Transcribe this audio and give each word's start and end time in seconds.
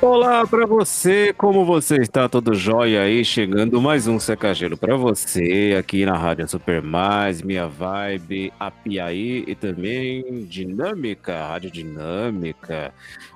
Olá 0.00 0.46
para 0.46 0.64
você, 0.64 1.32
como 1.32 1.64
você 1.64 1.96
está? 1.96 2.28
Tudo 2.28 2.54
jóia 2.54 3.02
aí? 3.02 3.24
Chegando 3.24 3.80
mais 3.82 4.06
um 4.06 4.20
Secagelo 4.20 4.76
para 4.76 4.96
você 4.96 5.74
aqui 5.76 6.06
na 6.06 6.16
Rádio 6.16 6.48
Super 6.48 6.80
Mais, 6.80 7.42
Minha 7.42 7.66
Vibe, 7.66 8.52
Apiaí 8.60 9.42
e 9.44 9.56
também 9.56 10.44
Dinâmica, 10.44 11.48
Rádio 11.48 11.72
Dinâmica. 11.72 12.94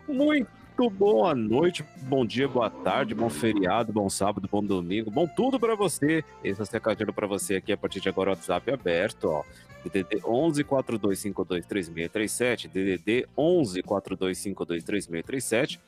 Muito 0.09 0.88
boa 0.88 1.34
noite, 1.34 1.84
bom 2.02 2.25
dia, 2.25 2.46
boa 2.46 2.70
tarde, 2.70 3.12
bom 3.12 3.29
feriado, 3.29 3.92
bom 3.92 4.08
sábado, 4.08 4.48
bom 4.50 4.62
domingo, 4.62 5.10
bom 5.10 5.26
tudo 5.26 5.58
para 5.58 5.74
você. 5.74 6.22
Esse 6.44 6.62
é 6.62 6.64
o 7.08 7.12
para 7.12 7.26
você 7.26 7.56
aqui 7.56 7.72
a 7.72 7.76
partir 7.76 7.98
de 7.98 8.08
agora, 8.08 8.30
WhatsApp 8.30 8.70
aberto, 8.70 9.24
ó. 9.24 9.42
DDD 9.82 10.22
11 10.24 10.62
4252 10.62 11.66
3637, 11.66 12.68
DDD 12.68 13.26
11 13.36 13.82
4252 13.82 14.84
3637 14.84 15.81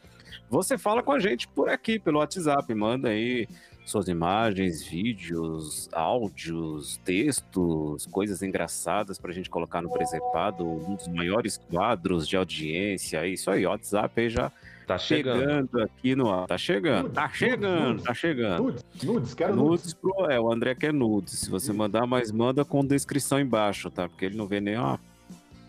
você 0.48 0.79
fala 0.79 1.02
com 1.02 1.12
a 1.12 1.19
gente 1.19 1.48
por 1.48 1.69
aqui, 1.69 1.98
pelo 1.98 2.19
WhatsApp. 2.19 2.73
Manda 2.74 3.09
aí 3.09 3.47
suas 3.84 4.09
imagens, 4.09 4.83
vídeos, 4.83 5.88
áudios, 5.93 6.97
textos, 7.05 8.07
coisas 8.07 8.43
engraçadas 8.43 9.19
para 9.19 9.30
a 9.30 9.34
gente 9.34 9.51
colocar 9.51 9.83
no 9.83 9.91
Presepado, 9.91 10.66
um 10.66 10.95
dos 10.95 11.07
maiores 11.09 11.59
quadros 11.59 12.27
de 12.27 12.37
audiência. 12.37 13.19
É 13.19 13.29
isso 13.29 13.51
aí, 13.51 13.66
WhatsApp 13.66 14.20
aí 14.20 14.30
já 14.30 14.51
tá 14.87 14.98
chegando, 14.98 15.41
chegando 15.41 15.83
aqui 15.83 16.15
no 16.15 16.46
Tá 16.46 16.59
chegando, 16.59 17.10
tá 17.10 17.29
chegando, 17.29 17.88
nudes, 17.88 18.05
tá 18.05 18.15
chegando. 18.15 18.62
Nudes, 18.62 18.85
nudes, 19.02 19.35
quero 19.35 19.55
nudes. 19.55 19.71
nudes 19.71 19.95
pro, 19.95 20.30
é, 20.30 20.41
o 20.41 20.51
André 20.51 20.74
quer 20.74 20.93
nudes. 20.93 21.41
Se 21.41 21.51
você 21.51 21.73
mandar, 21.73 22.07
mas 22.07 22.32
manda 22.32 22.65
com 22.65 22.85
descrição 22.85 23.38
embaixo, 23.38 23.91
tá? 23.91 24.09
Porque 24.09 24.24
ele 24.24 24.37
não 24.37 24.46
vê 24.46 24.60
nem 24.60 24.79
uma 24.79 24.98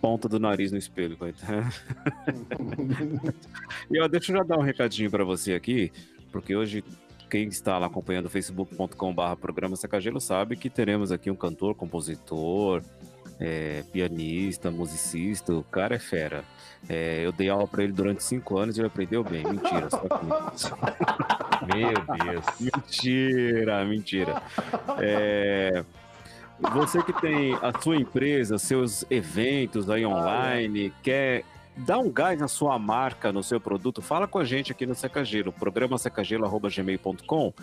ponta 0.06 0.30
do 0.30 0.40
nariz 0.40 0.72
no 0.72 0.78
espelho, 0.78 1.18
coitado. 1.18 1.66
e 3.90 4.00
ó, 4.00 4.08
deixa 4.08 4.32
eu 4.32 4.38
já 4.38 4.44
dar 4.44 4.60
um 4.60 4.62
recadinho 4.62 5.10
para 5.10 5.24
você 5.24 5.56
aqui, 5.56 5.92
porque 6.32 6.56
hoje 6.56 6.84
quem 7.28 7.48
está 7.48 7.80
lá 7.80 7.88
acompanhando 7.88 8.30
facebook.com/barra 8.30 9.36
programa 9.36 9.76
Secagelo 9.76 10.22
sabe 10.22 10.56
que 10.58 10.70
teremos 10.70 11.12
aqui 11.12 11.32
um 11.32 11.36
cantor, 11.36 11.74
compositor, 11.74 12.84
é, 13.40 13.84
pianista, 13.92 14.70
musicista, 14.70 15.56
o 15.56 15.64
cara 15.64 15.96
é 15.96 16.00
fera. 16.00 16.44
É, 16.88 17.26
eu 17.26 17.32
dei 17.32 17.50
aula 17.50 17.68
para 17.68 17.84
ele 17.84 17.92
durante 17.92 18.24
cinco 18.24 18.60
anos 18.60 18.78
e 18.78 18.82
ele 18.82 18.88
aprendeu 18.88 19.24
bem. 19.24 19.44
Mentira, 19.44 19.90
só 19.90 20.02
que... 20.02 21.66
Meu 21.66 22.32
Deus. 22.32 22.46
Mentira, 22.60 23.84
mentira. 23.86 24.44
É, 25.00 25.84
você 26.60 27.04
que 27.04 27.14
tem 27.14 27.54
a 27.56 27.82
sua 27.82 27.98
empresa, 27.98 28.58
seus 28.58 29.06
eventos 29.10 29.90
aí 29.90 30.06
online, 30.06 30.94
quer 31.04 31.44
dar 31.78 31.98
um 31.98 32.10
gás 32.10 32.40
na 32.40 32.48
sua 32.48 32.80
marca, 32.80 33.32
no 33.32 33.44
seu 33.44 33.60
produto, 33.60 34.02
fala 34.02 34.28
com 34.28 34.40
a 34.40 34.46
gente 34.46 34.72
aqui 34.72 34.86
no 34.86 34.96
Secagelo, 34.96 35.52
programa 35.52 35.98
secagelo.gmail.com. 35.98 37.54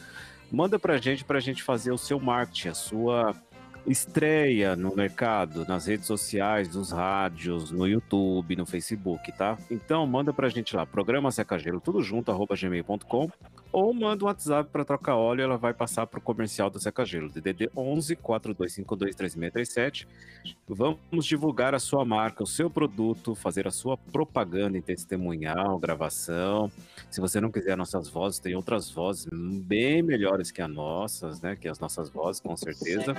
Manda 0.50 0.78
pra 0.78 0.98
gente 0.98 1.24
pra 1.24 1.40
gente 1.40 1.62
fazer 1.62 1.92
o 1.92 1.98
seu 1.98 2.20
marketing, 2.20 2.68
a 2.68 2.74
sua 2.74 3.34
estreia 3.86 4.76
no 4.76 4.94
mercado, 4.94 5.64
nas 5.66 5.86
redes 5.86 6.06
sociais, 6.06 6.74
nos 6.74 6.92
rádios, 6.92 7.70
no 7.70 7.88
YouTube, 7.88 8.54
no 8.54 8.66
Facebook, 8.66 9.32
tá? 9.32 9.56
Então 9.70 10.06
manda 10.06 10.32
pra 10.32 10.48
gente 10.50 10.76
lá, 10.76 10.84
programa 10.84 11.30
Secagelo, 11.30 11.80
tudo 11.80 12.02
junto, 12.02 12.30
arroba 12.30 12.54
gmail.com 12.54 13.30
ou 13.72 13.94
manda 13.94 14.24
um 14.24 14.28
WhatsApp 14.28 14.68
para 14.70 14.84
trocar 14.84 15.16
óleo 15.16 15.40
e 15.40 15.44
ela 15.44 15.56
vai 15.56 15.72
passar 15.72 16.06
para 16.06 16.18
o 16.18 16.22
comercial 16.22 16.68
do 16.68 16.78
Secagelo, 16.78 17.30
DDD 17.30 17.70
11 17.74 18.16
4252 18.16 19.16
3637. 19.16 20.06
Vamos 20.68 21.24
divulgar 21.24 21.74
a 21.74 21.78
sua 21.78 22.04
marca, 22.04 22.42
o 22.42 22.46
seu 22.46 22.68
produto, 22.68 23.34
fazer 23.34 23.66
a 23.66 23.70
sua 23.70 23.96
propaganda 23.96 24.76
em 24.76 24.82
testemunhal, 24.82 25.78
gravação. 25.78 26.70
Se 27.10 27.20
você 27.20 27.40
não 27.40 27.50
quiser 27.50 27.76
nossas 27.76 28.08
vozes, 28.08 28.38
tem 28.38 28.54
outras 28.54 28.90
vozes 28.90 29.26
bem 29.32 30.02
melhores 30.02 30.50
que 30.50 30.60
as 30.60 30.70
nossas, 30.70 31.40
né? 31.40 31.56
Que 31.56 31.68
as 31.68 31.78
nossas 31.78 32.10
vozes, 32.10 32.40
com 32.40 32.56
certeza. 32.56 33.14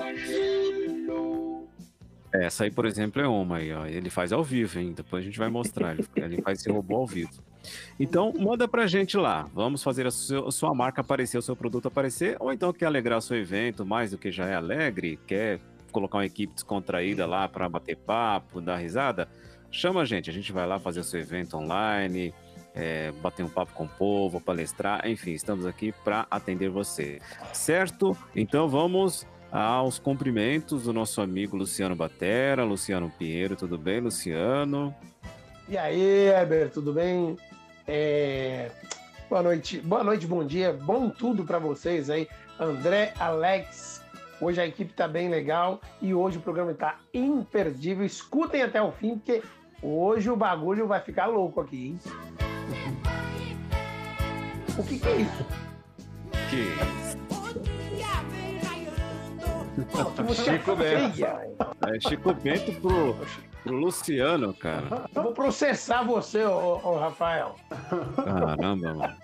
Essa 2.32 2.64
aí, 2.64 2.72
por 2.72 2.86
exemplo, 2.86 3.22
é 3.22 3.28
uma 3.28 3.58
aí, 3.58 3.72
ó. 3.72 3.86
Ele 3.86 4.10
faz 4.10 4.32
ao 4.32 4.44
vivo, 4.44 4.80
hein? 4.80 4.94
Depois 4.96 5.24
a 5.24 5.26
gente 5.26 5.38
vai 5.38 5.50
mostrar. 5.50 5.94
Ele, 5.94 6.08
ele 6.16 6.42
faz 6.42 6.60
esse 6.60 6.70
robô 6.72 6.98
ao 6.98 7.08
vivo. 7.08 7.42
Então, 8.00 8.34
manda 8.38 8.68
pra 8.68 8.88
gente 8.88 9.18
lá. 9.18 9.50
Vamos 9.54 9.84
fazer 9.84 10.06
a, 10.08 10.12
seu, 10.12 10.48
a 10.48 10.52
sua 10.52 10.74
marca 10.74 11.02
aparecer, 11.02 11.38
o 11.38 11.42
seu 11.42 11.56
produto 11.56 11.88
aparecer. 11.88 12.36
Ou 12.40 12.52
então 12.52 12.74
quer 12.74 12.86
alegrar 12.86 13.22
seu 13.22 13.38
evento 13.38 13.86
mais 13.86 14.12
do 14.12 14.18
que 14.18 14.32
já 14.32 14.46
é 14.48 14.56
alegre, 14.56 15.20
quer 15.28 15.60
colocar 15.92 16.18
uma 16.18 16.26
equipe 16.26 16.54
descontraída 16.54 17.26
lá 17.26 17.48
para 17.48 17.70
bater 17.70 17.96
papo, 17.96 18.60
dar 18.60 18.78
risada. 18.78 19.30
Chama 19.72 20.02
a 20.02 20.06
gente, 20.06 20.30
a 20.30 20.34
gente 20.34 20.52
vai 20.52 20.68
lá 20.68 20.80
fazer 20.80 21.00
o 21.00 21.04
seu 21.04 21.20
evento 21.20 21.58
online, 21.58 22.34
é, 22.76 23.12
bater 23.22 23.44
um 23.44 23.50
papo 23.50 23.74
com 23.74 23.86
o 23.86 23.90
povo, 23.90 24.42
palestrar, 24.42 25.08
enfim, 25.08 25.32
estamos 25.32 25.66
aqui 25.66 25.94
para 26.04 26.28
atender 26.30 26.70
você. 26.70 27.20
Certo? 27.54 28.18
Então 28.36 28.68
vamos 28.68 29.26
aos 29.52 30.00
cumprimentos 30.00 30.84
do 30.84 30.94
nosso 30.94 31.22
amigo 31.22 31.56
Luciano 31.56 31.96
Batera, 31.96 32.64
Luciano 32.64 33.12
Pinheiro, 33.18 33.56
tudo 33.56 33.78
bem, 33.78 34.00
Luciano? 34.00 34.94
E 35.70 35.78
aí, 35.78 36.28
Heber, 36.28 36.72
tudo 36.72 36.92
bem? 36.92 37.38
É... 37.88 38.72
Boa 39.30 39.42
noite, 39.42 39.80
boa 39.80 40.04
noite, 40.04 40.28
bom 40.28 40.46
dia, 40.46 40.74
bom 40.74 41.10
tudo 41.10 41.44
para 41.44 41.58
vocês 41.58 42.10
aí. 42.10 42.28
André, 42.60 43.14
Alex, 43.20 44.04
hoje 44.40 44.62
a 44.62 44.68
equipe 44.68 44.94
tá 44.94 45.08
bem 45.08 45.28
legal 45.30 45.82
e 46.02 46.14
hoje 46.14 46.38
o 46.38 46.42
programa 46.42 46.74
tá 46.74 47.00
imperdível. 47.14 48.06
Escutem 48.06 48.62
até 48.62 48.82
o 48.82 48.92
fim, 48.92 49.18
porque 49.18 49.42
hoje 49.82 50.30
o 50.30 50.36
bagulho 50.36 50.88
vai 50.88 51.00
ficar 51.00 51.26
louco 51.26 51.62
aqui, 51.62 51.88
hein? 51.88 52.00
O 54.78 54.84
que, 54.84 55.00
que 55.00 55.08
é 55.08 55.16
isso? 55.18 55.46
Que 56.50 56.56
isso? 56.56 57.24
Chico 60.44 60.76
Bento. 60.76 61.26
É 61.88 62.00
Chico 62.00 62.34
Bento 62.36 62.72
pro, 62.82 63.16
pro 63.64 63.76
Luciano, 63.76 64.54
cara. 64.54 65.10
Eu 65.16 65.24
vou 65.24 65.32
processar 65.32 66.04
você, 66.04 66.44
ô, 66.44 66.80
ô 66.84 66.98
Rafael. 66.98 67.56
Caramba, 68.16 68.76
mano. 68.76 69.16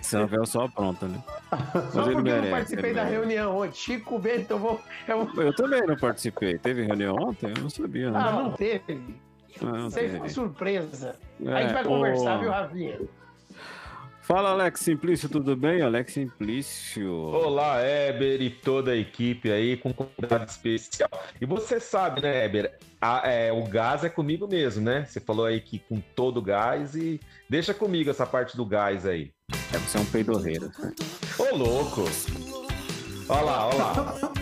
Samuel 0.00 0.46
só 0.46 0.68
pronta, 0.68 1.06
né? 1.06 1.22
Mas 1.50 1.92
só 1.92 2.02
porque 2.04 2.22
merece, 2.22 2.46
eu 2.46 2.50
participei 2.50 2.94
da 2.94 3.04
reunião 3.04 3.56
ontem. 3.58 3.74
Chico 3.74 4.18
Bento, 4.18 4.50
eu 4.52 4.58
vou, 4.58 4.80
eu. 5.06 5.28
Eu 5.36 5.54
também 5.54 5.82
não 5.86 5.96
participei. 5.96 6.58
Teve 6.58 6.82
reunião 6.84 7.16
ontem? 7.16 7.52
Eu 7.54 7.62
não 7.62 7.70
sabia, 7.70 8.10
né? 8.10 8.18
Ah, 8.18 8.32
não 8.32 8.52
teve. 8.52 9.00
Não, 9.60 9.72
não 9.72 9.90
teve. 9.90 10.28
surpresa. 10.30 11.16
É, 11.44 11.52
a 11.52 11.62
gente 11.62 11.74
vai 11.74 11.84
conversar, 11.84 12.38
viu, 12.38 12.50
Rafinha? 12.50 12.98
Fala, 14.32 14.52
Alex 14.52 14.80
Simplício, 14.80 15.28
tudo 15.28 15.54
bem? 15.54 15.82
Alex 15.82 16.14
Simplício. 16.14 17.12
Olá, 17.12 17.86
Eber 17.86 18.40
e 18.40 18.48
toda 18.48 18.92
a 18.92 18.96
equipe 18.96 19.52
aí 19.52 19.76
com 19.76 19.92
convidado 19.92 20.46
especial. 20.46 21.10
E 21.38 21.44
você 21.44 21.78
sabe, 21.78 22.22
né, 22.22 22.46
Eber? 22.46 22.78
A, 22.98 23.30
é, 23.30 23.52
o 23.52 23.62
gás 23.64 24.04
é 24.04 24.08
comigo 24.08 24.48
mesmo, 24.48 24.82
né? 24.82 25.04
Você 25.04 25.20
falou 25.20 25.44
aí 25.44 25.60
que 25.60 25.78
com 25.80 26.00
todo 26.00 26.38
o 26.38 26.42
gás 26.42 26.96
e 26.96 27.20
deixa 27.46 27.74
comigo 27.74 28.08
essa 28.08 28.24
parte 28.24 28.56
do 28.56 28.64
gás 28.64 29.04
aí. 29.04 29.30
É, 29.70 29.76
você 29.76 29.98
é 29.98 30.00
um 30.00 30.06
peidorreiro. 30.06 30.70
Ô, 31.38 31.54
louco! 31.54 32.04
Olha 33.28 33.42
lá, 33.42 33.66
olha 33.66 33.76
lá. 33.76 34.32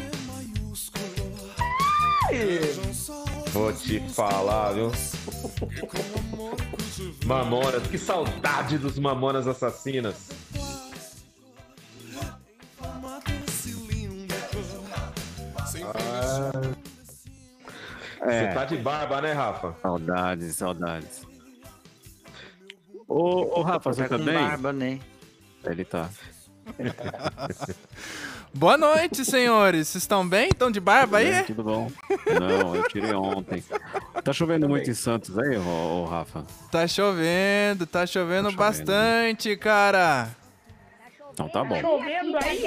Vou 3.52 3.72
te 3.72 4.00
falar, 4.10 4.72
viu? 4.72 4.92
Mamonas, 7.24 7.86
que 7.86 7.98
saudade 7.98 8.78
dos 8.78 8.98
Mamonas 8.98 9.48
Assassinas. 9.48 10.30
Ah. 15.82 16.50
É. 18.22 18.48
Você 18.48 18.54
tá 18.54 18.64
de 18.66 18.76
barba, 18.76 19.20
né, 19.20 19.32
Rafa? 19.32 19.74
Saudades, 19.80 20.56
saudades. 20.56 21.26
Ô, 23.08 23.58
ô 23.58 23.62
Rafa, 23.62 23.92
você 23.92 24.08
tá 24.08 24.18
bem? 24.18 24.34
barba, 24.34 24.72
né? 24.72 25.00
Ele 25.64 25.84
tá. 25.84 26.08
Boa 28.52 28.76
noite, 28.76 29.24
senhores. 29.24 29.88
Vocês 29.88 30.02
estão 30.02 30.28
bem? 30.28 30.48
Estão 30.48 30.70
de 30.70 30.80
barba 30.80 31.18
aí? 31.18 31.44
Tudo 31.44 31.62
bom. 31.62 31.90
Não, 32.38 32.74
eu 32.74 32.88
tirei 32.88 33.14
ontem. 33.14 33.62
Tá 34.24 34.32
chovendo 34.32 34.68
muito 34.68 34.90
em 34.90 34.94
Santos 34.94 35.38
aí, 35.38 35.56
ô, 35.56 36.02
ô, 36.02 36.04
Rafa? 36.04 36.44
Tá 36.70 36.86
chovendo, 36.86 37.86
tá 37.86 38.04
chovendo, 38.06 38.48
tá 38.48 38.50
chovendo 38.50 38.52
bastante, 38.52 39.50
né? 39.50 39.56
cara. 39.56 40.28
Então 41.32 41.48
tá 41.48 41.62
bom. 41.62 41.76
Tá 41.76 41.80
chovendo 41.80 42.38
aí? 42.42 42.64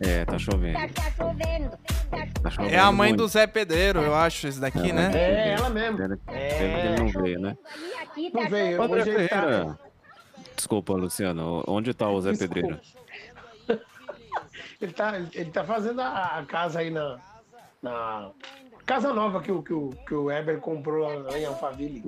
É, 0.00 0.24
tá 0.26 0.38
chovendo. 0.38 0.78
Tá 0.92 1.10
chovendo. 1.16 1.78
Tá 2.42 2.50
chovendo 2.50 2.74
é 2.74 2.78
a 2.78 2.92
mãe 2.92 3.08
muito. 3.08 3.22
do 3.22 3.28
Zé 3.28 3.46
Pedreiro, 3.46 4.02
eu 4.02 4.14
acho, 4.14 4.46
esse 4.46 4.60
daqui, 4.60 4.90
é, 4.90 4.92
né? 4.92 5.10
É, 5.14 5.54
ela 5.54 5.70
mesmo. 5.70 5.96
Pena, 5.96 6.18
é. 6.28 6.48
que 6.48 6.62
ele 6.62 7.00
não 7.00 7.22
veio, 7.22 7.40
né? 7.40 7.56
Não 8.32 8.48
veio. 8.48 9.28
Tá... 9.28 9.78
Desculpa, 10.54 10.92
Luciano. 10.92 11.64
Onde 11.66 11.94
tá 11.94 12.08
o 12.08 12.20
Zé 12.20 12.32
Desculpa. 12.32 12.54
Pedreiro? 12.54 12.80
Ele 14.84 14.92
tá, 14.92 15.18
ele 15.32 15.50
tá 15.50 15.64
fazendo 15.64 16.02
a, 16.02 16.38
a 16.38 16.44
casa 16.44 16.80
aí 16.80 16.90
na, 16.90 17.18
na, 17.80 18.30
casa 18.84 19.14
nova 19.14 19.40
que 19.40 19.50
o, 19.50 19.62
que 19.62 19.72
o, 19.72 19.88
que 20.06 20.14
o 20.14 20.30
Eber 20.30 20.60
comprou 20.60 21.22
lá 21.22 21.38
em 21.38 21.46
Alphaville. 21.46 22.04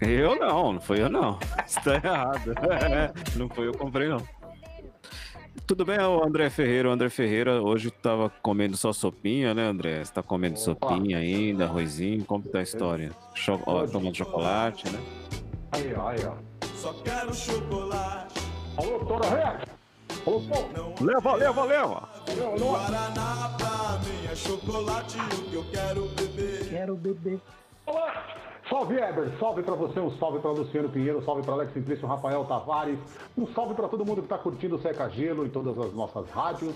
Eu 0.00 0.36
não, 0.38 0.74
não 0.74 0.80
foi 0.80 1.02
eu 1.02 1.08
não. 1.08 1.36
Isso 1.66 1.82
tá 1.82 1.96
errado. 1.96 2.54
Não 3.36 3.48
foi 3.48 3.66
eu 3.66 3.72
que 3.72 3.78
comprei, 3.78 4.08
não. 4.08 4.22
Tudo 5.66 5.84
bem, 5.84 5.98
o 5.98 6.24
André 6.24 6.48
Ferreira. 6.48 6.88
O 6.88 6.92
André 6.92 7.08
Ferreira 7.10 7.60
hoje 7.60 7.90
tava 7.90 8.30
comendo 8.40 8.76
só 8.76 8.92
sopinha, 8.92 9.52
né, 9.52 9.64
André? 9.64 10.04
Você 10.04 10.12
tá 10.12 10.22
comendo 10.22 10.58
sopinha 10.60 11.18
ainda, 11.18 11.64
arrozinho? 11.64 12.24
Como 12.24 12.44
tá 12.44 12.60
a 12.60 12.62
história? 12.62 13.10
Cho 13.34 13.60
ó, 13.66 13.84
tomando 13.86 14.16
chocolate, 14.16 14.88
né? 14.90 15.00
Aí, 15.72 15.92
ó, 15.94 16.08
aí, 16.08 16.20
ó. 16.24 16.34
Só 16.76 16.92
quero 17.02 17.34
chocolate. 17.34 18.40
Alô, 18.76 19.00
Tora 19.00 19.28
Rex! 19.28 19.82
Alô, 20.24 20.40
pô! 20.40 21.04
Leva, 21.04 21.34
leva, 21.34 21.64
leva! 22.28 22.56
Guaraná 22.58 23.50
pra 23.58 23.98
mim 24.04 24.26
é 24.30 24.34
chocolate 24.34 25.18
o 25.18 25.42
que 25.50 25.54
eu 25.54 25.64
quero 25.70 26.08
beber. 26.08 26.68
Quero 26.70 26.96
beber. 26.96 27.40
Olá! 27.86 28.26
Salve, 28.68 28.94
Eber! 28.96 29.30
Salve 29.38 29.62
pra 29.62 29.74
você, 29.74 30.00
um 30.00 30.16
salve 30.18 30.38
pra 30.38 30.50
Luciano 30.50 30.88
Pinheiro, 30.88 31.18
um 31.18 31.24
salve 31.24 31.42
pra 31.42 31.52
Alex 31.54 31.72
Simplício, 31.74 32.06
Rafael 32.06 32.44
Tavares, 32.44 32.98
um 33.36 33.46
salve 33.52 33.74
pra 33.74 33.88
todo 33.88 34.04
mundo 34.04 34.22
que 34.22 34.28
tá 34.28 34.38
curtindo 34.38 34.76
o 34.76 34.80
Seca 34.80 35.08
Gelo 35.10 35.44
em 35.44 35.50
todas 35.50 35.76
as 35.78 35.92
nossas 35.92 36.30
rádios. 36.30 36.74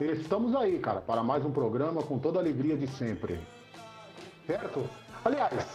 Estamos 0.00 0.54
aí, 0.56 0.78
cara, 0.78 1.00
para 1.00 1.22
mais 1.22 1.44
um 1.44 1.50
programa 1.52 2.02
com 2.02 2.18
toda 2.18 2.38
a 2.38 2.42
alegria 2.42 2.76
de 2.76 2.86
sempre. 2.88 3.38
Certo? 4.46 4.84
Aliás, 5.24 5.66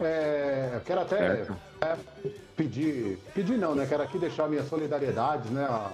é, 0.00 0.80
quero 0.84 1.00
até 1.02 1.46
é, 1.82 1.96
pedir, 2.56 3.18
pedir 3.34 3.58
não, 3.58 3.74
né? 3.74 3.86
Quero 3.86 4.02
aqui 4.02 4.18
deixar 4.18 4.48
minha 4.48 4.62
solidariedade, 4.64 5.48
né? 5.50 5.64
a- 5.64 5.90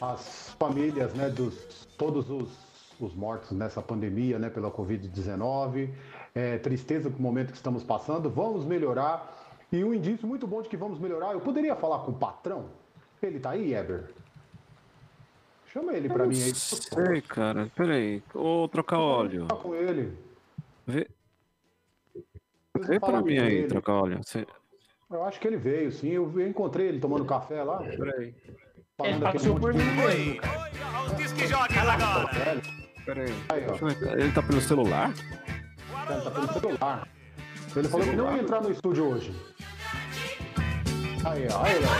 As 0.00 0.54
famílias, 0.58 1.14
né? 1.14 1.30
Dos 1.30 1.86
todos 1.96 2.30
os, 2.30 2.50
os 3.00 3.14
mortos 3.14 3.50
nessa 3.52 3.80
pandemia, 3.80 4.38
né? 4.38 4.50
Pela 4.50 4.70
Covid-19. 4.70 5.90
É, 6.34 6.58
tristeza 6.58 7.10
com 7.10 7.18
o 7.18 7.22
momento 7.22 7.50
que 7.50 7.56
estamos 7.56 7.82
passando. 7.82 8.28
Vamos 8.28 8.64
melhorar. 8.64 9.34
E 9.72 9.82
um 9.82 9.92
indício 9.92 10.26
muito 10.28 10.46
bom 10.46 10.62
de 10.62 10.68
que 10.68 10.76
vamos 10.76 10.98
melhorar. 10.98 11.32
Eu 11.32 11.40
poderia 11.40 11.74
falar 11.74 12.00
com 12.00 12.12
o 12.12 12.14
patrão? 12.14 12.66
Ele 13.22 13.40
tá 13.40 13.50
aí, 13.50 13.74
Eber? 13.74 14.10
Chama 15.72 15.92
ele 15.94 16.08
pra 16.08 16.26
mim 16.26 16.36
aí. 16.42 16.54
Sei, 16.54 17.20
cara. 17.22 17.70
Peraí. 17.74 18.22
Ô, 18.34 18.68
trocar 18.68 18.98
óleo. 18.98 19.46
Fala 19.48 19.60
com 19.60 19.74
ele. 19.74 20.16
Vê, 20.86 21.08
vê 22.78 23.00
falar 23.00 23.12
pra 23.12 23.20
com 23.20 23.26
mim 23.26 23.38
aí, 23.38 23.56
ele. 23.58 23.68
trocar 23.68 23.94
óleo. 23.94 24.20
Você... 24.22 24.46
Eu 25.10 25.24
acho 25.24 25.40
que 25.40 25.46
ele 25.46 25.56
veio, 25.56 25.90
sim. 25.90 26.10
Eu 26.10 26.32
eu 26.38 26.48
encontrei 26.48 26.88
ele 26.88 27.00
tomando 27.00 27.24
café 27.24 27.62
lá. 27.62 27.78
Peraí. 27.78 28.34
Ele 29.04 29.20
passou 29.20 29.60
por 29.60 29.74
de 29.74 29.78
mim. 29.78 30.40
Aí, 33.50 33.66
ó. 33.68 33.74
Eu 33.74 33.88
ver. 33.88 34.18
Ele 34.18 34.32
tá 34.32 34.42
pelo 34.42 34.60
celular? 34.62 35.12
Ele 36.08 36.20
tá 36.22 36.30
pelo 36.30 36.52
celular. 36.54 37.08
Ele 37.76 37.88
falou 37.88 38.06
que 38.06 38.16
não 38.16 38.34
ia 38.34 38.42
entrar 38.42 38.62
no 38.62 38.70
estúdio 38.70 39.04
hoje. 39.04 39.36
Aí, 41.26 41.46
ó. 41.52 41.62
Aí, 41.62 41.74
ó. 41.84 41.92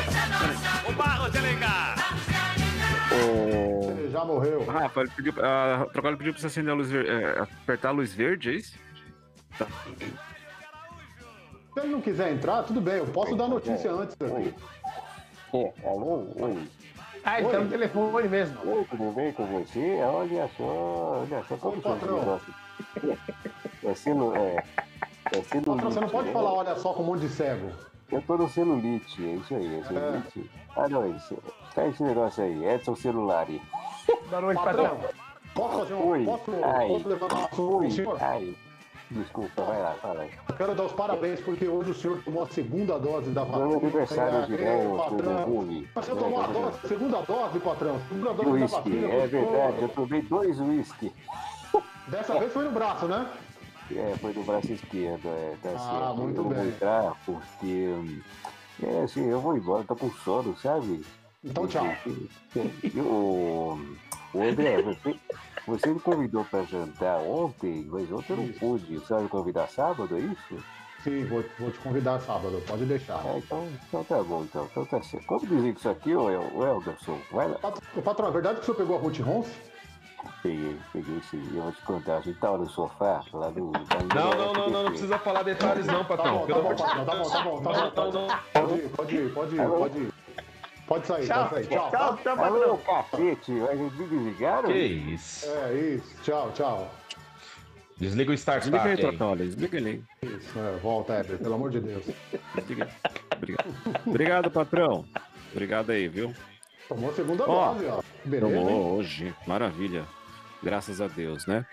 Ele 3.90 4.10
já 4.10 4.24
morreu. 4.24 4.64
Rafa, 4.64 5.00
ele 5.02 5.10
pediu, 5.14 5.34
a 5.44 5.86
trocar 5.92 6.08
ele 6.08 6.16
pediu 6.16 6.32
pra 6.32 6.40
você 6.40 6.46
acender 6.46 6.72
a 6.72 6.76
luz 6.76 6.90
verde, 6.90 7.10
é, 7.10 7.40
apertar 7.40 7.88
a 7.90 7.92
luz 7.92 8.14
verde, 8.14 8.48
é 8.48 8.54
isso? 8.54 8.78
Se 11.74 11.80
ele 11.80 11.88
não 11.88 12.00
quiser 12.00 12.32
entrar, 12.32 12.62
tudo 12.62 12.80
bem. 12.80 12.94
Eu 12.94 13.06
posso 13.08 13.36
dar 13.36 13.48
notícia 13.48 13.92
antes 13.92 14.16
aqui. 14.18 14.54
É, 15.52 15.74
alô, 15.86 16.26
oi. 16.36 16.66
Ah, 17.28 17.40
ele 17.40 17.48
tá 17.48 17.58
no 17.58 17.68
telefone 17.68 18.28
mesmo. 18.28 18.56
Oi, 18.72 18.84
tudo 18.88 19.12
bem 19.12 19.32
com 19.32 19.44
você? 19.46 19.98
Olha 20.02 20.48
só, 20.56 20.62
olha 21.28 21.42
só 21.48 21.56
como 21.56 21.74
é 21.74 21.78
esse 21.78 21.88
patrão. 21.88 22.18
negócio. 22.20 22.54
É 23.84 23.94
sendo, 23.94 24.36
é, 24.36 24.64
é 25.32 25.42
celulite. 25.42 25.64
Patrão, 25.66 25.90
você 25.90 26.00
não 26.00 26.08
pode 26.08 26.26
né? 26.28 26.32
falar, 26.32 26.52
olha 26.52 26.76
só, 26.76 26.92
com 26.94 27.02
um 27.02 27.06
monte 27.06 27.22
de 27.22 27.28
cego. 27.30 27.68
Eu 28.12 28.22
tô 28.22 28.36
no 28.38 28.48
celulite, 28.48 29.24
é 29.26 29.32
isso 29.34 29.54
aí, 29.56 29.80
é 29.80 29.82
celulite. 29.82 30.50
Ah, 30.76 30.88
não, 30.88 31.02
é 31.02 31.08
isso. 31.08 31.36
Tá 31.74 31.88
esse 31.88 32.00
negócio 32.04 32.44
aí, 32.44 32.64
Edson 32.64 32.94
Celular. 32.94 33.46
Boa 34.30 34.40
noite, 34.40 34.62
Patrão, 34.62 34.96
patrão. 34.96 35.10
posso. 35.52 35.94
Oi, 35.96 36.24
Posso, 36.24 36.50
ai, 36.62 36.88
posso 36.88 37.08
levantar 37.08 37.60
oi, 37.60 37.90
senhor? 37.90 38.18
ai. 38.22 38.54
Desculpa, 39.08 39.62
vai 39.62 39.80
lá, 39.80 39.94
fala 40.02 40.22
aí. 40.22 40.30
Eu 40.48 40.54
Quero 40.56 40.74
dar 40.74 40.82
os 40.84 40.92
parabéns 40.92 41.40
porque 41.40 41.68
hoje 41.68 41.92
o 41.92 41.94
senhor 41.94 42.20
tomou 42.24 42.42
a 42.42 42.46
segunda 42.48 42.98
dose 42.98 43.30
da 43.30 43.44
vacina. 43.44 43.66
Meu 43.68 43.78
aniversário 43.78 44.46
de 44.46 44.54
É, 44.54 44.84
né, 44.84 44.96
patrão. 44.96 45.66
Mas 45.94 46.04
você 46.06 46.14
tomou 46.16 46.42
a 46.42 46.46
dose, 46.48 46.78
segunda 46.88 47.20
dose, 47.22 47.58
patrão. 47.60 48.00
Segunda 48.08 48.32
dose 48.32 48.44
da 48.44 48.50
Whisky, 48.50 48.76
vacina. 48.76 49.08
é 49.12 49.26
verdade, 49.28 49.82
eu 49.82 49.88
tomei 49.90 50.22
dois 50.22 50.58
whisky. 50.60 51.12
Dessa 52.08 52.38
vez 52.38 52.52
foi 52.52 52.64
no 52.64 52.72
braço, 52.72 53.06
né? 53.06 53.30
É, 53.94 54.14
foi 54.20 54.32
do 54.32 54.42
braço 54.42 54.72
esquerdo, 54.72 55.28
é, 55.28 55.54
tá 55.62 55.70
Ah, 55.76 55.78
certo. 55.78 56.16
muito 56.16 56.38
eu 56.38 56.42
não 56.42 56.50
bem. 56.50 56.58
vou 56.58 56.68
entrar 56.68 57.14
porque. 57.24 57.94
É, 58.82 59.02
assim, 59.04 59.24
eu 59.28 59.40
vou 59.40 59.56
embora, 59.56 59.84
tô 59.84 59.94
com 59.94 60.10
sono, 60.10 60.56
sabe? 60.56 61.04
Então, 61.44 61.66
tchau. 61.68 61.86
O, 62.96 63.78
o 64.34 64.42
André, 64.42 64.82
você, 64.82 65.14
você 65.66 65.92
me 65.92 66.00
convidou 66.00 66.44
pra 66.44 66.62
jantar 66.64 67.20
ontem, 67.20 67.86
mas 67.90 68.10
ontem 68.12 68.32
eu 68.32 68.36
não 68.36 68.44
Isso. 68.46 68.58
pude. 68.60 68.98
Você 69.00 69.12
vai 69.14 69.22
me 69.24 69.28
convidar 69.28 69.66
sábado, 69.68 70.16
é 70.16 70.20
isso? 70.20 70.58
Sim, 71.00 71.26
vou, 71.26 71.44
vou 71.58 71.70
te 71.70 71.78
convidar 71.78 72.18
sábado, 72.20 72.62
pode 72.66 72.86
deixar. 72.86 73.20
Ah, 73.24 73.36
então, 73.36 73.72
então 73.88 74.04
tá 74.04 74.22
bom, 74.22 74.44
então. 74.44 74.66
Então 74.70 74.84
tá 74.86 75.02
certo. 75.02 75.26
Como 75.26 75.46
dizer 75.46 75.74
isso 75.74 75.88
aqui, 75.88 76.14
ô 76.14 76.30
El- 76.30 76.50
ô 76.54 76.64
Elderson? 76.66 77.20
Vai 77.30 77.48
lá. 77.48 77.58
Patrão, 78.02 78.28
é 78.28 78.32
verdade 78.32 78.56
que 78.56 78.62
o 78.62 78.64
senhor 78.64 78.76
pegou 78.76 78.96
a 78.96 79.00
Ruth 79.00 79.18
Ronce? 79.20 79.54
Peguei, 80.42 80.80
peguei 80.92 81.20
sim. 81.22 81.42
Eu 81.54 81.64
vou 81.64 81.72
te 81.72 81.82
contar. 81.82 82.16
A 82.16 82.20
gente 82.20 82.38
tava 82.38 82.56
no 82.58 82.66
sofá, 82.66 83.22
lá 83.34 83.50
do. 83.50 83.70
da 83.72 84.20
Não, 84.20 84.30
não, 84.30 84.52
não, 84.54 84.70
não, 84.70 84.82
não 84.84 84.90
precisa 84.90 85.18
falar 85.18 85.42
detalhes 85.42 85.86
não, 85.86 86.04
Tá 86.04 86.16
patrão. 86.16 86.32
bom, 86.32 86.40
tá 86.40 86.46
Pelo 86.46 86.62
bom, 86.62 86.66
amor 86.68 86.74
de 86.76 86.82
patrão, 86.82 87.04
tá 87.04 87.40
bom, 87.42 87.62
tá 87.62 87.72
bom, 87.72 87.90
tá. 87.90 88.42
Pode 88.52 88.74
ir, 88.74 88.88
pode 88.90 89.16
ir, 89.16 89.34
pode 89.34 89.56
ir, 89.56 89.68
pode 89.68 89.98
ir. 89.98 90.15
Pode 90.86 91.06
sair, 91.06 91.26
Tchau, 91.26 91.48
pode 91.48 91.64
sair. 91.64 91.76
Tchau. 91.76 91.90
tchau, 91.90 92.18
tchau, 92.22 92.44
Alô, 92.44 92.78
cacete, 92.78 93.52
eles 93.52 93.92
me 93.92 94.06
desligaram? 94.06 94.70
Que 94.70 94.78
isso. 94.78 95.46
É 95.46 95.74
isso, 95.74 96.22
tchau, 96.22 96.52
tchau. 96.52 96.90
Desliga 97.98 98.30
o 98.30 98.34
start 98.34 98.62
Desliga 98.64 98.84
aí, 98.84 99.20
óleo. 99.20 99.46
Desliga 99.46 99.76
ele 99.78 100.04
aí. 100.22 100.30
Isso, 100.30 100.58
é, 100.58 100.76
volta, 100.76 101.14
Heber, 101.14 101.38
pelo 101.38 101.54
amor 101.54 101.70
de 101.70 101.80
Deus. 101.80 102.04
Desliga 102.54 102.84
aí. 102.84 103.10
Obrigado. 103.36 103.74
Obrigado, 104.06 104.50
patrão. 104.50 105.04
Obrigado 105.52 105.90
aí, 105.90 106.06
viu? 106.06 106.34
Tomou 106.88 107.10
a 107.10 107.14
segunda 107.14 107.44
Ó, 107.48 107.72
dose, 107.72 107.86
ó. 107.86 108.02
Beleza, 108.24 108.56
hein? 108.56 108.64
Tomou 108.64 108.96
hoje. 108.98 109.34
Maravilha. 109.46 110.04
Graças 110.62 111.00
a 111.00 111.08
Deus, 111.08 111.46
né? 111.46 111.66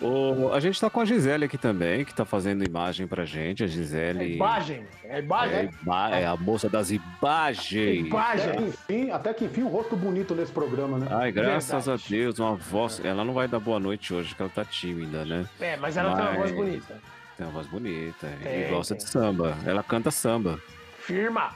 O, 0.00 0.50
a 0.52 0.60
gente 0.60 0.80
tá 0.80 0.88
com 0.88 1.00
a 1.00 1.04
Gisele 1.04 1.44
aqui 1.44 1.58
também, 1.58 2.04
que 2.06 2.14
tá 2.14 2.24
fazendo 2.24 2.64
imagem 2.64 3.06
pra 3.06 3.24
gente. 3.26 3.62
A 3.62 3.66
É 3.66 3.68
Gisele 3.68 4.34
imagem. 4.34 4.84
É 5.04 5.16
é, 5.16 5.18
imagem. 5.20 5.70
ima- 5.82 6.10
é 6.10 6.26
a 6.26 6.36
moça 6.36 6.68
das 6.70 6.90
imagens. 6.90 7.98
Até 8.06 8.08
Imagem. 8.08 8.52
que, 8.56 8.62
enfim, 8.62 9.10
até 9.10 9.34
que 9.34 9.44
enfim, 9.44 9.62
um 9.62 9.68
rosto 9.68 9.94
bonito 9.96 10.34
nesse 10.34 10.52
programa, 10.52 10.98
né? 10.98 11.06
Ai, 11.10 11.30
graças 11.30 11.84
Verdade. 11.86 12.02
a 12.06 12.08
Deus, 12.08 12.38
uma 12.38 12.54
voz. 12.56 13.00
Ela 13.04 13.24
não 13.24 13.34
vai 13.34 13.46
dar 13.46 13.60
boa 13.60 13.78
noite 13.78 14.14
hoje, 14.14 14.34
que 14.34 14.40
ela 14.40 14.50
tá 14.50 14.64
tímida, 14.64 15.24
né? 15.24 15.46
É, 15.60 15.76
mas 15.76 15.96
ela 15.98 16.14
tem 16.16 16.24
uma 16.24 16.32
voz 16.34 16.50
Mas- 16.50 16.52
bonita. 16.60 16.98
Tem 17.36 17.46
uma 17.46 17.52
voz 17.52 17.66
bonita 17.66 18.28
Tem, 18.42 18.66
e 18.66 18.68
gosta 18.70 18.94
de 18.94 19.02
samba. 19.04 19.56
Ela 19.66 19.82
canta 19.82 20.10
samba. 20.10 20.58
Firma. 21.00 21.50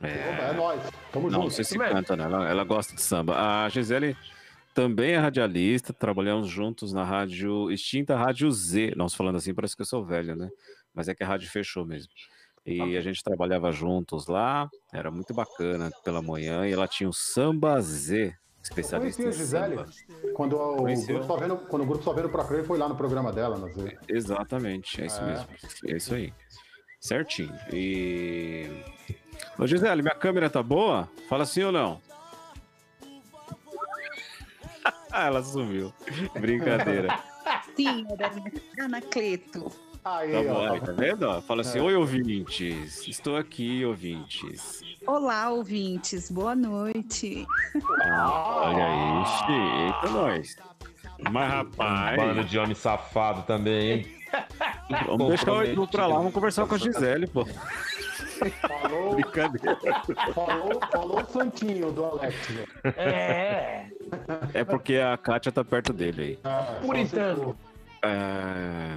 É, 0.00 0.50
é 0.50 0.52
nóis. 0.56 0.80
Tamo 1.12 1.28
não, 1.28 1.38
não 1.38 1.42
junto. 1.44 1.54
sei 1.54 1.64
se 1.64 1.76
canta, 1.78 2.16
né? 2.16 2.24
Ela, 2.24 2.48
ela 2.48 2.64
gosta 2.64 2.94
de 2.94 3.02
samba. 3.02 3.36
A 3.64 3.68
Gisele 3.68 4.16
também 4.78 5.10
é 5.14 5.18
radialista, 5.18 5.92
trabalhamos 5.92 6.46
juntos 6.48 6.92
na 6.92 7.02
rádio, 7.02 7.68
extinta 7.68 8.16
Rádio 8.16 8.48
Z. 8.52 8.92
Nós 8.96 9.12
falando 9.12 9.34
assim, 9.34 9.52
parece 9.52 9.74
que 9.74 9.82
eu 9.82 9.86
sou 9.86 10.04
velho, 10.04 10.36
né? 10.36 10.48
Mas 10.94 11.08
é 11.08 11.14
que 11.16 11.24
a 11.24 11.26
rádio 11.26 11.50
fechou 11.50 11.84
mesmo. 11.84 12.12
E 12.64 12.96
a 12.96 13.00
gente 13.00 13.24
trabalhava 13.24 13.72
juntos 13.72 14.28
lá, 14.28 14.70
era 14.92 15.10
muito 15.10 15.34
bacana 15.34 15.90
pela 16.04 16.22
manhã, 16.22 16.64
e 16.64 16.72
ela 16.72 16.86
tinha 16.86 17.08
o 17.08 17.12
Samba 17.12 17.80
Z, 17.80 18.32
especialista 18.62 19.20
conheci 19.20 19.36
em 19.40 19.42
Gisele. 19.44 19.76
samba. 19.78 19.88
Quando 20.34 20.54
o, 20.56 20.76
Conheceu? 20.76 21.16
grupo 21.16 21.26
só 21.26 21.36
vendo, 21.36 21.56
quando 21.56 21.82
o 21.82 21.86
grupo 21.86 22.04
só 22.04 22.12
vendo 22.12 22.28
pra 22.28 22.44
crer, 22.44 22.62
foi 22.64 22.78
lá 22.78 22.88
no 22.88 22.94
programa 22.94 23.32
dela, 23.32 23.58
nas 23.58 23.74
vezes. 23.74 23.98
Exatamente, 24.08 25.00
é 25.02 25.06
isso 25.06 25.20
É. 25.20 25.26
mesmo. 25.26 25.46
É 25.88 25.96
isso 25.96 26.14
aí. 26.14 26.32
Certinho. 27.00 27.52
E. 27.72 28.68
Ô 29.58 29.66
Gisele, 29.66 30.02
minha 30.02 30.14
câmera 30.14 30.48
tá 30.48 30.62
boa? 30.62 31.08
Fala 31.28 31.44
sim 31.46 31.64
ou 31.64 31.72
não? 31.72 32.00
Ela 35.26 35.42
sumiu. 35.42 35.92
Brincadeira. 36.38 37.18
Sim, 37.76 38.06
Anacleto. 38.80 39.70
Aí, 40.04 40.32
Tá 40.32 40.42
bom, 40.42 40.54
ó. 40.54 40.78
tá 40.80 40.92
vendo? 40.92 41.22
ó? 41.28 41.40
Fala 41.40 41.60
assim: 41.62 41.78
É. 41.78 41.82
Oi, 41.82 41.94
ouvintes. 41.96 43.06
Estou 43.06 43.36
aqui, 43.36 43.84
ouvintes. 43.84 44.80
Olá, 45.06 45.50
ouvintes, 45.50 46.30
boa 46.30 46.54
noite. 46.54 47.46
Ah, 48.02 48.62
Olha 48.64 48.86
aí, 48.86 49.86
eita, 49.86 50.08
nós. 50.10 50.56
Mas, 51.30 51.50
rapaz, 51.50 52.16
Bando 52.16 52.44
de 52.44 52.58
homem 52.58 52.74
safado 52.76 53.42
também, 53.42 53.90
hein? 53.90 54.06
vamos 55.06 55.28
deixar 55.28 55.52
o 55.52 55.62
Edu 55.64 55.88
pra 55.88 56.06
lá, 56.06 56.16
vamos 56.16 56.32
conversar 56.32 56.66
com 56.66 56.74
a 56.76 56.78
Gisele, 56.78 57.26
pô. 57.26 57.44
falou, 58.60 59.14
Brincadeira. 59.16 59.76
falou, 60.32 60.80
falou 60.92 61.20
o 61.22 61.26
santinho 61.26 61.90
do 61.90 62.04
Alex. 62.04 62.48
né? 62.50 62.64
É. 62.96 63.86
É 64.54 64.64
porque 64.64 64.96
a 64.96 65.16
Kátia 65.16 65.52
tá 65.52 65.64
perto 65.64 65.92
dele 65.92 66.22
aí. 66.22 66.38
É, 66.44 66.80
Puritano. 66.80 67.56
É, 68.02 68.96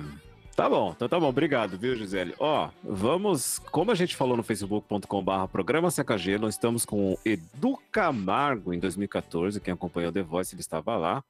Tá 0.55 0.69
bom, 0.69 0.91
então 0.95 1.07
tá 1.07 1.19
bom, 1.19 1.29
obrigado, 1.29 1.77
viu, 1.77 1.95
Gisele? 1.95 2.35
Ó, 2.37 2.69
vamos, 2.83 3.57
como 3.71 3.89
a 3.89 3.95
gente 3.95 4.15
falou 4.15 4.35
no 4.35 4.43
facebook.com/barra 4.43 5.47
programa 5.47 5.89
CKG, 5.89 6.37
nós 6.37 6.55
estamos 6.55 6.85
com 6.85 7.13
o 7.13 7.19
Edu 7.25 7.79
Camargo 7.89 8.73
em 8.73 8.79
2014, 8.79 9.61
quem 9.61 9.73
acompanhou 9.73 10.11
The 10.11 10.21
Voice, 10.21 10.53
ele 10.53 10.61
estava 10.61 10.97
lá 10.97 11.23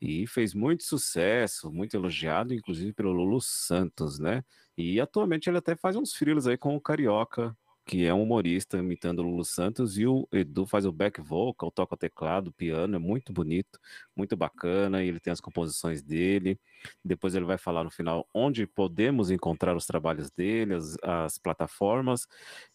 e 0.00 0.26
fez 0.26 0.54
muito 0.54 0.84
sucesso, 0.84 1.70
muito 1.70 1.94
elogiado, 1.94 2.54
inclusive 2.54 2.92
pelo 2.92 3.12
Lulu 3.12 3.40
Santos, 3.40 4.18
né? 4.18 4.44
E 4.78 5.00
atualmente 5.00 5.48
ele 5.50 5.58
até 5.58 5.74
faz 5.74 5.96
uns 5.96 6.14
frilos 6.14 6.46
aí 6.46 6.56
com 6.56 6.76
o 6.76 6.80
Carioca, 6.80 7.56
que 7.84 8.06
é 8.06 8.14
um 8.14 8.22
humorista 8.22 8.78
imitando 8.78 9.18
o 9.18 9.22
Lulu 9.22 9.44
Santos, 9.44 9.98
e 9.98 10.06
o 10.06 10.26
Edu 10.32 10.66
faz 10.66 10.86
o 10.86 10.92
back 10.92 11.20
vocal, 11.20 11.70
toca 11.70 11.94
o 11.94 11.98
teclado, 11.98 12.52
piano, 12.52 12.96
é 12.96 12.98
muito 12.98 13.32
bonito, 13.32 13.78
muito 14.16 14.36
bacana, 14.36 15.02
ele 15.02 15.20
tem 15.20 15.32
as 15.32 15.40
composições 15.40 16.02
dele. 16.02 16.58
Depois 17.04 17.34
ele 17.34 17.44
vai 17.44 17.58
falar 17.58 17.84
no 17.84 17.90
final 17.90 18.26
onde 18.32 18.66
podemos 18.66 19.30
encontrar 19.30 19.76
os 19.76 19.84
trabalhos 19.84 20.30
dele, 20.30 20.74
as, 20.74 20.96
as 21.02 21.38
plataformas. 21.38 22.26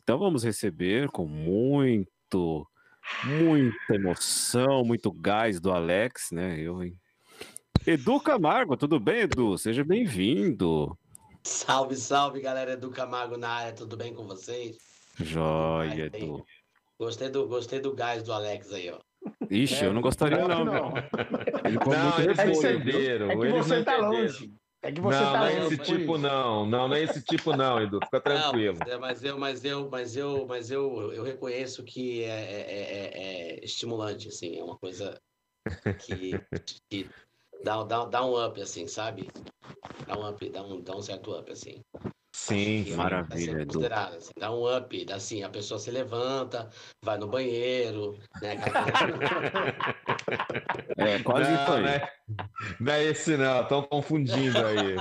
Então 0.03 0.19
vamos 0.19 0.43
receber 0.43 1.09
com 1.09 1.25
muito, 1.25 2.67
muita 3.23 3.95
emoção, 3.95 4.85
muito 4.85 5.11
gás 5.11 5.59
do 5.59 5.71
Alex, 5.71 6.29
né? 6.31 6.59
Eu, 6.59 6.83
hein? 6.83 6.95
Edu 7.87 8.19
Camargo, 8.19 8.77
tudo 8.77 8.99
bem, 8.99 9.21
Edu? 9.21 9.57
Seja 9.57 9.83
bem-vindo. 9.83 10.95
Salve, 11.43 11.95
salve, 11.95 12.41
galera 12.41 12.77
do 12.77 12.91
Camargo 12.91 13.37
na 13.37 13.49
área, 13.49 13.73
tudo 13.73 13.97
bem 13.97 14.13
com 14.13 14.27
vocês? 14.27 14.88
Joia. 15.19 16.05
Edu. 16.13 16.45
Gostei 16.99 17.29
do, 17.29 17.47
gostei 17.47 17.79
do 17.79 17.93
gás 17.93 18.23
do 18.23 18.33
Alex 18.33 18.71
aí, 18.73 18.89
ó. 18.91 18.99
Ixi, 19.49 19.85
eu 19.85 19.93
não 19.93 20.01
gostaria 20.01 20.47
não, 20.47 20.63
não. 20.65 20.93
Ele 21.65 21.77
Não, 21.77 21.93
É 22.19 22.33
você- 22.33 22.43
repolho, 22.43 22.61
viu? 22.61 22.71
entenderam. 22.79 23.31
É 23.31 23.35
que 23.37 23.41
eles 23.45 23.65
você 23.65 23.83
tá 23.83 23.97
longe. 23.97 24.53
É 24.81 24.91
que 24.93 25.01
você 25.01 25.19
não, 25.19 25.31
tá 25.33 25.39
não 25.39 25.45
é 25.45 25.59
esse 25.65 25.77
tipo, 25.77 26.01
isso. 26.15 26.17
não. 26.17 26.65
Não, 26.65 26.87
não 26.87 26.95
é 26.95 27.03
esse 27.03 27.21
tipo, 27.23 27.55
não, 27.55 27.81
Edu. 27.81 27.99
Fica 28.05 28.21
tranquilo. 28.21 28.77
Não, 28.87 28.99
mas 28.99 29.23
eu, 29.23 29.37
mas 29.37 29.65
eu, 29.65 29.89
mas 29.89 30.15
eu, 30.15 30.45
mas 30.47 30.71
eu, 30.71 31.11
eu 31.13 31.23
reconheço 31.23 31.83
que 31.83 32.23
é, 32.23 32.27
é, 32.29 32.61
é- 32.71 33.57
é 33.59 33.65
estimulante, 33.65 34.29
assim, 34.29 34.57
é 34.57 34.63
uma 34.63 34.77
coisa 34.77 35.19
que, 36.05 36.31
que 36.89 37.09
dá, 37.63 37.83
dá, 37.83 38.05
dá 38.05 38.25
um 38.25 38.45
up, 38.45 38.61
assim, 38.61 38.87
sabe? 38.87 39.29
Dá 40.07 40.17
um 40.17 40.29
up, 40.29 40.49
dá 40.49 40.63
um, 40.63 40.81
dá 40.81 40.95
um 40.95 41.01
certo 41.01 41.37
up, 41.37 41.51
assim. 41.51 41.81
Sim, 42.31 42.83
Que 42.83 42.89
é 42.89 42.91
sim. 42.91 42.95
Maravilha, 42.95 43.61
Edu. 43.61 43.81
assim, 43.91 44.31
dá 44.37 44.51
um 44.51 44.77
up, 44.77 45.05
dá 45.05 45.15
assim, 45.15 45.43
a 45.43 45.49
pessoa 45.49 45.79
se 45.79 45.89
levanta, 45.89 46.69
vai 47.03 47.17
no 47.17 47.27
banheiro, 47.27 48.17
né? 48.41 48.55
É, 50.97 51.17
quase 51.23 51.49
não, 51.49 51.73
aí. 51.73 51.83
Né? 51.83 52.09
Não 52.79 52.93
é 52.93 53.03
esse, 53.05 53.37
não. 53.37 53.61
Estão 53.61 53.81
confundindo 53.83 54.57
aí. 54.65 54.97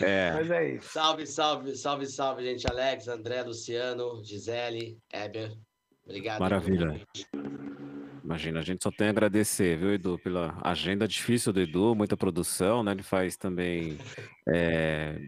É, 0.00 0.32
Mas 0.32 0.50
é 0.50 0.74
isso. 0.74 0.88
Salve, 0.92 1.26
salve, 1.26 1.74
salve, 1.76 2.06
salve, 2.06 2.44
gente. 2.44 2.70
Alex, 2.70 3.08
André, 3.08 3.42
Luciano, 3.42 4.22
Gisele, 4.22 4.98
Eber. 5.12 5.56
Obrigado. 6.04 6.40
Maravilha. 6.40 7.00
imagina, 8.22 8.60
a 8.60 8.62
gente 8.62 8.82
só 8.82 8.90
tem 8.90 9.08
a 9.08 9.10
agradecer, 9.10 9.78
viu, 9.78 9.92
Edu, 9.94 10.18
pela 10.18 10.58
agenda 10.62 11.08
difícil 11.08 11.52
do 11.52 11.60
Edu, 11.60 11.94
muita 11.94 12.16
produção, 12.16 12.82
né? 12.82 12.92
Ele 12.92 13.02
faz 13.02 13.36
também 13.36 13.98
é, 14.48 15.18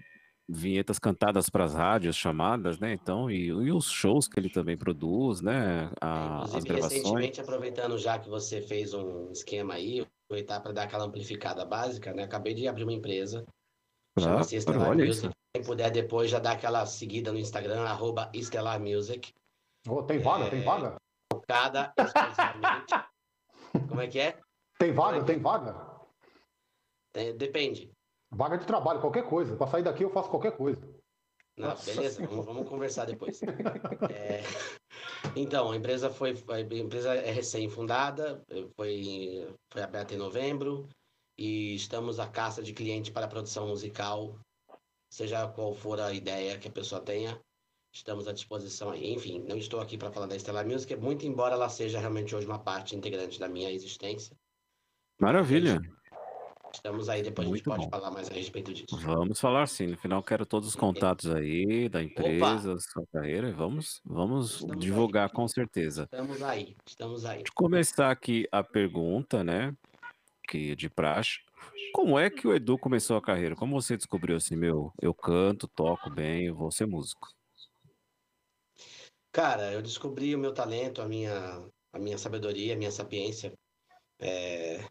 vinhetas 0.52 0.98
cantadas 0.98 1.48
para 1.48 1.64
as 1.64 1.74
rádios 1.74 2.16
chamadas, 2.16 2.78
né? 2.78 2.92
Então, 2.92 3.30
e, 3.30 3.46
e 3.46 3.72
os 3.72 3.90
shows 3.90 4.26
que 4.26 4.38
ele 4.38 4.50
também 4.50 4.76
produz, 4.76 5.40
né? 5.40 5.90
a- 6.00 6.42
as 6.42 6.48
Inclusive, 6.48 6.68
gravações. 6.68 6.92
recentemente, 7.02 7.40
aproveitando 7.40 7.98
já 7.98 8.18
que 8.18 8.28
você 8.28 8.60
fez 8.60 8.92
um 8.94 9.30
esquema 9.30 9.74
aí, 9.74 10.06
aproveitar 10.26 10.60
para 10.60 10.72
dar 10.72 10.82
aquela 10.84 11.04
amplificada 11.04 11.64
básica, 11.64 12.12
né? 12.12 12.24
Acabei 12.24 12.54
de 12.54 12.66
abrir 12.66 12.82
uma 12.84 12.92
empresa. 12.92 13.44
Claro, 14.16 14.32
Chama-se 14.32 14.56
Estelar 14.56 14.88
olha 14.88 15.04
Music. 15.04 15.26
isso. 15.26 15.30
Quem 15.54 15.64
puder 15.64 15.90
depois 15.90 16.30
já 16.30 16.38
dar 16.38 16.52
aquela 16.52 16.84
seguida 16.86 17.32
no 17.32 17.38
Instagram, 17.38 17.82
arroba 17.82 18.30
Estelar 18.34 18.80
Music. 18.80 19.32
Ô, 19.88 20.02
tem 20.02 20.18
vaga? 20.18 20.44
É. 20.46 20.50
Tem 20.50 20.62
vaga? 20.62 20.96
Focada 21.32 21.92
exclusivamente. 21.96 22.94
Como 23.88 24.00
é 24.00 24.06
que 24.08 24.18
é? 24.18 24.38
Tem 24.78 24.92
vaga? 24.92 25.24
Tem 25.24 25.38
vaga? 25.38 25.90
É, 27.14 27.32
Depende. 27.32 27.90
Vaga 28.32 28.56
de 28.56 28.66
trabalho, 28.66 29.00
qualquer 29.00 29.24
coisa. 29.24 29.56
Para 29.56 29.66
sair 29.66 29.82
daqui 29.82 30.04
eu 30.04 30.10
faço 30.10 30.30
qualquer 30.30 30.56
coisa. 30.56 30.80
Não, 31.56 31.76
beleza, 31.76 32.26
vamos, 32.26 32.46
vamos 32.46 32.68
conversar 32.68 33.06
depois. 33.06 33.40
É, 34.10 34.42
então, 35.36 35.70
a 35.70 35.76
empresa 35.76 36.10
foi 36.10 36.34
a 36.48 36.60
empresa 36.60 37.14
é 37.14 37.30
recém-fundada, 37.30 38.42
foi, 38.74 39.46
foi 39.70 39.82
aberta 39.82 40.14
em 40.14 40.18
novembro 40.18 40.88
e 41.38 41.74
estamos 41.74 42.18
à 42.18 42.26
caça 42.26 42.62
de 42.62 42.72
cliente 42.72 43.12
para 43.12 43.28
produção 43.28 43.68
musical, 43.68 44.38
seja 45.12 45.46
qual 45.48 45.74
for 45.74 46.00
a 46.00 46.12
ideia 46.12 46.58
que 46.58 46.68
a 46.68 46.72
pessoa 46.72 47.00
tenha, 47.00 47.40
estamos 47.94 48.26
à 48.26 48.32
disposição 48.32 48.90
aí. 48.90 49.12
Enfim, 49.12 49.44
não 49.46 49.56
estou 49.56 49.80
aqui 49.80 49.96
para 49.96 50.10
falar 50.10 50.26
da 50.26 50.38
Stellar 50.38 50.66
Music, 50.66 50.94
muito 50.96 51.26
embora 51.26 51.54
ela 51.54 51.68
seja 51.68 52.00
realmente 52.00 52.34
hoje 52.34 52.46
uma 52.46 52.58
parte 52.58 52.96
integrante 52.96 53.38
da 53.38 53.48
minha 53.48 53.70
existência. 53.70 54.36
Maravilha. 55.20 55.80
Estamos 56.72 57.08
aí, 57.08 57.22
depois 57.22 57.46
a 57.46 57.50
gente 57.54 57.66
Muito 57.66 57.70
pode 57.78 57.84
bom. 57.84 57.90
falar 57.90 58.10
mais 58.10 58.30
a 58.30 58.34
respeito 58.34 58.72
disso. 58.72 58.96
Vamos 58.98 59.40
falar 59.40 59.66
sim. 59.66 59.88
No 59.88 59.96
final, 59.98 60.22
quero 60.22 60.46
todos 60.46 60.68
os 60.68 60.76
contatos 60.76 61.30
aí 61.30 61.88
da 61.88 62.02
empresa, 62.02 62.76
sua 62.78 63.04
carreira. 63.12 63.48
e 63.48 63.52
Vamos, 63.52 64.00
vamos 64.04 64.52
Estamos 64.54 64.74
aí. 64.74 64.80
divulgar 64.80 65.30
com 65.30 65.46
certeza. 65.48 66.04
Estamos 66.04 66.42
aí, 66.42 66.76
estamos 66.86 67.24
aí. 67.24 67.42
de 67.42 67.52
começar 67.52 68.10
aqui 68.10 68.46
a 68.52 68.62
pergunta, 68.62 69.42
né? 69.42 69.74
Que 70.48 70.72
é 70.72 70.74
de 70.74 70.88
praxe. 70.88 71.40
Como 71.92 72.18
é 72.18 72.30
que 72.30 72.46
o 72.46 72.54
Edu 72.54 72.78
começou 72.78 73.16
a 73.16 73.22
carreira? 73.22 73.54
Como 73.56 73.80
você 73.80 73.96
descobriu 73.96 74.36
assim, 74.36 74.56
meu, 74.56 74.92
eu 75.00 75.12
canto, 75.12 75.68
toco 75.68 76.08
bem, 76.08 76.46
eu 76.46 76.54
vou 76.54 76.70
ser 76.70 76.86
músico? 76.86 77.28
Cara, 79.32 79.72
eu 79.72 79.82
descobri 79.82 80.34
o 80.34 80.38
meu 80.38 80.52
talento, 80.52 81.02
a 81.02 81.06
minha, 81.06 81.64
a 81.92 81.98
minha 81.98 82.18
sabedoria, 82.18 82.74
a 82.74 82.76
minha 82.76 82.90
sapiência. 82.90 83.52
É, 84.18 84.84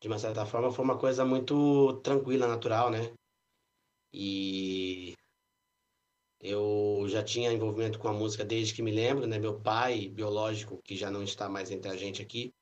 de 0.00 0.08
uma 0.08 0.18
certa 0.18 0.44
forma, 0.46 0.70
foi 0.72 0.84
uma 0.84 0.98
coisa 0.98 1.24
muito 1.24 2.00
tranquila, 2.02 2.46
natural, 2.46 2.90
né? 2.90 3.12
E 4.12 5.14
eu 6.40 7.04
já 7.08 7.22
tinha 7.24 7.52
envolvimento 7.52 7.98
com 7.98 8.08
a 8.08 8.12
música 8.12 8.44
desde 8.44 8.74
que 8.74 8.82
me 8.82 8.90
lembro, 8.92 9.26
né? 9.26 9.38
Meu 9.38 9.60
pai, 9.60 10.08
biológico, 10.08 10.80
que 10.82 10.96
já 10.96 11.10
não 11.10 11.22
está 11.22 11.48
mais 11.48 11.70
entre 11.70 11.90
a 11.90 11.96
gente 11.96 12.22
aqui, 12.22 12.52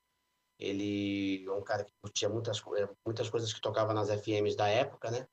ele 0.59 1.45
é 1.45 1.51
um 1.51 1.63
cara 1.63 1.83
que 1.83 1.91
curtia 2.01 2.29
muitas, 2.29 2.59
eh, 2.77 2.89
muitas 3.05 3.29
coisas 3.29 3.53
que 3.53 3.61
tocava 3.61 3.93
nas 3.93 4.09
FMs 4.09 4.55
da 4.55 4.67
época, 4.67 5.11
né? 5.11 5.27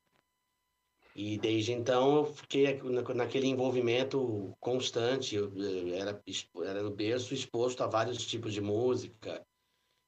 E 1.15 1.37
desde 1.37 1.71
então 1.73 2.17
eu 2.17 2.25
fiquei 2.25 2.81
na- 2.81 3.01
naquele 3.13 3.47
envolvimento 3.47 4.55
constante, 4.59 5.35
eu 5.35 5.51
eh, 5.57 5.99
era, 5.99 6.21
era 6.65 6.81
no 6.83 6.91
berço 6.91 7.33
exposto 7.33 7.83
a 7.83 7.87
vários 7.87 8.25
tipos 8.25 8.53
de 8.53 8.61
música, 8.61 9.45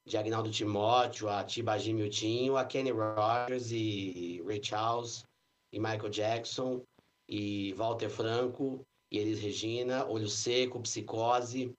de 0.05 0.17
Agnaldo 0.17 0.51
Timóteo, 0.51 1.27
a 1.27 1.43
Tibagi 1.43 1.93
Miltinho, 1.93 2.57
a 2.57 2.65
Kenny 2.65 2.91
Rogers 2.91 3.71
e 3.71 4.41
Ray 4.45 4.63
Charles, 4.63 5.25
e 5.74 5.79
Michael 5.79 6.09
Jackson, 6.09 6.83
e 7.27 7.74
Walter 7.74 8.09
Franco, 8.09 8.85
e 9.12 9.17
Elis 9.17 9.39
Regina, 9.39 10.05
Olho 10.05 10.29
Seco, 10.29 10.79
Psicose. 10.81 11.74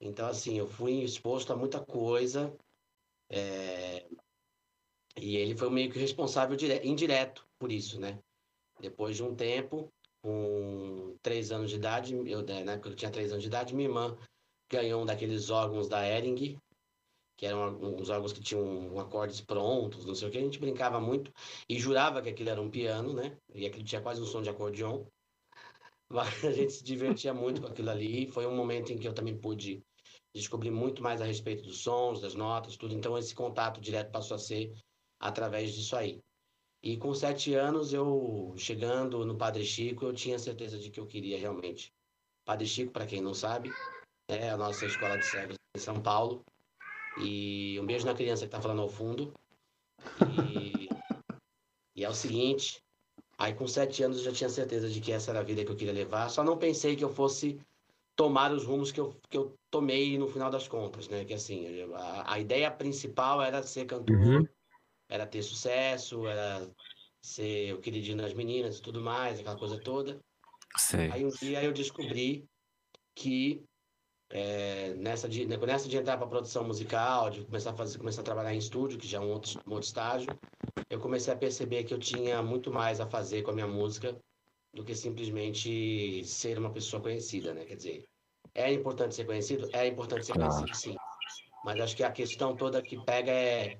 Então, 0.00 0.26
assim, 0.28 0.58
eu 0.58 0.66
fui 0.66 1.02
exposto 1.02 1.52
a 1.52 1.56
muita 1.56 1.84
coisa, 1.84 2.54
eh, 3.30 4.06
e 5.16 5.36
ele 5.36 5.56
foi 5.56 5.68
meio 5.68 5.90
que 5.90 5.98
responsável 5.98 6.56
dire- 6.56 6.80
indireto 6.84 7.46
por 7.58 7.70
isso, 7.70 8.00
né? 8.00 8.18
Depois 8.80 9.16
de 9.16 9.24
um 9.24 9.34
tempo, 9.34 9.92
com 10.22 11.16
três 11.20 11.50
anos 11.50 11.70
de 11.70 11.76
idade, 11.76 12.14
eu, 12.14 12.42
né, 12.42 12.64
na 12.64 12.72
época 12.72 12.90
eu 12.90 12.94
tinha 12.94 13.10
três 13.10 13.30
anos 13.30 13.42
de 13.42 13.48
idade, 13.48 13.74
minha 13.74 13.88
irmã 13.88 14.16
ganhou 14.70 15.02
um 15.02 15.06
daqueles 15.06 15.50
órgãos 15.50 15.88
da 15.88 16.06
Ering, 16.06 16.58
que 17.38 17.46
eram 17.46 17.78
uns 17.80 18.10
órgãos 18.10 18.32
que 18.32 18.40
tinham 18.40 18.98
acordes 18.98 19.40
prontos, 19.40 20.04
não 20.04 20.14
sei 20.14 20.26
o 20.26 20.30
que, 20.30 20.38
a 20.38 20.40
gente 20.40 20.58
brincava 20.58 21.00
muito 21.00 21.32
e 21.68 21.78
jurava 21.78 22.20
que 22.20 22.28
aquilo 22.28 22.50
era 22.50 22.60
um 22.60 22.68
piano, 22.68 23.12
né? 23.14 23.38
E 23.54 23.64
aquilo 23.64 23.84
tinha 23.84 24.00
quase 24.00 24.20
um 24.20 24.26
som 24.26 24.42
de 24.42 24.50
acordeon. 24.50 25.04
Mas 26.10 26.44
a 26.44 26.50
gente 26.50 26.72
se 26.72 26.82
divertia 26.82 27.32
muito 27.32 27.60
com 27.62 27.68
aquilo 27.68 27.90
ali. 27.90 28.26
Foi 28.26 28.44
um 28.44 28.56
momento 28.56 28.92
em 28.92 28.98
que 28.98 29.06
eu 29.06 29.12
também 29.12 29.38
pude 29.38 29.80
descobrir 30.34 30.72
muito 30.72 31.00
mais 31.00 31.20
a 31.22 31.24
respeito 31.24 31.62
dos 31.62 31.78
sons, 31.78 32.20
das 32.20 32.34
notas, 32.34 32.76
tudo. 32.76 32.92
Então 32.92 33.16
esse 33.16 33.34
contato 33.36 33.80
direto 33.80 34.10
passou 34.10 34.34
a 34.34 34.38
ser 34.38 34.74
através 35.20 35.72
disso 35.72 35.94
aí. 35.94 36.20
E 36.82 36.96
com 36.96 37.14
sete 37.14 37.54
anos, 37.54 37.92
eu 37.92 38.52
chegando 38.56 39.24
no 39.24 39.36
Padre 39.36 39.64
Chico, 39.64 40.06
eu 40.06 40.12
tinha 40.12 40.40
certeza 40.40 40.76
de 40.76 40.90
que 40.90 40.98
eu 40.98 41.06
queria 41.06 41.38
realmente. 41.38 41.92
Padre 42.44 42.66
Chico, 42.66 42.92
para 42.92 43.06
quem 43.06 43.20
não 43.20 43.34
sabe, 43.34 43.70
é 44.26 44.50
a 44.50 44.56
nossa 44.56 44.86
escola 44.86 45.16
de 45.16 45.26
cegos 45.26 45.56
em 45.76 45.78
São 45.78 46.02
Paulo. 46.02 46.44
E 47.20 47.78
um 47.80 47.86
beijo 47.86 48.06
na 48.06 48.14
criança 48.14 48.42
que 48.42 48.48
está 48.48 48.60
falando 48.60 48.82
ao 48.82 48.88
fundo. 48.88 49.32
E, 50.30 50.88
e 51.94 52.04
é 52.04 52.08
o 52.08 52.14
seguinte, 52.14 52.80
aí 53.36 53.54
com 53.54 53.66
sete 53.66 54.02
anos 54.02 54.18
eu 54.18 54.24
já 54.24 54.32
tinha 54.32 54.48
certeza 54.48 54.88
de 54.88 55.00
que 55.00 55.12
essa 55.12 55.30
era 55.30 55.40
a 55.40 55.44
vida 55.44 55.64
que 55.64 55.70
eu 55.70 55.76
queria 55.76 55.92
levar. 55.92 56.28
Só 56.28 56.44
não 56.44 56.58
pensei 56.58 56.96
que 56.96 57.04
eu 57.04 57.12
fosse 57.12 57.60
tomar 58.16 58.52
os 58.52 58.64
rumos 58.64 58.90
que 58.90 59.00
eu, 59.00 59.16
que 59.30 59.38
eu 59.38 59.54
tomei 59.70 60.18
no 60.18 60.28
final 60.28 60.50
das 60.50 60.66
contas, 60.66 61.08
né? 61.08 61.24
Que 61.24 61.34
assim, 61.34 61.82
a, 61.94 62.34
a 62.34 62.40
ideia 62.40 62.70
principal 62.70 63.40
era 63.40 63.62
ser 63.62 63.86
cantor, 63.86 64.16
Uhum. 64.16 64.48
era 65.08 65.26
ter 65.26 65.42
sucesso, 65.42 66.26
era 66.26 66.68
ser 67.20 67.74
o 67.74 67.80
queridinho 67.80 68.16
das 68.16 68.34
meninas 68.34 68.78
e 68.78 68.82
tudo 68.82 69.00
mais, 69.00 69.38
aquela 69.38 69.58
coisa 69.58 69.78
toda. 69.80 70.18
Sei. 70.76 71.10
Aí 71.10 71.24
um 71.24 71.28
dia 71.28 71.62
eu 71.62 71.72
descobri 71.72 72.44
que 73.14 73.64
é, 74.30 74.94
nessa, 74.94 75.28
de, 75.28 75.46
nessa 75.46 75.88
de 75.88 75.96
entrar 75.96 76.18
para 76.18 76.26
produção 76.26 76.64
musical, 76.64 77.30
de 77.30 77.44
começar 77.44 77.70
a 77.70 77.74
fazer, 77.74 77.98
começar 77.98 78.20
a 78.20 78.24
trabalhar 78.24 78.54
em 78.54 78.58
estúdio, 78.58 78.98
que 78.98 79.06
já 79.06 79.18
é 79.18 79.20
um 79.20 79.30
outro, 79.30 79.60
um 79.66 79.72
outro 79.72 79.86
estágio, 79.86 80.28
eu 80.90 81.00
comecei 81.00 81.32
a 81.32 81.36
perceber 81.36 81.84
que 81.84 81.94
eu 81.94 81.98
tinha 81.98 82.42
muito 82.42 82.72
mais 82.72 83.00
a 83.00 83.06
fazer 83.06 83.42
com 83.42 83.50
a 83.50 83.54
minha 83.54 83.66
música 83.66 84.16
do 84.72 84.84
que 84.84 84.94
simplesmente 84.94 86.24
ser 86.24 86.58
uma 86.58 86.70
pessoa 86.70 87.02
conhecida, 87.02 87.54
né? 87.54 87.64
Quer 87.64 87.76
dizer, 87.76 88.04
é 88.54 88.72
importante 88.72 89.14
ser 89.14 89.24
conhecido? 89.24 89.68
É 89.72 89.86
importante 89.86 90.26
ser 90.26 90.34
Claro. 90.34 90.50
conhecido, 90.50 90.76
sim. 90.76 90.96
Mas 91.64 91.80
acho 91.80 91.96
que 91.96 92.04
a 92.04 92.12
questão 92.12 92.54
toda 92.54 92.82
que 92.82 93.02
pega 93.04 93.32
é, 93.32 93.78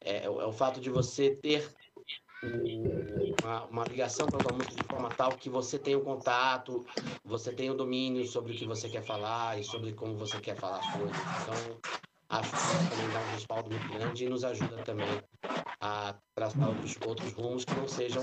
é, 0.00 0.24
é 0.24 0.28
o 0.28 0.52
fato 0.52 0.80
de 0.80 0.90
você 0.90 1.34
ter 1.36 1.68
uma, 3.42 3.64
uma 3.64 3.84
ligação 3.84 4.26
com 4.26 4.38
tua 4.38 4.52
música 4.52 4.74
de 4.74 4.84
forma 4.84 5.08
tal 5.08 5.30
que 5.36 5.48
você 5.48 5.78
tenha 5.78 5.98
um 5.98 6.04
contato, 6.04 6.86
você 7.24 7.52
tenha 7.52 7.72
o 7.72 7.76
domínio 7.76 8.26
sobre 8.26 8.52
o 8.52 8.56
que 8.56 8.66
você 8.66 8.88
quer 8.88 9.02
falar 9.02 9.58
e 9.58 9.64
sobre 9.64 9.92
como 9.92 10.16
você 10.16 10.40
quer 10.40 10.56
falar 10.56 10.78
as 10.78 10.92
coisas. 10.92 11.16
Então, 11.16 11.80
acho 12.28 12.50
que 12.50 12.56
isso 12.56 12.90
também 12.90 13.10
dá 13.10 13.20
um 13.20 13.32
respaldo 13.32 13.70
muito 13.70 13.88
grande 13.88 14.24
e 14.24 14.28
nos 14.28 14.44
ajuda 14.44 14.82
também 14.84 15.22
a 15.80 16.16
traçar 16.34 16.68
outros, 16.68 16.96
outros 17.06 17.32
rumos 17.32 17.64
que 17.64 17.74
não 17.74 17.88
sejam, 17.88 18.22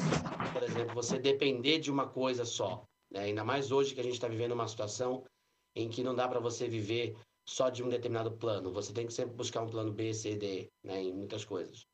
por 0.54 0.64
exemplo, 0.64 0.94
você 0.94 1.18
depender 1.18 1.80
de 1.80 1.92
uma 1.92 2.08
coisa 2.08 2.46
só. 2.46 2.86
Né? 3.12 3.22
Ainda 3.22 3.44
mais 3.44 3.72
hoje 3.72 3.94
que 3.94 4.02
a 4.02 4.04
gente 4.04 4.14
está 4.14 4.28
vivendo 4.28 4.54
uma 4.54 4.68
situação 4.68 5.24
em 5.76 5.90
que 5.90 6.04
não 6.04 6.16
dá 6.16 6.28
para 6.28 6.40
você 6.40 6.68
viver 6.68 7.18
só 7.48 7.70
de 7.70 7.84
um 7.84 7.90
determinado 7.90 8.32
plano. 8.32 8.72
Você 8.74 8.94
tem 8.94 9.06
que 9.06 9.14
sempre 9.14 9.36
buscar 9.36 9.62
um 9.62 9.70
plano 9.70 9.92
B, 9.92 10.14
C, 10.14 10.36
D, 10.36 10.70
né? 10.84 11.02
em 11.02 11.14
muitas 11.14 11.44
coisas. 11.46 11.86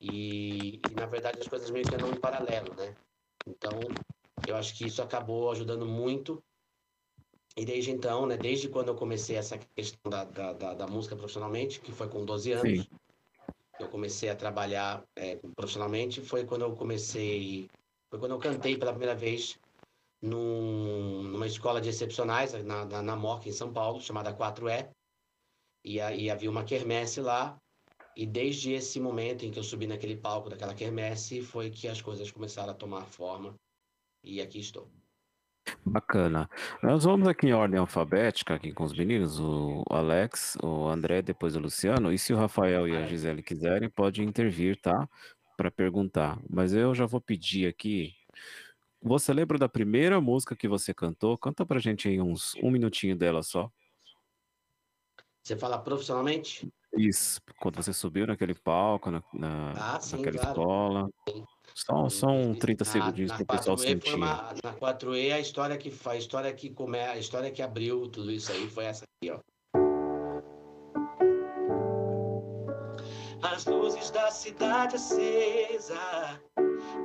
E, 0.00 0.80
e, 0.88 0.94
na 0.94 1.06
verdade 1.06 1.40
as 1.40 1.48
coisas 1.48 1.70
meio 1.70 1.84
que 1.84 1.94
andam 1.94 2.10
em 2.10 2.20
paralelo, 2.20 2.74
né? 2.74 2.94
Então, 3.46 3.70
eu 4.46 4.56
acho 4.56 4.74
que 4.74 4.86
isso 4.86 5.02
acabou 5.02 5.50
ajudando 5.50 5.86
muito. 5.86 6.42
E 7.56 7.64
desde 7.64 7.90
então, 7.90 8.26
né, 8.26 8.36
desde 8.36 8.68
quando 8.68 8.88
eu 8.88 8.94
comecei 8.94 9.36
essa 9.36 9.58
questão 9.58 10.10
da, 10.10 10.24
da, 10.24 10.52
da, 10.52 10.74
da 10.74 10.86
música 10.86 11.16
profissionalmente, 11.16 11.80
que 11.80 11.92
foi 11.92 12.08
com 12.08 12.24
12 12.24 12.52
anos, 12.52 12.82
Sim. 12.82 12.88
eu 13.78 13.88
comecei 13.88 14.30
a 14.30 14.36
trabalhar 14.36 15.04
é, 15.16 15.36
profissionalmente, 15.56 16.22
foi 16.22 16.44
quando 16.44 16.62
eu 16.62 16.74
comecei, 16.74 17.68
foi 18.08 18.18
quando 18.18 18.32
eu 18.32 18.38
cantei 18.38 18.78
pela 18.78 18.92
primeira 18.92 19.14
vez 19.14 19.58
num, 20.22 21.22
numa 21.22 21.46
escola 21.46 21.80
de 21.80 21.88
excepcionais, 21.88 22.52
na, 22.64 22.84
na, 22.84 23.02
na 23.02 23.16
MOC, 23.16 23.48
em 23.48 23.52
São 23.52 23.72
Paulo, 23.72 24.00
chamada 24.00 24.32
4E. 24.32 24.88
E, 25.84 26.00
aí 26.00 26.30
havia 26.30 26.50
uma 26.50 26.64
quermesse 26.64 27.20
lá, 27.20 27.58
e 28.20 28.26
desde 28.26 28.74
esse 28.74 29.00
momento 29.00 29.46
em 29.46 29.50
que 29.50 29.58
eu 29.58 29.62
subi 29.62 29.86
naquele 29.86 30.14
palco 30.14 30.50
daquela 30.50 30.74
quermesse, 30.74 31.40
foi 31.40 31.70
que 31.70 31.88
as 31.88 32.02
coisas 32.02 32.30
começaram 32.30 32.70
a 32.72 32.74
tomar 32.74 33.06
forma. 33.06 33.54
E 34.22 34.42
aqui 34.42 34.60
estou. 34.60 34.90
Bacana. 35.82 36.46
Nós 36.82 37.04
vamos 37.04 37.26
aqui 37.26 37.46
em 37.46 37.54
ordem 37.54 37.80
alfabética, 37.80 38.56
aqui 38.56 38.74
com 38.74 38.84
os 38.84 38.92
meninos, 38.92 39.40
o 39.40 39.82
Alex, 39.88 40.58
o 40.62 40.86
André, 40.86 41.22
depois 41.22 41.56
o 41.56 41.60
Luciano. 41.60 42.12
E 42.12 42.18
se 42.18 42.34
o 42.34 42.36
Rafael 42.36 42.86
e 42.86 42.94
a 42.94 43.06
Gisele 43.06 43.42
quiserem, 43.42 43.88
pode 43.88 44.22
intervir, 44.22 44.78
tá? 44.78 45.08
Para 45.56 45.70
perguntar. 45.70 46.38
Mas 46.46 46.74
eu 46.74 46.94
já 46.94 47.06
vou 47.06 47.22
pedir 47.22 47.68
aqui. 47.68 48.14
Você 49.00 49.32
lembra 49.32 49.56
da 49.56 49.66
primeira 49.66 50.20
música 50.20 50.54
que 50.54 50.68
você 50.68 50.92
cantou? 50.92 51.38
Canta 51.38 51.64
pra 51.64 51.78
gente 51.78 52.06
aí 52.06 52.20
uns 52.20 52.54
um 52.62 52.70
minutinho 52.70 53.16
dela 53.16 53.42
só. 53.42 53.72
Você 55.42 55.56
fala 55.56 55.78
profissionalmente? 55.78 56.70
Isso, 56.96 57.40
quando 57.60 57.76
você 57.76 57.92
subiu 57.92 58.26
naquele 58.26 58.54
palco, 58.54 59.10
na, 59.10 59.22
na- 59.32 59.72
Ah, 59.76 60.00
sim, 60.00 60.16
naquela 60.16 60.38
claro. 60.38 60.50
escola. 60.50 61.10
Só, 61.72 62.08
só 62.08 62.26
um 62.28 62.54
30 62.54 62.84
segundinhos 62.84 63.30
na 63.30 63.36
para 63.36 63.44
o 63.44 63.46
pessoal 63.46 63.76
4E 63.76 63.86
foi 63.86 63.86
sentir. 63.94 64.14
uma- 64.16 64.54
na 64.64 64.72
4E 64.74 65.32
a 65.32 65.38
história 65.40 65.78
que 65.78 65.92
a 66.04 66.16
história 66.16 66.52
que 66.52 66.70
come, 66.70 66.98
a 66.98 67.16
história 67.16 67.50
que 67.50 67.62
abriu 67.62 68.08
tudo 68.08 68.30
isso 68.32 68.50
aí 68.50 68.68
foi 68.68 68.84
essa 68.86 69.04
aqui, 69.04 69.30
ó. 69.30 69.38
As 73.42 73.64
luzes 73.66 74.10
da 74.10 74.30
cidade 74.30 74.96
acesa, 74.96 76.40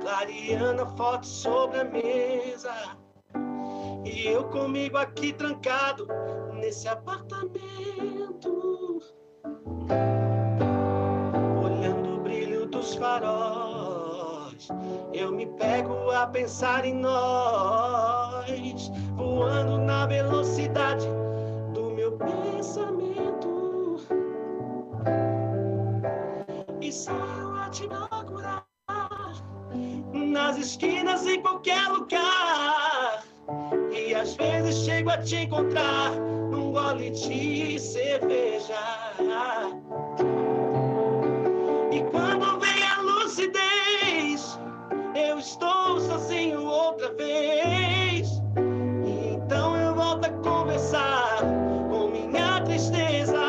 clareando 0.00 0.82
a 0.82 0.86
foto 0.96 1.26
sobre 1.26 1.78
a 1.80 1.84
mesa. 1.84 2.74
E 4.04 4.26
eu 4.26 4.44
comigo 4.48 4.96
aqui 4.98 5.32
trancado 5.32 6.06
nesse 6.54 6.88
apartamento. 6.88 8.25
Olhando 11.64 12.16
o 12.16 12.20
brilho 12.20 12.66
dos 12.66 12.94
faróis, 12.96 14.68
eu 15.12 15.32
me 15.32 15.46
pego 15.46 16.10
a 16.10 16.26
pensar 16.26 16.84
em 16.84 16.94
nós, 16.94 18.90
voando 19.14 19.78
na 19.78 20.06
velocidade 20.06 21.06
do 21.72 21.90
meu 21.90 22.12
pensamento. 22.12 23.96
E 26.80 26.92
saio 26.92 27.56
a 27.56 27.68
te 27.70 27.88
procurar 27.88 28.66
nas 30.12 30.58
esquinas, 30.58 31.26
em 31.26 31.40
qualquer 31.40 31.88
lugar. 31.88 33.24
E 33.92 34.14
às 34.14 34.34
vezes 34.34 34.84
chego 34.84 35.10
a 35.10 35.18
te 35.18 35.36
encontrar 35.36 36.10
num 36.50 36.72
gole 36.72 37.10
de 37.10 37.78
cerveja. 37.78 39.05
E 41.90 42.02
quando 42.10 42.60
vem 42.60 42.82
a 42.82 43.00
lucidez, 43.00 44.60
eu 45.14 45.38
estou 45.38 45.98
sozinho 46.00 46.62
outra 46.62 47.14
vez. 47.14 48.42
Então 49.06 49.74
eu 49.76 49.94
volto 49.94 50.26
a 50.26 50.30
conversar 50.42 51.38
com 51.88 52.08
minha 52.08 52.60
tristeza. 52.60 53.40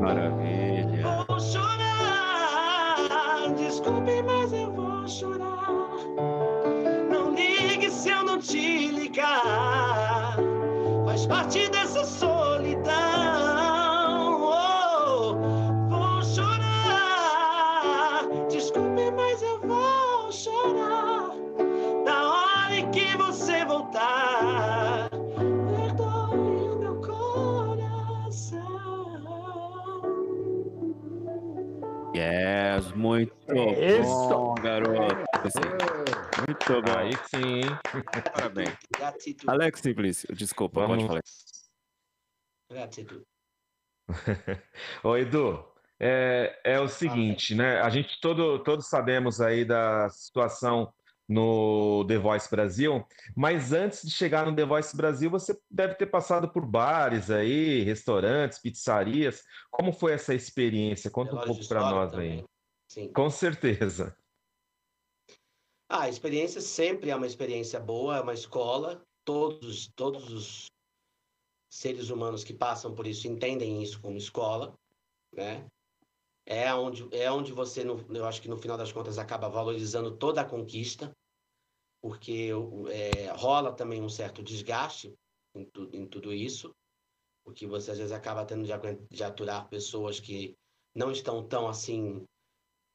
Maravilha. 0.00 1.02
Vou 1.26 1.38
chorar, 1.38 3.02
desculpe, 3.56 4.22
mas 4.22 4.50
eu 4.54 4.72
vou 4.72 5.06
chorar. 5.06 5.90
Não 7.10 7.34
ligue 7.34 7.90
se 7.90 8.08
eu 8.08 8.24
não 8.24 8.38
te 8.38 8.88
ligar. 8.88 10.34
Faz 11.04 11.26
parte 11.26 11.68
dessa 11.68 11.77
muito 33.08 33.32
Isso. 33.48 34.28
bom, 34.28 34.54
garoto. 34.54 35.16
Muito 36.46 36.82
bom. 36.82 36.98
Aí 36.98 37.12
sim, 37.28 37.60
hein? 37.60 37.78
Parabéns. 38.32 38.76
Gratidão. 38.96 39.54
Alex 39.54 39.80
Simplício, 39.80 40.34
desculpa, 40.34 40.86
pode 40.86 41.04
Vamos. 41.04 41.06
falar. 41.06 41.22
Gratidão. 42.70 43.22
Ô, 45.02 45.16
Edu, 45.16 45.64
é, 46.00 46.60
é 46.64 46.80
o 46.80 46.88
seguinte, 46.88 47.54
né? 47.54 47.80
A 47.80 47.90
gente 47.90 48.20
todo, 48.20 48.62
todos 48.62 48.88
sabemos 48.88 49.40
aí 49.40 49.64
da 49.64 50.08
situação 50.10 50.92
no 51.28 52.06
The 52.06 52.16
Voice 52.16 52.50
Brasil, 52.50 53.06
mas 53.36 53.72
antes 53.72 54.02
de 54.02 54.10
chegar 54.10 54.46
no 54.46 54.56
The 54.56 54.64
Voice 54.64 54.96
Brasil, 54.96 55.28
você 55.28 55.58
deve 55.70 55.94
ter 55.94 56.06
passado 56.06 56.48
por 56.50 56.64
bares 56.64 57.30
aí, 57.30 57.82
restaurantes, 57.82 58.58
pizzarias. 58.58 59.42
Como 59.70 59.92
foi 59.92 60.12
essa 60.12 60.34
experiência? 60.34 61.10
Conta 61.10 61.32
um 61.32 61.40
Velório 61.40 61.52
pouco 61.54 61.68
para 61.68 61.80
nós 61.80 62.10
também. 62.12 62.32
aí. 62.38 62.57
Sim. 62.88 63.18
Com 63.18 63.28
certeza. 63.30 64.16
Ah, 65.88 66.02
a 66.02 66.08
experiência 66.08 66.60
sempre 66.60 67.10
é 67.10 67.16
uma 67.16 67.26
experiência 67.26 67.80
boa, 67.80 68.16
é 68.16 68.20
uma 68.20 68.34
escola. 68.34 69.06
Todos, 69.24 69.88
todos 69.94 70.32
os 70.32 70.66
seres 71.70 72.10
humanos 72.10 72.44
que 72.44 72.54
passam 72.54 72.94
por 72.94 73.06
isso 73.06 73.28
entendem 73.28 73.82
isso 73.82 74.00
como 74.00 74.16
escola, 74.16 74.74
né? 75.32 75.68
É 76.46 76.72
onde, 76.74 77.08
é 77.16 77.30
onde 77.30 77.52
você, 77.52 77.84
eu 77.84 78.26
acho 78.26 78.42
que 78.42 78.48
no 78.48 78.58
final 78.58 78.78
das 78.78 78.92
contas, 78.92 79.18
acaba 79.18 79.48
valorizando 79.48 80.16
toda 80.18 80.42
a 80.42 80.46
conquista, 80.46 81.12
porque 82.00 82.50
é, 82.90 83.30
rola 83.32 83.74
também 83.74 84.02
um 84.02 84.08
certo 84.08 84.42
desgaste 84.42 85.14
em, 85.54 85.64
tu- 85.64 85.90
em 85.92 86.06
tudo 86.06 86.32
isso, 86.34 86.74
porque 87.44 87.66
você 87.66 87.92
às 87.92 87.98
vezes 87.98 88.12
acaba 88.12 88.44
tendo 88.46 88.64
de, 88.64 88.72
de 89.10 89.24
aturar 89.24 89.68
pessoas 89.68 90.20
que 90.20 90.56
não 90.94 91.10
estão 91.12 91.46
tão 91.46 91.68
assim 91.68 92.24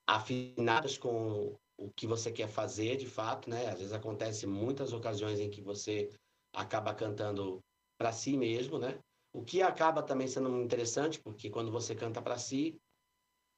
afinadas 0.08 0.98
com 0.98 1.56
o 1.78 1.90
que 1.96 2.06
você 2.06 2.32
quer 2.32 2.48
fazer 2.48 2.98
de 2.98 3.08
fato, 3.08 3.50
né? 3.50 3.68
Às 3.68 3.80
vezes 3.80 3.94
acontece 3.94 4.46
muitas 4.46 4.94
ocasiões 4.94 5.40
em 5.40 5.50
que 5.50 5.62
você 5.62 6.12
acaba 6.54 6.94
cantando 6.94 7.60
para 7.98 8.12
si 8.12 8.38
mesmo, 8.38 8.78
né? 8.78 9.00
O 9.34 9.44
que 9.44 9.62
acaba 9.62 10.04
também 10.04 10.28
sendo 10.28 10.62
interessante, 10.62 11.20
porque 11.20 11.50
quando 11.50 11.72
você 11.72 11.96
canta 11.96 12.22
para 12.22 12.38
si, 12.38 12.78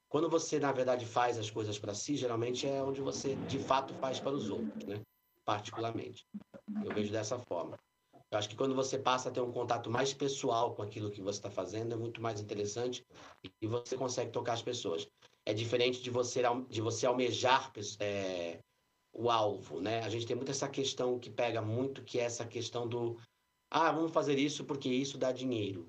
quando 0.09 0.29
você, 0.29 0.59
na 0.59 0.71
verdade, 0.71 1.05
faz 1.05 1.37
as 1.37 1.51
coisas 1.51 1.77
para 1.77 1.93
si, 1.93 2.15
geralmente 2.15 2.65
é 2.65 2.81
onde 2.81 3.01
você, 3.01 3.35
de 3.47 3.59
fato, 3.59 3.93
faz 3.95 4.19
para 4.19 4.33
os 4.33 4.49
outros, 4.49 4.85
né? 4.85 5.01
Particularmente. 5.43 6.25
Eu 6.83 6.93
vejo 6.93 7.11
dessa 7.11 7.37
forma. 7.37 7.77
Eu 8.31 8.37
acho 8.37 8.49
que 8.49 8.55
quando 8.55 8.73
você 8.73 8.97
passa 8.97 9.29
a 9.29 9.31
ter 9.31 9.41
um 9.41 9.51
contato 9.51 9.89
mais 9.89 10.13
pessoal 10.13 10.73
com 10.73 10.81
aquilo 10.81 11.11
que 11.11 11.21
você 11.21 11.39
está 11.39 11.51
fazendo, 11.51 11.93
é 11.93 11.97
muito 11.97 12.21
mais 12.21 12.39
interessante 12.39 13.05
e 13.61 13.67
você 13.67 13.97
consegue 13.97 14.31
tocar 14.31 14.53
as 14.53 14.61
pessoas. 14.61 15.07
É 15.45 15.53
diferente 15.53 16.01
de 16.01 16.09
você, 16.09 16.41
de 16.69 16.81
você 16.81 17.05
almejar 17.05 17.71
é, 17.99 18.59
o 19.13 19.29
alvo, 19.29 19.79
né? 19.79 20.01
A 20.01 20.09
gente 20.09 20.25
tem 20.25 20.35
muito 20.35 20.51
essa 20.51 20.67
questão 20.67 21.19
que 21.19 21.29
pega 21.29 21.61
muito, 21.61 22.03
que 22.03 22.19
é 22.19 22.23
essa 22.23 22.45
questão 22.45 22.87
do 22.87 23.17
ah, 23.69 23.91
vamos 23.91 24.11
fazer 24.11 24.37
isso 24.39 24.63
porque 24.65 24.89
isso 24.89 25.17
dá 25.17 25.31
dinheiro. 25.31 25.87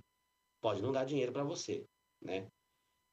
Pode 0.60 0.82
não 0.82 0.92
dar 0.92 1.04
dinheiro 1.04 1.32
para 1.32 1.44
você, 1.44 1.84
né? 2.20 2.46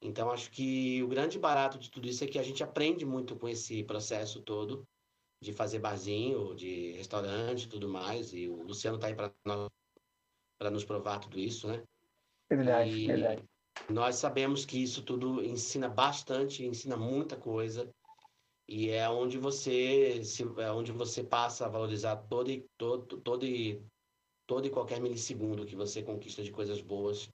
Então, 0.02 0.30
acho 0.30 0.50
que 0.50 1.02
o 1.02 1.08
grande 1.08 1.38
barato 1.38 1.78
de 1.78 1.90
tudo 1.90 2.06
isso 2.06 2.22
é 2.24 2.26
que 2.26 2.38
a 2.38 2.42
gente 2.42 2.62
aprende 2.62 3.06
muito 3.06 3.36
com 3.36 3.48
esse 3.48 3.82
processo 3.84 4.42
todo 4.42 4.86
de 5.42 5.52
fazer 5.52 5.78
barzinho, 5.78 6.54
de 6.54 6.92
restaurante 6.92 7.64
e 7.64 7.68
tudo 7.68 7.88
mais. 7.88 8.32
E 8.32 8.48
o 8.48 8.62
Luciano 8.62 8.96
está 8.96 9.08
aí 9.08 9.14
para 9.14 10.70
nos 10.70 10.84
provar 10.84 11.20
tudo 11.20 11.38
isso, 11.38 11.66
né? 11.66 11.82
É 12.50 12.56
verdade, 12.56 12.90
e 12.90 13.06
verdade. 13.06 13.44
Nós 13.88 14.16
sabemos 14.16 14.64
que 14.64 14.82
isso 14.82 15.02
tudo 15.02 15.44
ensina 15.44 15.88
bastante, 15.88 16.64
ensina 16.64 16.96
muita 16.96 17.36
coisa. 17.36 17.88
E 18.66 18.90
é 18.90 19.08
onde 19.08 19.36
você 19.36 20.24
se, 20.24 20.42
é 20.58 20.70
onde 20.70 20.90
você 20.90 21.22
passa 21.22 21.66
a 21.66 21.68
valorizar 21.68 22.16
todo 22.16 22.50
e, 22.50 22.66
todo, 22.78 23.20
todo, 23.20 23.44
e, 23.44 23.82
todo 24.46 24.66
e 24.66 24.70
qualquer 24.70 25.00
milissegundo 25.00 25.66
que 25.66 25.76
você 25.76 26.02
conquista 26.02 26.42
de 26.42 26.50
coisas 26.50 26.80
boas 26.80 27.28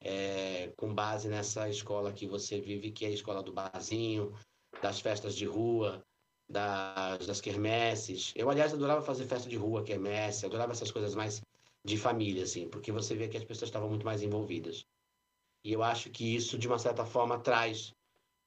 é, 0.00 0.72
com 0.76 0.94
base 0.94 1.28
nessa 1.28 1.68
escola 1.68 2.12
que 2.12 2.26
você 2.26 2.60
vive, 2.60 2.92
que 2.92 3.04
é 3.04 3.08
a 3.08 3.12
escola 3.12 3.42
do 3.42 3.52
barzinho, 3.52 4.32
das 4.80 5.00
festas 5.00 5.34
de 5.34 5.44
rua, 5.44 6.02
das, 6.48 7.26
das 7.26 7.40
quermesses. 7.40 8.32
Eu, 8.34 8.48
aliás, 8.48 8.72
adorava 8.72 9.02
fazer 9.02 9.26
festa 9.26 9.48
de 9.48 9.56
rua, 9.56 9.84
quermesse, 9.84 10.46
adorava 10.46 10.72
essas 10.72 10.90
coisas 10.90 11.14
mais 11.14 11.40
de 11.84 11.96
família, 11.96 12.44
assim, 12.44 12.68
porque 12.68 12.92
você 12.92 13.14
vê 13.14 13.28
que 13.28 13.36
as 13.36 13.44
pessoas 13.44 13.68
estavam 13.68 13.88
muito 13.88 14.04
mais 14.04 14.22
envolvidas. 14.22 14.86
E 15.64 15.72
eu 15.72 15.82
acho 15.82 16.10
que 16.10 16.34
isso, 16.34 16.58
de 16.58 16.66
uma 16.66 16.78
certa 16.78 17.04
forma, 17.04 17.38
traz 17.38 17.94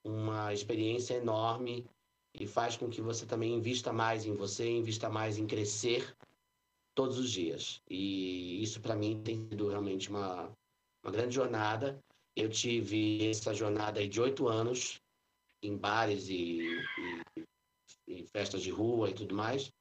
uma 0.04 0.52
experiência 0.52 1.14
enorme 1.14 1.86
e 2.34 2.46
faz 2.46 2.76
com 2.76 2.90
que 2.90 3.00
você 3.00 3.24
também 3.24 3.54
invista 3.54 3.92
mais 3.92 4.26
em 4.26 4.34
você, 4.34 4.68
invista 4.68 5.08
mais 5.08 5.38
em 5.38 5.46
crescer 5.46 6.16
todos 6.94 7.18
os 7.18 7.30
dias. 7.30 7.80
E 7.88 8.62
isso, 8.62 8.80
para 8.80 8.96
mim, 8.96 9.22
tem 9.22 9.48
sido 9.48 9.68
realmente 9.68 10.08
uma, 10.10 10.50
uma 11.02 11.12
grande 11.12 11.34
jornada. 11.34 11.98
Eu 12.36 12.48
tive 12.48 13.30
essa 13.30 13.54
jornada 13.54 14.06
de 14.06 14.20
oito 14.20 14.48
anos 14.48 15.00
em 15.62 15.76
bares 15.76 16.28
e, 16.28 16.60
e, 17.36 17.44
e, 18.08 18.26
festas 18.26 18.62
de 18.62 18.70
rua 18.70 19.10
e 19.10 19.14
tudo 19.14 19.34
mais. 19.34 19.72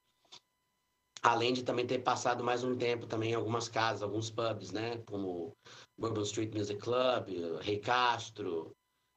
Além 1.24 1.54
de 1.54 1.64
também 1.64 1.88
ter 1.88 2.00
passado 2.00 2.44
mais 2.44 2.66
um 2.66 2.76
tempo 2.76 3.08
também 3.08 3.32
em 3.32 3.36
algumas 3.36 3.70
casas, 3.70 4.04
alguns 4.04 4.30
pubs, 4.30 4.72
né? 4.72 4.98
Como 5.06 5.56
Bourbon 5.98 6.22
Street 6.24 6.54
Music 6.54 6.82
Club, 6.82 7.30
Rei 7.62 7.80
Castro, 7.80 8.76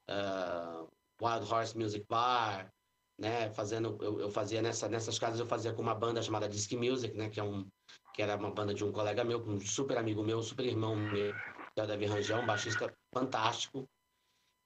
uh, 0.08 0.88
Wild 1.20 1.52
Horse 1.52 1.76
Music 1.76 2.06
Bar, 2.08 2.72
né? 3.18 3.50
Fazendo, 3.50 3.98
eu, 4.00 4.20
eu, 4.20 4.30
fazia 4.30 4.62
nessa, 4.62 4.88
nessas 4.88 5.18
casas 5.18 5.40
eu 5.40 5.46
fazia 5.46 5.72
com 5.72 5.82
uma 5.82 5.96
banda 5.96 6.22
chamada 6.22 6.48
Disc 6.48 6.72
Music, 6.74 7.12
né? 7.16 7.28
Que 7.28 7.40
é 7.40 7.42
um 7.42 7.66
que 8.14 8.22
era 8.22 8.36
uma 8.36 8.50
banda 8.50 8.72
de 8.72 8.82
um 8.82 8.92
colega 8.92 9.24
meu, 9.24 9.44
um 9.46 9.60
super 9.60 9.98
amigo 9.98 10.22
meu, 10.22 10.42
super 10.42 10.64
irmão 10.64 10.96
meu, 10.96 11.34
que 11.74 11.80
é 11.80 11.84
o 11.84 11.86
Davi 11.86 12.06
Rangel, 12.06 12.38
um 12.38 12.46
baixista 12.46 12.90
fantástico. 13.12 13.86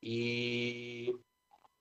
E 0.02 1.12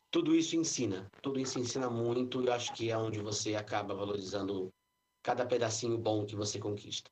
tudo 0.10 0.34
isso 0.34 0.56
ensina, 0.56 1.08
tudo 1.22 1.40
isso 1.40 1.60
ensina 1.60 1.90
muito 1.90 2.44
eu 2.44 2.52
acho 2.52 2.74
que 2.74 2.90
é 2.90 2.98
onde 2.98 3.20
você 3.20 3.56
acaba 3.56 3.94
valorizando 3.94 4.74
cada 5.22 5.46
pedacinho 5.46 5.98
bom 5.98 6.26
que 6.26 6.36
você 6.36 6.60
conquista. 6.60 7.10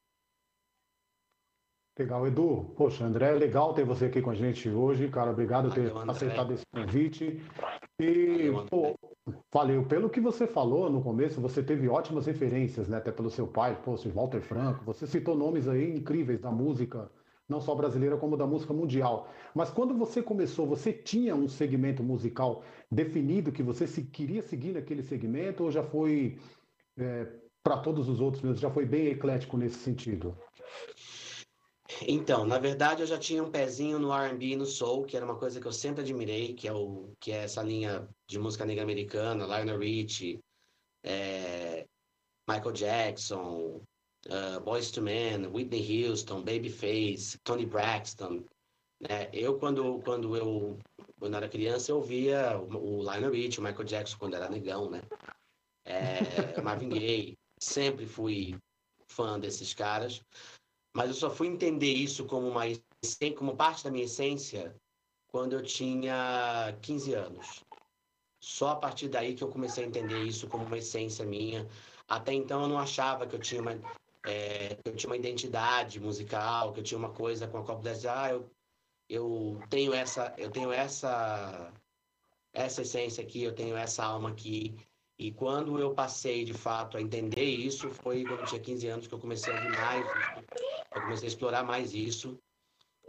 Legal, 1.98 2.28
Edu. 2.28 2.74
Poxa, 2.78 3.06
André, 3.06 3.32
é 3.32 3.34
legal 3.34 3.74
ter 3.74 3.84
você 3.84 4.06
aqui 4.06 4.22
com 4.22 4.30
a 4.30 4.36
gente 4.36 4.70
hoje, 4.70 5.10
cara. 5.10 5.32
Obrigado 5.32 5.70
por 5.70 5.76
ter 5.76 5.90
Valeu, 5.90 6.12
aceitado 6.12 6.54
esse 6.54 6.66
convite. 6.72 7.42
E, 8.00 8.50
Valeu, 8.50 8.66
pô, 8.68 9.00
valeu. 9.52 9.84
Pelo 9.86 10.08
que 10.08 10.22
você 10.22 10.46
falou 10.46 10.92
no 10.92 11.02
começo, 11.02 11.42
você 11.42 11.64
teve 11.64 11.90
ótimas 11.90 12.28
referências, 12.28 12.88
né? 12.88 12.98
Até 12.98 13.12
pelo 13.12 13.32
seu 13.32 13.48
pai, 13.48 13.82
pô, 13.82 13.96
Walter 14.14 14.42
Franco. 14.42 14.86
Você 14.86 15.08
citou 15.08 15.36
nomes 15.36 15.68
aí 15.68 15.98
incríveis 15.98 16.40
da 16.40 16.52
música 16.52 17.10
não 17.48 17.62
só 17.62 17.74
brasileira, 17.74 18.18
como 18.18 18.36
da 18.36 18.46
música 18.46 18.74
mundial. 18.74 19.30
Mas 19.56 19.70
quando 19.70 19.96
você 19.96 20.22
começou, 20.22 20.68
você 20.68 20.92
tinha 20.92 21.34
um 21.34 21.48
segmento 21.48 22.04
musical 22.04 22.64
definido 22.92 23.52
que 23.52 23.64
você 23.64 23.88
se, 23.88 24.04
queria 24.04 24.42
seguir 24.42 24.74
naquele 24.74 25.02
segmento 25.02 25.64
ou 25.64 25.72
já 25.72 25.82
foi 25.82 26.38
é, 26.98 27.28
para 27.68 27.78
todos 27.78 28.08
os 28.08 28.22
outros 28.22 28.42
mesmo? 28.42 28.58
Já 28.58 28.72
foi 28.72 28.86
bem 28.86 29.08
eclético 29.08 29.58
nesse 29.58 29.80
sentido? 29.80 30.38
Então, 32.08 32.46
na 32.46 32.58
verdade, 32.58 33.02
eu 33.02 33.08
já 33.08 33.18
tinha 33.18 33.44
um 33.44 33.52
pezinho 33.52 34.00
no 34.00 34.14
R&B 34.14 34.46
e 34.46 34.56
no 34.56 34.66
soul, 34.66 35.04
que 35.04 35.18
era 35.18 35.26
uma 35.26 35.36
coisa 35.36 35.60
que 35.60 35.68
eu 35.68 35.74
sempre 35.74 36.02
admirei, 36.02 36.54
que 36.54 36.66
é 36.66 36.72
o 36.72 37.10
que 37.20 37.34
é 37.34 37.44
essa 37.44 37.62
linha 37.62 38.08
de 38.26 38.40
música 38.40 38.66
negra 38.66 38.84
americana, 38.84 39.46
Lionel 39.46 39.80
Richie, 39.80 40.40
é, 41.04 41.86
Michael 42.48 42.72
Jackson, 42.72 43.82
uh, 44.28 44.60
Boyz 44.64 44.96
II 44.96 45.04
Men, 45.04 45.48
Whitney 45.48 46.06
Houston, 46.06 46.44
Babyface, 46.44 47.38
Tony 47.44 47.66
Braxton. 47.66 48.46
Né? 49.02 49.30
Eu, 49.34 49.60
quando, 49.60 50.00
quando 50.06 50.38
eu 50.38 50.78
quando 51.20 51.36
era 51.36 51.50
criança, 51.50 51.92
eu 51.92 52.02
via 52.02 52.58
o, 52.58 53.00
o 53.00 53.02
Lionel 53.02 53.32
Richie, 53.32 53.60
o 53.60 53.64
Michael 53.64 53.84
Jackson, 53.84 54.18
quando 54.18 54.36
era 54.36 54.50
negão, 54.50 54.90
né? 54.90 55.02
É, 55.84 56.62
Marvin 56.62 56.90
Gaye. 56.90 57.38
Sempre 57.60 58.06
fui 58.06 58.58
fã 59.08 59.40
desses 59.40 59.74
caras. 59.74 60.22
Mas 60.96 61.10
eu 61.10 61.16
só 61.16 61.30
fui 61.30 61.48
entender 61.48 61.94
isso 61.94 62.26
como, 62.26 62.48
uma, 62.48 62.64
como 63.38 63.56
parte 63.56 63.84
da 63.84 63.92
minha 63.92 64.06
essência 64.06 64.76
quando 65.28 65.54
eu 65.54 65.62
tinha 65.62 66.76
15 66.82 67.14
anos. 67.14 67.64
Só 68.40 68.70
a 68.70 68.76
partir 68.76 69.10
daí 69.10 69.36
que 69.36 69.44
eu 69.44 69.50
comecei 69.50 69.84
a 69.84 69.88
entender 69.88 70.24
isso 70.24 70.48
como 70.48 70.66
uma 70.66 70.78
essência 70.78 71.26
minha. 71.26 71.68
Até 72.08 72.34
então 72.34 72.64
eu 72.64 72.68
não 72.68 72.80
achava 72.80 73.28
que 73.28 73.36
eu 73.36 73.40
tinha 73.40 73.62
uma, 73.62 73.74
é, 74.26 74.76
que 74.76 74.90
eu 74.90 74.96
tinha 74.96 75.10
uma 75.10 75.18
identidade 75.18 76.00
musical, 76.00 76.74
que 76.74 76.80
eu 76.80 76.84
tinha 76.84 76.98
uma 76.98 77.12
coisa 77.12 77.48
com 77.48 77.58
a 77.58 77.64
qual 77.64 77.78
pudesse 77.78 78.08
ah, 78.08 78.32
eu, 78.32 78.50
eu 79.10 79.60
tenho 79.70 79.94
essa, 79.94 80.34
eu 80.38 80.50
tenho 80.52 80.72
essa, 80.72 81.74
essa 82.54 82.82
essência 82.82 83.24
aqui, 83.24 83.44
eu 83.44 83.54
tenho 83.54 83.76
essa 83.76 84.04
alma 84.04 84.30
aqui. 84.30 84.76
E 85.20 85.32
quando 85.32 85.80
eu 85.80 85.94
passei, 85.94 86.44
de 86.44 86.54
fato, 86.54 86.98
a 86.98 87.02
entender 87.02 87.44
isso, 87.44 87.90
foi 87.90 88.24
quando 88.24 88.42
eu 88.42 88.46
tinha 88.46 88.62
15 88.62 88.88
anos 88.88 89.08
que 89.08 89.14
eu 89.14 89.20
comecei 89.20 89.52
a 89.52 89.56
ouvir 89.56 89.72
mais, 89.72 90.06
eu 90.96 91.02
comecei 91.02 91.28
a 91.28 91.32
explorar 91.32 91.64
mais 91.64 91.94
isso, 91.94 92.38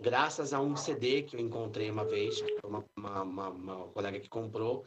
graças 0.01 0.53
a 0.53 0.61
um 0.61 0.75
CD 0.75 1.23
que 1.23 1.37
eu 1.37 1.41
encontrei 1.41 1.91
uma 1.91 2.05
vez, 2.05 2.43
uma, 2.65 2.85
uma, 2.97 3.23
uma, 3.23 3.49
uma 3.51 3.89
colega 3.89 4.19
que 4.21 4.29
comprou, 4.29 4.85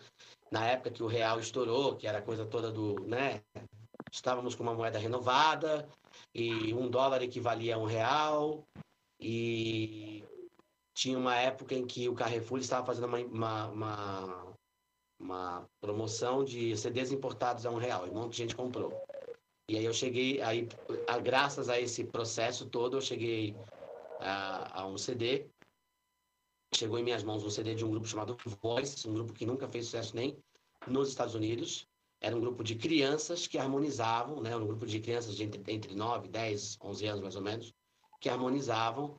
na 0.49 0.65
época 0.65 0.91
que 0.91 1.03
o 1.03 1.07
real 1.07 1.39
estourou, 1.39 1.95
que 1.95 2.07
era 2.07 2.17
a 2.17 2.23
coisa 2.23 2.45
toda 2.45 2.71
do, 2.71 2.99
né, 3.01 3.41
estávamos 4.11 4.55
com 4.55 4.63
uma 4.63 4.73
moeda 4.73 4.99
renovada 4.99 5.87
e 6.33 6.73
um 6.73 6.89
dólar 6.89 7.21
equivalia 7.21 7.75
a 7.75 7.77
um 7.77 7.85
real. 7.85 8.63
E 9.19 10.23
tinha 10.93 11.17
uma 11.17 11.35
época 11.35 11.75
em 11.75 11.85
que 11.85 12.09
o 12.09 12.15
Carrefour 12.15 12.59
estava 12.59 12.85
fazendo 12.85 13.07
uma, 13.07 13.19
uma, 13.19 13.67
uma, 13.67 14.50
uma 15.21 15.69
promoção 15.79 16.43
de 16.43 16.75
CDs 16.75 17.11
importados 17.11 17.65
a 17.65 17.71
um 17.71 17.77
real 17.77 18.07
e 18.07 18.09
um 18.09 18.13
monte 18.13 18.31
de 18.31 18.37
gente 18.37 18.55
comprou. 18.55 18.91
E 19.69 19.77
aí 19.77 19.85
eu 19.85 19.93
cheguei, 19.93 20.41
aí, 20.41 20.67
a, 21.07 21.17
graças 21.19 21.69
a 21.69 21.79
esse 21.79 22.03
processo 22.03 22.65
todo, 22.65 22.97
eu 22.97 23.01
cheguei 23.01 23.55
a, 24.19 24.81
a 24.81 24.87
um 24.87 24.97
CD. 24.97 25.47
Chegou 26.73 26.97
em 26.97 27.03
minhas 27.03 27.23
mãos 27.23 27.43
um 27.43 27.49
CD 27.49 27.75
de 27.75 27.85
um 27.85 27.91
grupo 27.91 28.07
chamado 28.07 28.35
Voice, 28.61 29.07
um 29.07 29.13
grupo 29.13 29.33
que 29.33 29.45
nunca 29.45 29.67
fez 29.67 29.85
sucesso 29.85 30.15
nem 30.15 30.37
nos 30.87 31.09
Estados 31.09 31.35
Unidos. 31.35 31.87
Era 32.19 32.35
um 32.35 32.41
grupo 32.41 32.63
de 32.63 32.75
crianças 32.75 33.47
que 33.47 33.57
harmonizavam, 33.57 34.41
né? 34.41 34.55
um 34.55 34.67
grupo 34.67 34.85
de 34.85 34.99
crianças 34.99 35.35
de 35.35 35.43
entre, 35.43 35.63
entre 35.71 35.95
9, 35.95 36.27
10, 36.27 36.77
11 36.81 37.05
anos 37.07 37.21
mais 37.21 37.35
ou 37.35 37.41
menos, 37.41 37.73
que 38.19 38.29
harmonizavam 38.29 39.15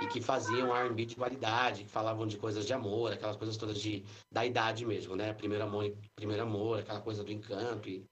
e 0.00 0.06
que 0.06 0.20
faziam 0.20 0.74
R&B 0.74 1.04
de 1.04 1.16
qualidade, 1.16 1.84
que 1.84 1.90
falavam 1.90 2.26
de 2.26 2.38
coisas 2.38 2.66
de 2.66 2.72
amor, 2.72 3.12
aquelas 3.12 3.36
coisas 3.36 3.56
todas 3.56 3.80
de, 3.80 4.04
da 4.30 4.44
idade 4.46 4.86
mesmo, 4.86 5.14
né? 5.14 5.32
Primeiro 5.32 5.64
amor, 5.64 5.94
primeiro 6.16 6.42
amor, 6.42 6.80
aquela 6.80 7.00
coisa 7.00 7.22
do 7.22 7.30
encanto 7.30 7.88
e, 7.88 8.04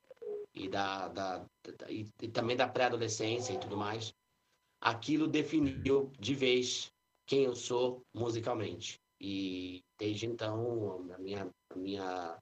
e, 0.55 0.69
da, 0.69 1.09
da, 1.09 1.39
da 1.39 1.91
e, 1.91 2.07
e 2.23 2.29
também 2.29 2.57
da 2.57 2.69
pré-adolescência 2.69 3.53
e 3.53 3.59
tudo 3.59 3.77
mais. 3.77 4.13
Aquilo 4.81 5.27
definiu 5.27 6.13
de 6.19 6.35
vez 6.35 6.93
quem 7.27 7.45
eu 7.45 7.55
sou 7.55 8.03
musicalmente. 8.15 9.01
E 9.21 9.83
desde 9.99 10.27
então, 10.27 11.07
a 11.13 11.19
minha, 11.19 11.51
a 11.71 11.77
minha 11.77 12.39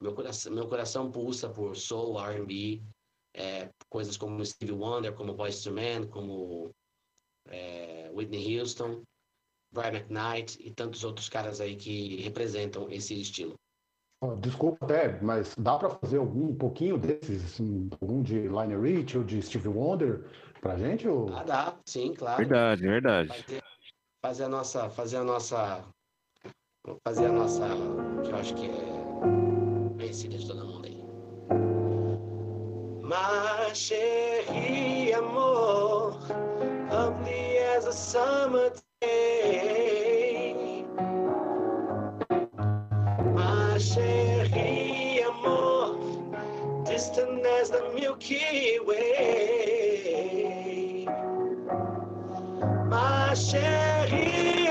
meu 0.00 0.14
coração, 0.14 0.52
meu 0.52 0.68
coração 0.68 1.10
pulsa 1.10 1.48
por 1.48 1.76
soul, 1.76 2.20
R&B, 2.20 2.82
é, 3.34 3.70
coisas 3.88 4.16
como 4.16 4.44
Stevie 4.44 4.72
Wonder, 4.72 5.14
como 5.14 5.34
Boyz 5.34 5.64
II 5.64 5.72
Men, 5.72 6.08
como 6.08 6.70
é, 7.52 8.10
Whitney 8.12 8.58
Houston. 8.58 9.02
Brian 9.72 9.92
McKnight 9.92 10.58
e 10.60 10.70
tantos 10.70 11.02
outros 11.02 11.28
caras 11.30 11.58
aí 11.60 11.74
que 11.76 12.20
representam 12.20 12.90
esse 12.90 13.18
estilo. 13.18 13.54
Desculpa 14.38 14.84
até, 14.84 15.20
mas 15.20 15.54
dá 15.56 15.76
para 15.76 15.90
fazer 15.90 16.18
algum 16.18 16.50
um 16.50 16.54
pouquinho 16.54 16.96
desses, 16.96 17.44
assim, 17.44 17.88
algum 18.00 18.22
de 18.22 18.42
Lionel 18.42 18.82
Rich 18.82 19.18
ou 19.18 19.24
de 19.24 19.42
Stevie 19.42 19.68
Wonder 19.68 20.30
pra 20.60 20.76
gente? 20.76 21.08
Ou... 21.08 21.34
Ah, 21.34 21.42
dá, 21.42 21.76
sim, 21.86 22.14
claro. 22.14 22.36
Verdade, 22.36 22.82
verdade. 22.82 23.28
Fazer, 23.28 23.62
fazer 24.22 24.44
a 24.44 24.48
nossa, 24.48 24.90
fazer 24.90 25.16
a 25.16 25.24
nossa, 25.24 25.84
fazer 27.02 27.26
a 27.26 27.32
nossa, 27.32 27.66
que 28.22 28.30
eu 28.30 28.36
acho 28.36 28.54
que 28.54 28.66
é 28.66 29.96
conhecida 29.96 30.38
de 30.38 30.46
todo 30.46 30.64
mundo 30.66 30.86
aí. 30.86 31.02
Ma 33.02 33.74
chérie, 33.74 35.12
amor, 35.14 36.01
a 37.92 37.94
summer 37.94 38.70
day. 39.02 40.84
Ma 43.34 43.76
chérie, 43.76 45.20
amor, 45.28 45.98
distant 46.86 47.44
as 47.60 47.68
the 47.70 47.82
Milky 47.94 48.78
Way. 48.86 49.42
Chérie, 53.34 54.61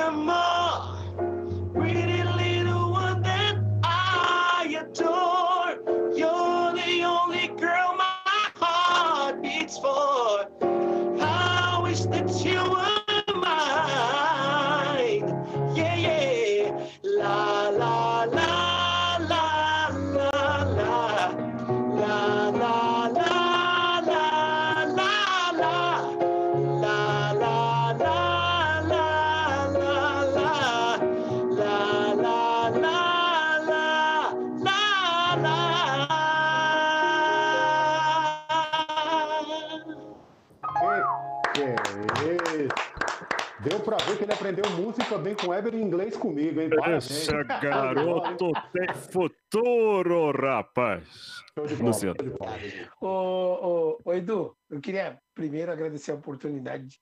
bem 45.31 45.35
com 45.35 45.53
Eber 45.53 45.73
em 45.75 45.81
inglês 45.81 46.17
comigo, 46.17 46.59
hein? 46.59 46.69
Parabéns. 46.69 47.09
Esse 47.09 47.31
garoto 47.61 48.51
tem 48.73 48.93
futuro, 48.93 50.31
rapaz. 50.31 51.41
Luciano. 51.79 52.15
bola. 52.37 52.57
Ô, 52.99 53.07
ô, 53.07 54.01
ô, 54.03 54.13
Edu, 54.13 54.55
eu 54.69 54.81
queria 54.81 55.17
primeiro 55.33 55.71
agradecer 55.71 56.11
a 56.11 56.15
oportunidade. 56.15 56.99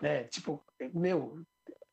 Né? 0.00 0.24
Tipo, 0.24 0.64
meu, 0.92 1.42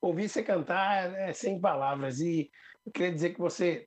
ouvir 0.02 0.30
você 0.30 0.42
cantar 0.42 1.14
é 1.20 1.34
sem 1.34 1.60
palavras. 1.60 2.20
E 2.20 2.50
eu 2.86 2.92
queria 2.92 3.12
dizer 3.12 3.32
que 3.32 3.40
você 3.40 3.86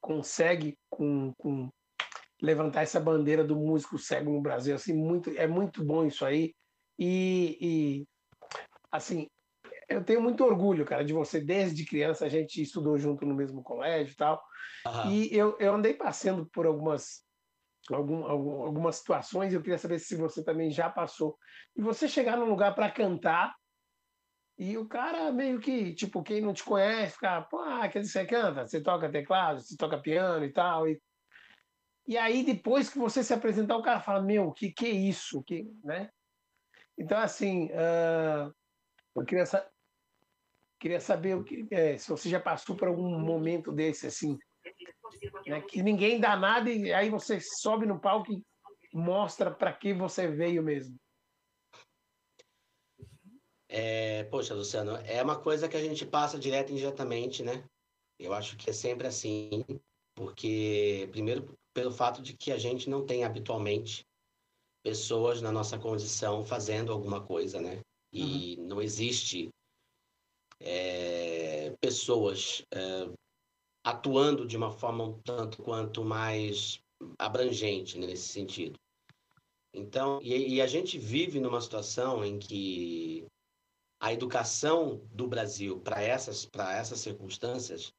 consegue 0.00 0.78
com, 0.90 1.32
com 1.38 1.70
levantar 2.40 2.82
essa 2.82 3.00
bandeira 3.00 3.44
do 3.44 3.56
músico 3.56 3.98
cego 3.98 4.30
no 4.30 4.42
Brasil. 4.42 4.74
Assim, 4.74 4.94
muito, 4.94 5.30
é 5.30 5.46
muito 5.46 5.84
bom 5.84 6.04
isso 6.04 6.24
aí. 6.24 6.54
E, 6.98 7.56
e, 7.60 8.06
assim, 8.92 9.26
eu 9.90 10.04
tenho 10.04 10.22
muito 10.22 10.44
orgulho, 10.44 10.84
cara, 10.84 11.04
de 11.04 11.12
você. 11.12 11.40
Desde 11.40 11.84
criança 11.84 12.26
a 12.26 12.28
gente 12.28 12.62
estudou 12.62 12.98
junto 12.98 13.26
no 13.26 13.34
mesmo 13.34 13.62
colégio 13.62 14.12
e 14.12 14.16
tal. 14.16 14.42
Aham. 14.84 15.06
E 15.12 15.36
eu, 15.36 15.56
eu 15.58 15.74
andei 15.74 15.94
passando 15.94 16.48
por 16.50 16.66
algumas, 16.66 17.24
algum, 17.90 18.24
algum- 18.26 18.62
algumas 18.64 18.96
situações 18.96 19.52
eu 19.54 19.62
queria 19.62 19.78
saber 19.78 19.98
se 19.98 20.16
você 20.16 20.44
também 20.44 20.70
já 20.70 20.90
passou. 20.90 21.36
E 21.76 21.82
você 21.82 22.08
chegar 22.08 22.36
num 22.36 22.48
lugar 22.50 22.74
para 22.74 22.90
cantar 22.90 23.54
e 24.58 24.76
o 24.76 24.86
cara 24.86 25.32
meio 25.32 25.58
que, 25.58 25.94
tipo, 25.94 26.22
quem 26.22 26.40
não 26.42 26.52
te 26.52 26.62
conhece, 26.62 27.14
fica, 27.14 27.40
pô, 27.42 27.60
ah, 27.60 27.88
quer 27.88 28.00
dizer, 28.00 28.12
você 28.12 28.26
canta, 28.26 28.66
você 28.66 28.82
toca 28.82 29.10
teclado, 29.10 29.60
você 29.60 29.76
toca 29.76 30.00
piano 30.00 30.44
e 30.44 30.52
tal. 30.52 30.86
E, 30.86 31.00
e 32.06 32.18
aí 32.18 32.44
depois 32.44 32.90
que 32.90 32.98
você 32.98 33.22
se 33.22 33.32
apresentar, 33.32 33.76
o 33.76 33.82
cara 33.82 34.00
fala, 34.00 34.22
meu, 34.22 34.52
que 34.52 34.70
que 34.72 34.86
é 34.86 34.90
isso? 34.90 35.42
Que, 35.44 35.64
né? 35.82 36.10
Então, 36.98 37.18
assim, 37.18 37.70
ah, 37.72 38.50
eu 39.16 39.24
queria, 39.24 39.44
queria 40.80 40.98
saber 40.98 41.36
o 41.36 41.44
que, 41.44 41.68
é, 41.70 41.98
se 41.98 42.08
você 42.08 42.28
já 42.28 42.40
passou 42.40 42.74
por 42.74 42.88
algum 42.88 43.18
momento 43.20 43.70
desse, 43.70 44.06
assim, 44.06 44.38
né, 45.46 45.60
que 45.60 45.82
ninguém 45.82 46.18
dá 46.18 46.36
nada 46.36 46.70
e 46.70 46.92
aí 46.92 47.10
você 47.10 47.38
sobe 47.38 47.86
no 47.86 48.00
palco 48.00 48.32
e 48.32 48.42
mostra 48.92 49.50
para 49.50 49.72
que 49.72 49.92
você 49.92 50.26
veio 50.26 50.62
mesmo. 50.62 50.96
É, 53.68 54.24
poxa, 54.24 54.54
Luciano, 54.54 54.96
é 55.04 55.22
uma 55.22 55.38
coisa 55.38 55.68
que 55.68 55.76
a 55.76 55.82
gente 55.82 56.04
passa 56.04 56.38
direto 56.38 56.70
e 56.70 56.72
indiretamente, 56.72 57.42
né? 57.42 57.62
Eu 58.18 58.32
acho 58.32 58.56
que 58.56 58.70
é 58.70 58.72
sempre 58.72 59.06
assim, 59.06 59.64
porque, 60.16 61.08
primeiro, 61.12 61.54
pelo 61.72 61.92
fato 61.92 62.20
de 62.20 62.36
que 62.36 62.50
a 62.50 62.58
gente 62.58 62.90
não 62.90 63.06
tem 63.06 63.22
habitualmente 63.22 64.04
pessoas 64.82 65.40
na 65.40 65.52
nossa 65.52 65.78
condição 65.78 66.44
fazendo 66.44 66.90
alguma 66.90 67.24
coisa, 67.24 67.60
né? 67.60 67.80
E 68.12 68.56
não 68.56 68.82
existe 68.82 69.50
é, 70.60 71.74
pessoas 71.80 72.64
é, 72.72 73.10
atuando 73.84 74.46
de 74.46 74.56
uma 74.56 74.70
forma 74.70 75.04
um 75.04 75.20
tanto 75.22 75.62
quanto 75.62 76.04
mais 76.04 76.80
abrangente 77.18 77.98
né, 77.98 78.06
nesse 78.06 78.28
sentido. 78.28 78.78
Então, 79.72 80.20
e, 80.22 80.56
e 80.56 80.60
a 80.60 80.66
gente 80.66 80.98
vive 80.98 81.40
numa 81.40 81.60
situação 81.60 82.24
em 82.24 82.38
que 82.38 83.26
a 84.00 84.12
educação 84.12 85.06
do 85.12 85.28
Brasil 85.28 85.80
para 85.80 86.02
essas, 86.02 86.48
essas 86.74 87.00
circunstâncias 87.00 87.92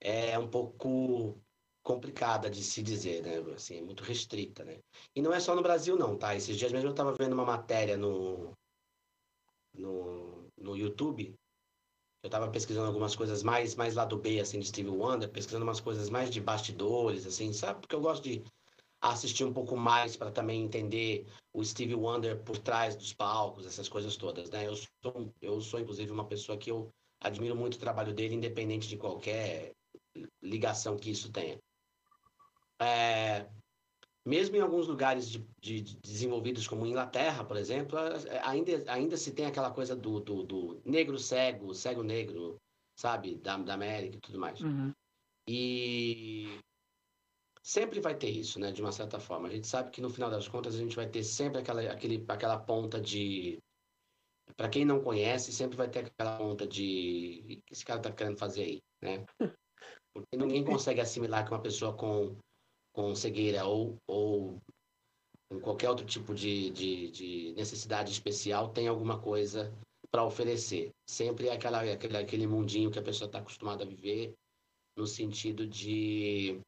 é 0.00 0.38
um 0.38 0.48
pouco 0.48 1.38
complicada 1.82 2.48
de 2.48 2.62
se 2.62 2.82
dizer, 2.82 3.22
né? 3.22 3.38
Assim, 3.54 3.78
é 3.78 3.82
muito 3.82 4.02
restrita, 4.02 4.64
né? 4.64 4.78
E 5.14 5.22
não 5.22 5.32
é 5.32 5.40
só 5.40 5.54
no 5.54 5.62
Brasil, 5.62 5.96
não, 5.96 6.16
tá? 6.16 6.34
Esses 6.34 6.56
dias 6.56 6.72
mesmo 6.72 6.88
eu 6.88 6.92
estava 6.92 7.12
vendo 7.12 7.32
uma 7.32 7.44
matéria 7.44 7.96
no, 7.96 8.52
no, 9.74 10.31
no 10.62 10.76
YouTube. 10.76 11.34
Eu 12.22 12.28
estava 12.28 12.48
pesquisando 12.48 12.86
algumas 12.86 13.16
coisas 13.16 13.42
mais, 13.42 13.74
mais 13.74 13.94
lá 13.94 14.04
do 14.04 14.16
B, 14.16 14.40
assim, 14.40 14.60
de 14.60 14.66
Steve 14.66 14.88
Wonder, 14.88 15.28
pesquisando 15.28 15.64
umas 15.64 15.80
coisas 15.80 16.08
mais 16.08 16.30
de 16.30 16.40
bastidores, 16.40 17.26
assim, 17.26 17.52
sabe? 17.52 17.80
Porque 17.80 17.94
eu 17.94 18.00
gosto 18.00 18.22
de 18.22 18.44
assistir 19.00 19.44
um 19.44 19.52
pouco 19.52 19.76
mais 19.76 20.16
para 20.16 20.30
também 20.30 20.62
entender 20.62 21.26
o 21.52 21.64
Steve 21.64 21.96
Wonder 21.96 22.40
por 22.44 22.56
trás 22.58 22.94
dos 22.94 23.12
palcos, 23.12 23.66
essas 23.66 23.88
coisas 23.88 24.16
todas, 24.16 24.48
né? 24.50 24.68
Eu 24.68 24.76
sou, 24.76 25.34
eu 25.42 25.60
sou 25.60 25.80
inclusive 25.80 26.12
uma 26.12 26.26
pessoa 26.26 26.56
que 26.56 26.70
eu 26.70 26.88
admiro 27.20 27.56
muito 27.56 27.74
o 27.74 27.80
trabalho 27.80 28.14
dele, 28.14 28.36
independente 28.36 28.88
de 28.88 28.96
qualquer 28.96 29.72
ligação 30.40 30.96
que 30.96 31.10
isso 31.10 31.30
tenha. 31.32 31.58
Mesmo 34.24 34.54
em 34.56 34.60
alguns 34.60 34.86
lugares 34.86 35.28
de, 35.28 35.44
de- 35.60 35.80
de 35.80 35.96
desenvolvidos 36.00 36.68
como 36.68 36.86
Inglaterra, 36.86 37.44
por 37.44 37.56
exemplo, 37.56 37.98
ainda, 38.44 38.84
ainda 38.92 39.16
se 39.16 39.32
tem 39.34 39.46
aquela 39.46 39.70
coisa 39.72 39.96
do, 39.96 40.20
do, 40.20 40.44
do 40.44 40.80
negro 40.84 41.18
cego, 41.18 41.74
cego 41.74 42.02
negro, 42.04 42.56
sabe, 42.96 43.36
da, 43.36 43.56
da 43.58 43.74
América 43.74 44.16
e 44.16 44.20
tudo 44.20 44.38
mais. 44.38 44.60
E 45.48 46.58
sempre 47.62 48.00
vai 48.00 48.14
ter 48.16 48.30
isso, 48.30 48.60
né, 48.60 48.70
de 48.70 48.80
uma 48.80 48.92
certa 48.92 49.18
forma. 49.18 49.48
A 49.48 49.50
gente 49.50 49.66
sabe 49.66 49.90
que 49.90 50.00
no 50.00 50.10
final 50.10 50.30
das 50.30 50.46
contas 50.48 50.74
a 50.74 50.78
gente 50.78 50.94
vai 50.96 51.08
ter 51.08 51.24
sempre 51.24 51.60
aquela, 51.60 51.82
aquele, 51.90 52.24
aquela 52.28 52.58
ponta 52.58 53.00
de. 53.00 53.58
Para 54.56 54.68
quem 54.68 54.84
não 54.84 55.00
conhece, 55.02 55.52
sempre 55.52 55.76
vai 55.76 55.88
ter 55.88 56.06
aquela 56.06 56.36
ponta 56.38 56.66
de. 56.66 57.40
O 57.44 57.46
que 57.48 57.72
esse 57.72 57.84
cara 57.84 58.00
tá 58.00 58.12
querendo 58.12 58.36
fazer 58.38 58.62
aí, 58.62 58.82
né? 59.02 59.24
Porque 60.14 60.36
ninguém 60.36 60.62
consegue 60.64 61.00
assimilar 61.00 61.44
que 61.44 61.52
uma 61.52 61.62
pessoa 61.62 61.96
com, 61.96 62.36
com 62.92 63.14
cegueira 63.14 63.64
ou, 63.64 63.96
ou 64.06 64.58
com 65.48 65.60
qualquer 65.60 65.88
outro 65.88 66.06
tipo 66.06 66.34
de, 66.34 66.70
de, 66.70 67.10
de 67.10 67.52
necessidade 67.56 68.10
especial 68.10 68.68
tem 68.68 68.88
alguma 68.88 69.18
coisa 69.18 69.72
para 70.10 70.24
oferecer. 70.24 70.90
Sempre 71.08 71.48
é 71.48 71.52
aquela, 71.52 71.80
aquele, 71.80 72.16
aquele 72.16 72.46
mundinho 72.46 72.90
que 72.90 72.98
a 72.98 73.02
pessoa 73.02 73.26
está 73.26 73.38
acostumada 73.38 73.84
a 73.84 73.86
viver, 73.86 74.34
no 74.96 75.06
sentido 75.06 75.66
de. 75.66 76.60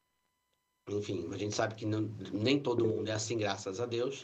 Enfim, 0.89 1.29
a 1.33 1.39
gente 1.39 1.55
sabe 1.55 1.75
que 1.75 1.87
não, 1.87 2.03
nem 2.33 2.63
todo 2.63 2.87
mundo 2.87 3.09
é 3.09 3.13
assim, 3.13 3.39
graças 3.39 3.81
a 3.81 3.87
Deus, 3.87 4.23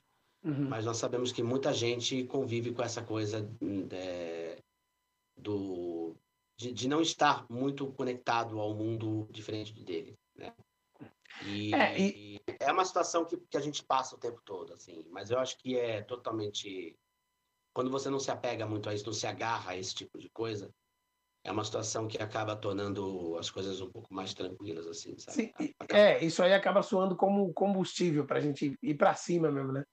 mas 0.68 0.84
nós 0.84 0.98
sabemos 0.98 1.32
que 1.32 1.42
muita 1.42 1.72
gente 1.72 2.24
convive 2.24 2.72
com 2.72 2.82
essa 2.82 3.02
coisa 3.02 3.48
é, 3.90 4.58
do, 5.38 6.14
de, 6.58 6.72
de 6.72 6.88
não 6.88 7.00
estar 7.00 7.46
muito 7.50 7.90
conectado 7.92 8.58
ao 8.58 8.74
mundo 8.74 9.26
diferente 9.30 9.72
dele? 9.82 10.14
E 11.44 12.40
É, 12.58 12.66
é, 12.68 12.72
uma 12.72 12.84
situação 12.84 13.24
que, 13.24 13.36
que 13.36 13.56
a 13.56 13.60
gente 13.60 13.84
passa 13.84 14.16
o 14.16 14.18
tempo 14.18 14.40
todo, 14.44 14.72
assim, 14.72 15.04
mas 15.10 15.30
eu 15.30 15.38
acho 15.38 15.56
que 15.58 15.76
é 15.78 16.02
totalmente 16.02 16.96
quando 17.72 17.90
você 17.90 18.10
não 18.10 18.18
se 18.18 18.30
apega 18.30 18.66
muito 18.66 18.88
a 18.88 18.94
isso, 18.94 19.06
não 19.06 19.12
se 19.12 19.26
agarra 19.26 19.72
a 19.72 19.76
esse 19.76 19.94
tipo 19.94 20.18
de 20.18 20.28
coisa, 20.30 20.70
é 21.44 21.50
uma 21.50 21.64
situação 21.64 22.06
que 22.06 22.18
acaba 22.18 22.56
tornando 22.56 23.36
as 23.38 23.50
coisas 23.50 23.80
um 23.80 23.90
pouco 23.90 24.12
mais 24.12 24.34
tranquilas, 24.34 24.86
assim, 24.86 25.16
sabe? 25.18 25.52
Sim, 25.58 25.72
é, 25.90 26.22
isso 26.24 26.42
aí 26.42 26.52
acaba 26.52 26.82
soando 26.82 27.16
como 27.16 27.52
combustível 27.54 28.26
pra 28.26 28.40
gente 28.40 28.76
ir 28.82 28.94
pra 28.96 29.14
cima 29.14 29.50
mesmo, 29.50 29.72
né? 29.72 29.84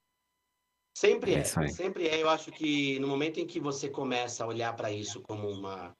Sempre 0.97 1.35
É 1.35 1.39
é, 1.39 1.43
sempre 1.43 2.07
é. 2.07 2.21
Eu 2.21 2.29
acho 2.29 2.51
que 2.51 2.99
no 2.99 3.07
momento 3.07 3.39
em 3.39 3.45
que 3.45 3.59
você 3.59 3.87
começa 3.87 4.43
a 4.43 4.47
olhar 4.47 4.75
para 4.75 4.91
isso 4.91 5.21
como 5.21 5.47
uma. 5.47 5.95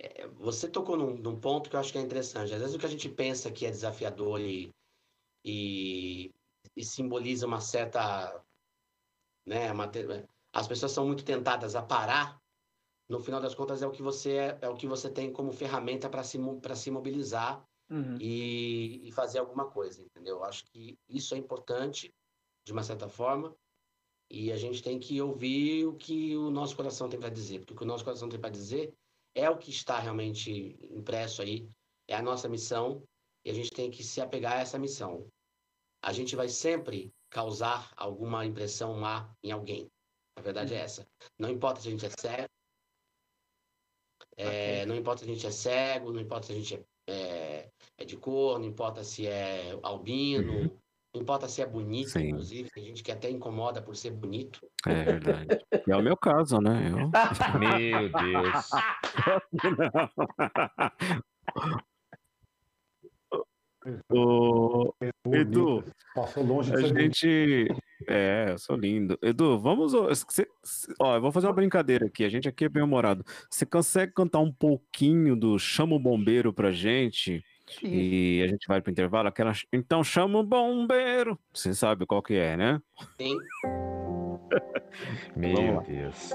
é, 0.00 0.28
você 0.28 0.70
tocou 0.70 0.96
num, 0.96 1.16
num 1.16 1.40
ponto 1.40 1.68
que 1.68 1.76
eu 1.76 1.80
acho 1.80 1.92
que 1.92 1.98
é 1.98 2.00
interessante. 2.00 2.54
Às 2.54 2.60
vezes 2.60 2.74
o 2.76 2.78
que 2.78 2.86
a 2.86 2.90
gente 2.90 3.08
pensa 3.08 3.50
que 3.50 3.66
é 3.66 3.70
desafiador 3.70 4.40
e, 4.40 4.70
e, 5.48 6.34
e 6.76 6.84
simboliza 6.84 7.46
uma 7.46 7.60
certa. 7.60 8.44
Né, 9.46 9.72
uma 9.72 9.90
as 10.52 10.68
pessoas 10.68 10.92
são 10.92 11.06
muito 11.06 11.24
tentadas 11.24 11.74
a 11.74 11.82
parar. 11.82 12.38
No 13.08 13.20
final 13.20 13.40
das 13.40 13.54
contas, 13.54 13.80
é 13.80 13.86
o 13.86 13.90
que 13.90 14.02
você, 14.02 14.32
é, 14.32 14.58
é 14.60 14.68
o 14.68 14.74
que 14.74 14.86
você 14.86 15.08
tem 15.08 15.32
como 15.32 15.50
ferramenta 15.50 16.10
para 16.10 16.22
se, 16.22 16.38
pra 16.60 16.74
se 16.74 16.90
mobilizar 16.90 17.66
Uhum. 17.90 18.18
e, 18.20 19.08
e 19.08 19.12
fazer 19.12 19.38
alguma 19.38 19.70
coisa, 19.70 20.02
entendeu? 20.02 20.36
Eu 20.36 20.44
acho 20.44 20.62
que 20.66 20.98
isso 21.08 21.34
é 21.34 21.38
importante, 21.38 22.14
de 22.62 22.70
uma 22.70 22.82
certa 22.82 23.08
forma, 23.08 23.56
e 24.30 24.52
a 24.52 24.56
gente 24.58 24.82
tem 24.82 24.98
que 24.98 25.22
ouvir 25.22 25.86
o 25.86 25.94
que 25.94 26.36
o 26.36 26.50
nosso 26.50 26.76
coração 26.76 27.08
tem 27.08 27.18
para 27.18 27.30
dizer, 27.30 27.60
porque 27.60 27.72
o 27.72 27.76
que 27.76 27.84
o 27.84 27.86
nosso 27.86 28.04
coração 28.04 28.28
tem 28.28 28.38
para 28.38 28.50
dizer 28.50 28.92
é 29.34 29.48
o 29.48 29.56
que 29.56 29.70
está 29.70 29.98
realmente 29.98 30.76
impresso 30.82 31.40
aí, 31.40 31.66
é 32.06 32.14
a 32.14 32.20
nossa 32.20 32.46
missão, 32.46 33.02
e 33.42 33.50
a 33.50 33.54
gente 33.54 33.70
tem 33.70 33.90
que 33.90 34.04
se 34.04 34.20
apegar 34.20 34.58
a 34.58 34.60
essa 34.60 34.78
missão. 34.78 35.26
A 36.02 36.12
gente 36.12 36.36
vai 36.36 36.48
sempre 36.48 37.12
causar 37.30 37.90
alguma 37.96 38.46
impressão 38.46 38.94
má 38.94 39.28
em 39.42 39.50
alguém. 39.50 39.90
A 40.36 40.40
verdade 40.40 40.74
é 40.74 40.78
essa. 40.78 41.04
Não 41.38 41.50
importa 41.50 41.80
se 41.80 41.88
a 41.88 41.90
gente 41.90 42.06
é 42.06 42.10
cego, 42.10 42.48
é, 44.36 44.86
não 44.86 44.94
importa 44.94 45.24
se 45.24 45.30
a 45.30 45.34
gente 45.34 45.46
é 45.46 45.50
cego, 45.50 46.12
não 46.12 46.20
importa 46.20 46.46
se 46.46 46.52
a 46.52 46.54
gente 46.54 46.74
é, 46.74 46.84
é, 47.12 47.68
é 47.98 48.04
de 48.04 48.16
cor, 48.16 48.60
não 48.60 48.66
importa 48.66 49.02
se 49.02 49.26
é 49.26 49.76
albino, 49.82 50.80
não 51.12 51.22
importa 51.22 51.48
se 51.48 51.60
é 51.60 51.66
bonito, 51.66 52.10
Sim. 52.10 52.28
inclusive, 52.28 52.70
tem 52.70 52.84
gente 52.84 53.02
que 53.02 53.10
até 53.10 53.28
incomoda 53.28 53.82
por 53.82 53.96
ser 53.96 54.12
bonito. 54.12 54.64
É 54.86 55.02
verdade. 55.02 55.58
É 55.88 55.96
o 55.96 56.02
meu 56.02 56.16
caso, 56.16 56.60
né? 56.60 56.88
Eu... 56.88 57.10
Meu 57.58 58.12
Deus. 58.12 58.70
Ô, 64.10 64.94
Edu, 65.32 65.84
Passou 66.14 66.44
longe 66.44 66.74
a 66.74 66.80
gente. 66.80 67.68
É, 68.06 68.46
eu 68.50 68.58
sou 68.58 68.76
lindo. 68.76 69.18
Edu, 69.22 69.58
vamos. 69.58 69.94
ó, 69.94 71.16
eu 71.16 71.20
vou 71.20 71.32
fazer 71.32 71.46
uma 71.46 71.52
brincadeira 71.52 72.06
aqui. 72.06 72.24
A 72.24 72.28
gente 72.28 72.48
aqui 72.48 72.64
é 72.64 72.68
bem 72.68 72.82
humorado. 72.82 73.24
Você 73.50 73.64
consegue 73.64 74.12
cantar 74.12 74.40
um 74.40 74.52
pouquinho 74.52 75.36
do 75.36 75.58
Chama 75.58 75.96
o 75.96 76.00
Bombeiro 76.00 76.52
pra 76.52 76.72
gente? 76.72 77.44
E 77.82 78.42
a 78.42 78.48
gente 78.48 78.66
vai 78.66 78.80
pro 78.80 78.90
intervalo? 78.90 79.28
Aquela... 79.28 79.52
Então 79.72 80.02
chama 80.02 80.38
o 80.38 80.42
bombeiro. 80.42 81.38
Você 81.52 81.74
sabe 81.74 82.06
qual 82.06 82.22
que 82.22 82.34
é, 82.34 82.56
né? 82.56 82.80
Sim. 83.20 83.36
Meu. 85.36 85.82
Deus. 85.82 86.32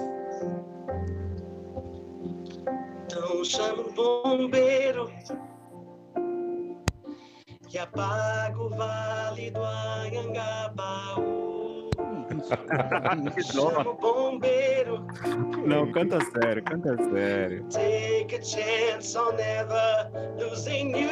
Então 3.06 3.44
chama 3.44 3.82
o 3.82 3.94
bombeiro 3.94 5.10
que 7.74 7.80
apaga 7.80 8.56
o 8.62 8.70
vale 8.70 9.50
do 9.50 9.64
Anhangabaú. 9.64 11.24
Chama 13.52 13.90
o 13.90 13.96
bombeiro, 13.96 15.04
Não, 15.66 15.92
canta 15.92 16.20
sério, 16.24 16.64
canta 16.64 16.96
sério. 17.10 17.66
take 17.72 18.36
a 18.36 18.42
chance 18.44 19.16
on 19.16 19.36
never 19.38 20.08
losing 20.38 20.96
you. 20.96 21.10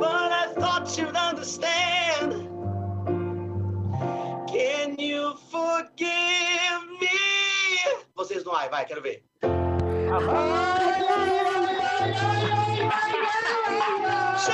But 0.00 0.32
I 0.32 0.54
thought 0.58 0.98
you'd 0.98 1.16
understand. 1.16 2.48
Can 4.48 4.96
you 4.98 5.36
forgive 5.52 6.82
me? 7.00 7.16
Vocês 8.16 8.42
não 8.44 8.56
ai, 8.56 8.68
vai, 8.68 8.84
quero 8.86 9.02
ver. 9.02 9.22
Chama 9.40 10.32
o 10.32 10.34
bombeiro! 10.34 11.06
Ai, 12.00 12.12
ai, 12.12 12.50
ai, 12.90 13.20
ai, 13.22 13.39
ai, 14.40 14.48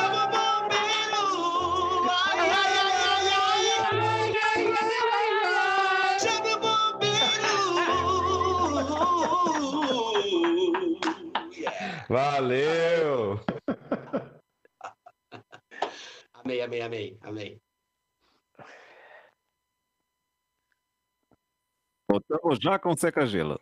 ai, 4.42 6.18
Chama 6.18 6.54
o 6.54 6.56
bombeiro! 6.60 7.26
Yeah. 11.56 12.06
Valeu! 12.08 13.40
Amei, 16.34 16.60
amei, 16.62 16.80
amei, 16.82 17.18
amei. 17.22 17.60
Voltamos 22.08 22.58
já 22.62 22.78
com 22.78 22.96
seca-gelo. 22.96 23.60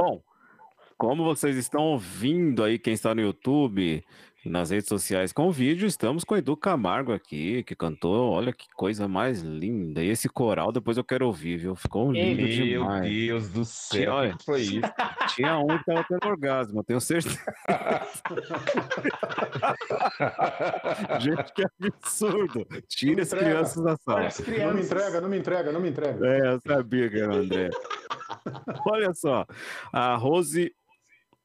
Bom, 0.00 0.22
como 1.00 1.24
vocês 1.24 1.56
estão 1.56 1.80
ouvindo 1.80 2.62
aí, 2.62 2.78
quem 2.78 2.92
está 2.92 3.14
no 3.14 3.22
YouTube, 3.22 4.04
nas 4.44 4.68
redes 4.68 4.86
sociais 4.86 5.32
com 5.32 5.48
o 5.48 5.50
vídeo, 5.50 5.86
estamos 5.86 6.24
com 6.24 6.34
o 6.34 6.36
Edu 6.36 6.54
Camargo 6.54 7.10
aqui, 7.10 7.62
que 7.62 7.74
cantou, 7.74 8.32
olha 8.32 8.52
que 8.52 8.66
coisa 8.76 9.08
mais 9.08 9.40
linda. 9.40 10.02
E 10.02 10.10
esse 10.10 10.28
coral 10.28 10.70
depois 10.70 10.98
eu 10.98 11.04
quero 11.04 11.26
ouvir, 11.26 11.56
viu? 11.56 11.74
Ficou 11.74 12.12
lindo 12.12 12.42
Meu 12.42 12.48
demais. 12.82 13.10
Deus 13.10 13.48
do 13.48 13.62
Tinha- 13.62 13.64
céu, 13.64 14.12
o 14.12 14.16
olha, 14.16 14.36
que 14.36 14.44
foi 14.44 14.60
isso? 14.60 14.80
Tinha 15.34 15.58
um 15.58 15.68
que 15.68 15.84
tava 15.86 16.04
tendo 16.06 16.28
orgasmo, 16.28 16.80
eu 16.80 16.84
tenho 16.84 17.00
certeza. 17.00 17.40
Gente, 21.20 21.52
que 21.54 21.64
absurdo. 21.82 22.66
Tira 22.88 23.22
as 23.22 23.30
crianças 23.32 23.82
da 23.82 23.96
sala. 23.96 24.26
As 24.26 24.38
Não 24.38 24.74
me 24.74 24.82
entrega, 24.82 25.18
não 25.22 25.28
me 25.30 25.38
entrega, 25.38 25.72
não 25.72 25.80
me 25.80 25.88
entrega. 25.88 26.26
É, 26.26 26.52
eu 26.54 26.60
sabia 26.66 27.08
que 27.08 27.18
era 27.18 27.32
o 27.32 27.36
André. 27.36 27.70
Olha 28.86 29.12
só, 29.14 29.46
a 29.92 30.14
Rose 30.16 30.72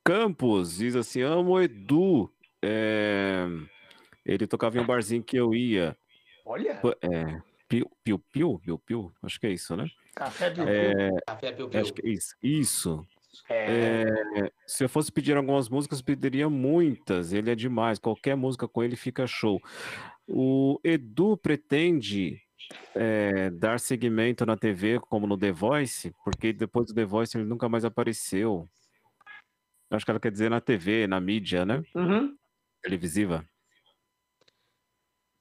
Campos 0.06 0.78
diz 0.78 0.96
assim: 0.96 1.22
amo 1.22 1.54
o 1.54 1.62
Edu. 1.62 2.32
É, 2.62 3.46
Ele 4.24 4.48
tocava 4.48 4.78
em 4.78 4.82
um 4.82 4.86
barzinho 4.86 5.24
que 5.24 5.36
eu 5.36 5.54
ia. 5.54 5.98
Olha, 6.46 6.80
É, 7.02 7.42
Piu, 7.68 7.92
Piu, 8.04 8.20
Piu, 8.32 8.60
Piu, 8.60 8.80
Piu, 8.80 9.12
acho 9.24 9.40
que 9.40 9.48
é 9.48 9.52
isso, 9.52 9.76
né? 9.76 9.88
café 10.16 10.50
piu 10.52 10.64
É, 10.68 11.10
Café 11.28 11.52
Piu 11.52 11.68
Piu. 11.68 11.82
acho 11.82 11.92
que 11.92 12.08
é 12.08 12.12
isso. 12.12 12.36
Isso. 12.42 13.08
É. 13.50 14.04
É, 14.38 14.52
se 14.66 14.84
eu 14.86 14.90
fosse 14.90 15.12
pedir 15.12 15.36
algumas 15.36 15.68
músicas, 15.68 16.02
pediria 16.02 16.50
muitas. 16.50 17.34
Ele 17.34 17.52
é 17.52 17.56
demais. 17.56 18.00
Qualquer 18.00 18.36
música 18.36 18.68
com 18.68 18.84
ele 18.84 18.96
fica 18.96 19.28
show. 19.28 19.60
O 20.28 20.80
Edu 20.84 21.36
pretende 21.36 22.40
é, 22.94 23.50
dar 23.50 23.80
seguimento 23.80 24.46
na 24.46 24.56
TV, 24.56 25.00
como 25.00 25.28
no 25.28 25.38
The 25.38 25.52
Voice, 25.52 26.14
porque 26.24 26.54
depois 26.54 26.88
do 26.88 26.94
The 26.94 27.06
Voice 27.06 27.36
ele 27.36 27.46
nunca 27.46 27.68
mais 27.68 27.84
apareceu. 27.84 28.70
Acho 29.90 30.06
que 30.06 30.12
ela 30.12 30.20
quer 30.20 30.32
dizer 30.32 30.50
na 30.50 30.60
TV, 30.62 31.08
na 31.08 31.20
mídia, 31.22 31.66
né? 31.66 31.84
Uhum. 31.96 32.36
Televisiva. 32.82 33.48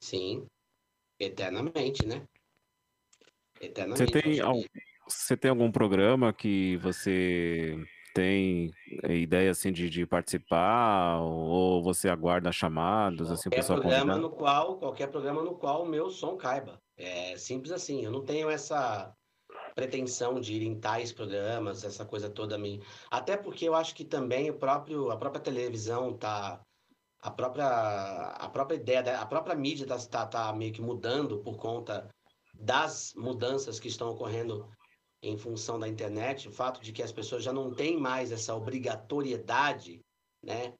Sim. 0.01 0.45
Eternamente, 1.19 2.05
né? 2.05 2.27
Você 3.59 3.65
Eternamente. 3.65 4.11
tem, 4.11 4.37
eu 4.37 4.47
acho 4.49 4.57
al- 4.57 4.61
que- 4.63 4.69
você 5.07 5.37
tem 5.37 5.49
algum 5.49 5.71
programa 5.71 6.33
que 6.33 6.77
você 6.77 7.77
tem 8.13 8.71
ideia 9.09 9.51
assim 9.51 9.71
de, 9.71 9.89
de 9.89 10.05
participar 10.05 11.19
ou 11.21 11.83
você 11.83 12.09
aguarda 12.09 12.51
chamados 12.51 13.29
assim 13.31 13.49
Qualquer 13.49 13.55
pessoal 13.61 13.79
programa 13.79 14.13
convidar? 14.13 14.21
no 14.21 14.29
qual, 14.35 14.77
qualquer 14.79 15.07
programa 15.11 15.43
no 15.43 15.55
qual 15.55 15.83
o 15.83 15.87
meu 15.87 16.09
som 16.09 16.35
caiba. 16.37 16.81
É 16.97 17.37
simples 17.37 17.71
assim. 17.71 18.03
Eu 18.03 18.11
não 18.11 18.23
tenho 18.25 18.49
essa 18.49 19.13
pretensão 19.73 20.39
de 20.39 20.53
ir 20.53 20.63
em 20.63 20.79
tais 20.79 21.11
programas, 21.11 21.83
essa 21.83 22.05
coisa 22.05 22.29
toda 22.29 22.57
mim. 22.57 22.81
Até 23.09 23.35
porque 23.37 23.67
eu 23.67 23.75
acho 23.75 23.93
que 23.95 24.05
também 24.05 24.49
o 24.49 24.57
próprio, 24.57 25.11
a 25.11 25.17
própria 25.17 25.41
televisão 25.41 26.13
tá 26.13 26.61
a 27.19 27.31
própria 27.31 27.67
a 27.67 28.49
própria 28.49 28.75
ideia, 28.75 29.19
a 29.19 29.25
própria 29.25 29.55
mídia 29.55 29.87
tá, 29.87 29.97
tá, 29.97 30.25
tá 30.27 30.53
meio 30.53 30.71
que 30.71 30.81
mudando 30.81 31.39
por 31.39 31.57
conta 31.57 32.07
das 32.53 33.13
mudanças 33.15 33.79
que 33.79 33.87
estão 33.87 34.09
ocorrendo 34.11 34.69
em 35.21 35.37
função 35.37 35.79
da 35.79 35.87
internet, 35.87 36.47
o 36.47 36.51
fato 36.51 36.81
de 36.81 36.91
que 36.91 37.01
as 37.01 37.11
pessoas 37.11 37.43
já 37.43 37.51
não 37.51 37.73
têm 37.73 37.99
mais 37.99 38.31
essa 38.31 38.55
obrigatoriedade, 38.55 39.99
né? 40.41 40.73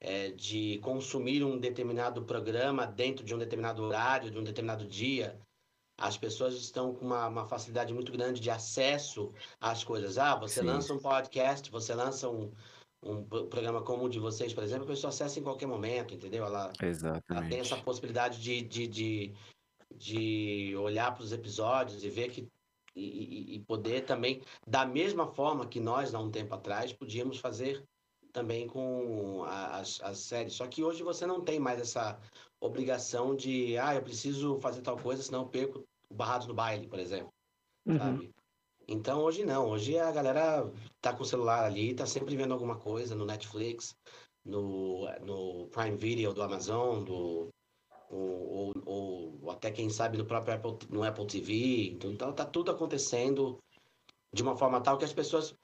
é, 0.00 0.30
de 0.30 0.78
consumir 0.78 1.44
um 1.44 1.58
determinado 1.58 2.24
programa 2.24 2.86
dentro 2.86 3.24
de 3.24 3.34
um 3.34 3.38
determinado 3.38 3.82
horário, 3.82 4.30
de 4.30 4.38
um 4.38 4.42
determinado 4.42 4.86
dia. 4.86 5.38
As 6.00 6.16
pessoas 6.16 6.54
estão 6.54 6.94
com 6.94 7.04
uma, 7.04 7.28
uma 7.28 7.46
facilidade 7.46 7.92
muito 7.92 8.10
grande 8.10 8.40
de 8.40 8.50
acesso 8.50 9.32
às 9.60 9.84
coisas. 9.84 10.16
Ah, 10.16 10.34
você 10.34 10.60
Sim. 10.60 10.66
lança 10.66 10.94
um 10.94 10.98
podcast, 10.98 11.70
você 11.70 11.94
lança 11.94 12.28
um, 12.28 12.50
um 13.04 13.22
pro- 13.22 13.46
programa 13.46 13.82
como 13.82 14.04
o 14.04 14.08
de 14.08 14.18
vocês, 14.18 14.54
por 14.54 14.64
exemplo, 14.64 14.84
a 14.84 14.88
pessoa 14.88 15.10
acessa 15.10 15.38
em 15.38 15.42
qualquer 15.42 15.66
momento, 15.66 16.14
entendeu? 16.14 16.44
Ela, 16.44 16.72
ela 17.28 17.48
tem 17.48 17.60
essa 17.60 17.76
possibilidade 17.76 18.40
de, 18.40 18.62
de, 18.62 18.86
de, 18.88 19.34
de 19.94 20.74
olhar 20.76 21.14
para 21.14 21.22
os 21.22 21.32
episódios 21.32 22.02
e 22.02 22.08
ver 22.08 22.30
que 22.30 22.48
e, 22.96 23.54
e- 23.54 23.60
poder 23.60 24.04
também, 24.04 24.42
da 24.66 24.84
mesma 24.84 25.26
forma 25.26 25.66
que 25.66 25.78
nós, 25.78 26.12
há 26.14 26.18
um 26.18 26.30
tempo 26.30 26.54
atrás, 26.54 26.92
podíamos 26.92 27.38
fazer 27.38 27.84
também 28.32 28.66
com 28.66 29.44
as, 29.44 30.00
as 30.02 30.18
séries. 30.18 30.54
Só 30.54 30.66
que 30.66 30.82
hoje 30.82 31.02
você 31.02 31.26
não 31.26 31.40
tem 31.40 31.60
mais 31.60 31.80
essa 31.80 32.18
obrigação 32.60 33.34
de, 33.34 33.76
ah, 33.78 33.94
eu 33.94 34.02
preciso 34.02 34.58
fazer 34.60 34.82
tal 34.82 34.96
coisa, 34.96 35.22
senão 35.22 35.42
eu 35.42 35.48
perco 35.48 35.84
o 36.10 36.14
Barrados 36.14 36.46
no 36.46 36.54
Baile, 36.54 36.88
por 36.88 36.98
exemplo, 36.98 37.32
Uhum. 37.86 37.98
sabe? 37.98 38.34
Então 38.88 39.22
hoje 39.22 39.44
não, 39.44 39.68
hoje 39.68 39.96
a 39.98 40.10
galera 40.10 40.70
tá 41.00 41.14
com 41.14 41.22
o 41.22 41.26
celular 41.26 41.64
ali, 41.64 41.94
tá 41.94 42.06
sempre 42.06 42.36
vendo 42.36 42.52
alguma 42.52 42.76
coisa 42.76 43.14
no 43.14 43.24
Netflix, 43.24 43.94
no, 44.44 45.06
no 45.20 45.68
Prime 45.68 45.96
Video 45.96 46.34
do 46.34 46.42
Amazon, 46.42 47.04
do, 47.04 47.48
ou, 48.10 48.72
ou, 48.84 49.38
ou 49.42 49.50
até 49.50 49.70
quem 49.70 49.88
sabe 49.88 50.18
no 50.18 50.26
próprio 50.26 50.54
Apple, 50.54 50.78
no 50.90 51.04
Apple 51.04 51.26
TV. 51.26 51.90
Então, 51.92 52.10
então 52.10 52.32
tá 52.32 52.44
tudo 52.44 52.72
acontecendo 52.72 53.58
de 54.32 54.42
uma 54.42 54.56
forma 54.56 54.80
tal 54.80 54.98
que 54.98 55.04
as 55.04 55.12
pessoas 55.12 55.54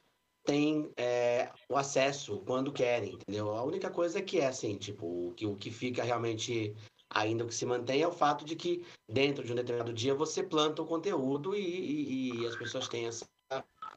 têm 0.44 0.92
é, 0.96 1.50
o 1.68 1.76
acesso 1.76 2.40
quando 2.46 2.72
querem, 2.72 3.14
entendeu? 3.14 3.52
A 3.54 3.64
única 3.64 3.90
coisa 3.90 4.20
é 4.20 4.22
que 4.22 4.38
é 4.38 4.46
assim, 4.46 4.78
tipo, 4.78 5.32
que, 5.34 5.44
o 5.44 5.56
que 5.56 5.72
fica 5.72 6.04
realmente 6.04 6.72
ainda 7.10 7.44
o 7.44 7.46
que 7.48 7.54
se 7.54 7.64
mantém 7.66 8.02
é 8.02 8.08
o 8.08 8.12
fato 8.12 8.44
de 8.44 8.56
que 8.56 8.84
dentro 9.08 9.44
de 9.44 9.52
um 9.52 9.56
determinado 9.56 9.92
dia 9.92 10.14
você 10.14 10.42
planta 10.42 10.82
o 10.82 10.86
conteúdo 10.86 11.54
e, 11.54 11.60
e- 11.60 12.40
e 12.42 12.46
as 12.46 12.56
pessoas 12.56 12.88
têm 12.88 13.06
essa, 13.06 13.26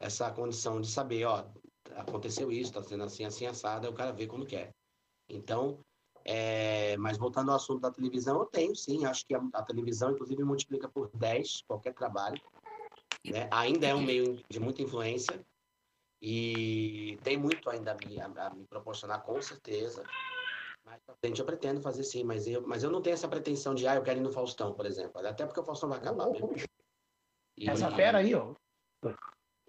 essa 0.00 0.30
condição 0.32 0.80
de 0.80 0.88
saber, 0.90 1.24
ó, 1.24 1.44
aconteceu 1.96 2.50
isso, 2.52 2.72
tá 2.72 2.82
sendo 2.82 3.04
assim, 3.04 3.24
assim, 3.24 3.46
assado, 3.46 3.86
aí 3.86 3.92
o 3.92 3.96
cara 3.96 4.12
vê 4.12 4.26
quando 4.26 4.46
quer. 4.46 4.70
Então, 5.28 5.80
é, 6.24 6.96
mas 6.98 7.16
voltando 7.18 7.50
ao 7.50 7.56
assunto 7.56 7.80
da 7.80 7.90
televisão, 7.90 8.38
eu 8.40 8.46
tenho 8.46 8.74
sim, 8.74 9.04
acho 9.04 9.26
que 9.26 9.34
a, 9.34 9.40
a 9.54 9.62
televisão, 9.62 10.12
inclusive, 10.12 10.42
multiplica 10.44 10.88
por 10.88 11.10
10 11.16 11.62
qualquer 11.62 11.94
trabalho. 11.94 12.40
Né? 13.24 13.48
Ainda 13.52 13.86
é 13.86 13.94
um 13.94 14.02
meio 14.02 14.40
de 14.48 14.58
muita 14.60 14.82
influência 14.82 15.44
e 16.22 17.18
tem 17.22 17.36
muito 17.36 17.68
ainda 17.70 17.92
a 17.92 18.06
me, 18.06 18.20
a, 18.20 18.26
a 18.26 18.50
me 18.50 18.66
proporcionar, 18.66 19.22
com 19.22 19.40
certeza. 19.40 20.04
Mais 20.90 21.00
pra 21.04 21.14
frente 21.14 21.38
eu 21.38 21.46
pretendo 21.46 21.80
fazer 21.80 22.02
sim, 22.02 22.24
mas 22.24 22.48
eu, 22.48 22.66
mas 22.66 22.82
eu 22.82 22.90
não 22.90 23.00
tenho 23.00 23.14
essa 23.14 23.28
pretensão 23.28 23.76
de, 23.76 23.86
ah, 23.86 23.94
eu 23.94 24.02
quero 24.02 24.18
ir 24.18 24.22
no 24.22 24.32
Faustão, 24.32 24.74
por 24.74 24.84
exemplo. 24.84 25.24
Até 25.24 25.46
porque 25.46 25.60
o 25.60 25.64
Faustão 25.64 25.88
vai 25.88 25.98
acabar 25.98 26.28
mesmo. 26.28 26.50
E- 27.56 27.68
Essa 27.68 27.92
fera 27.92 28.18
aí, 28.18 28.34
ó. 28.34 28.54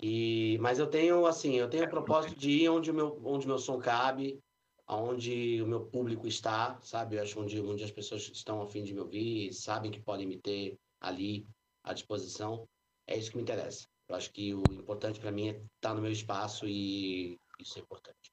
e, 0.02 0.58
mas 0.60 0.80
eu 0.80 0.90
tenho, 0.90 1.28
assim, 1.28 1.54
eu 1.54 1.70
tenho 1.70 1.86
o 1.86 1.90
propósito 1.90 2.40
de 2.40 2.50
ir 2.50 2.70
onde 2.70 2.90
o 2.90 2.94
meu, 2.94 3.22
onde 3.24 3.46
o 3.46 3.50
meu 3.50 3.60
som 3.60 3.78
cabe, 3.78 4.40
aonde 4.88 5.62
o 5.62 5.68
meu 5.68 5.86
público 5.86 6.26
está, 6.26 6.82
sabe? 6.82 7.18
Eu 7.18 7.22
acho 7.22 7.40
onde, 7.40 7.62
onde 7.62 7.84
as 7.84 7.92
pessoas 7.92 8.28
estão 8.28 8.60
a 8.64 8.68
fim 8.68 8.84
de 8.84 8.92
me 8.92 9.02
ouvir, 9.02 9.54
sabem 9.54 9.92
que 9.92 10.02
podem 10.02 10.26
me 10.26 10.42
ter 10.42 10.76
ali 11.00 11.46
à 11.84 11.94
disposição. 11.94 12.68
É 13.06 13.16
isso 13.16 13.30
que 13.30 13.38
me 13.38 13.44
interessa. 13.44 13.86
Eu 14.10 14.16
acho 14.16 14.32
que 14.32 14.56
o 14.56 14.64
importante 14.72 15.20
para 15.20 15.32
mim 15.32 15.50
é 15.50 15.62
estar 15.76 15.94
no 15.94 16.02
meu 16.02 16.12
espaço 16.12 16.68
e 16.68 17.38
isso 17.60 17.78
é 17.78 17.82
importante. 17.84 18.31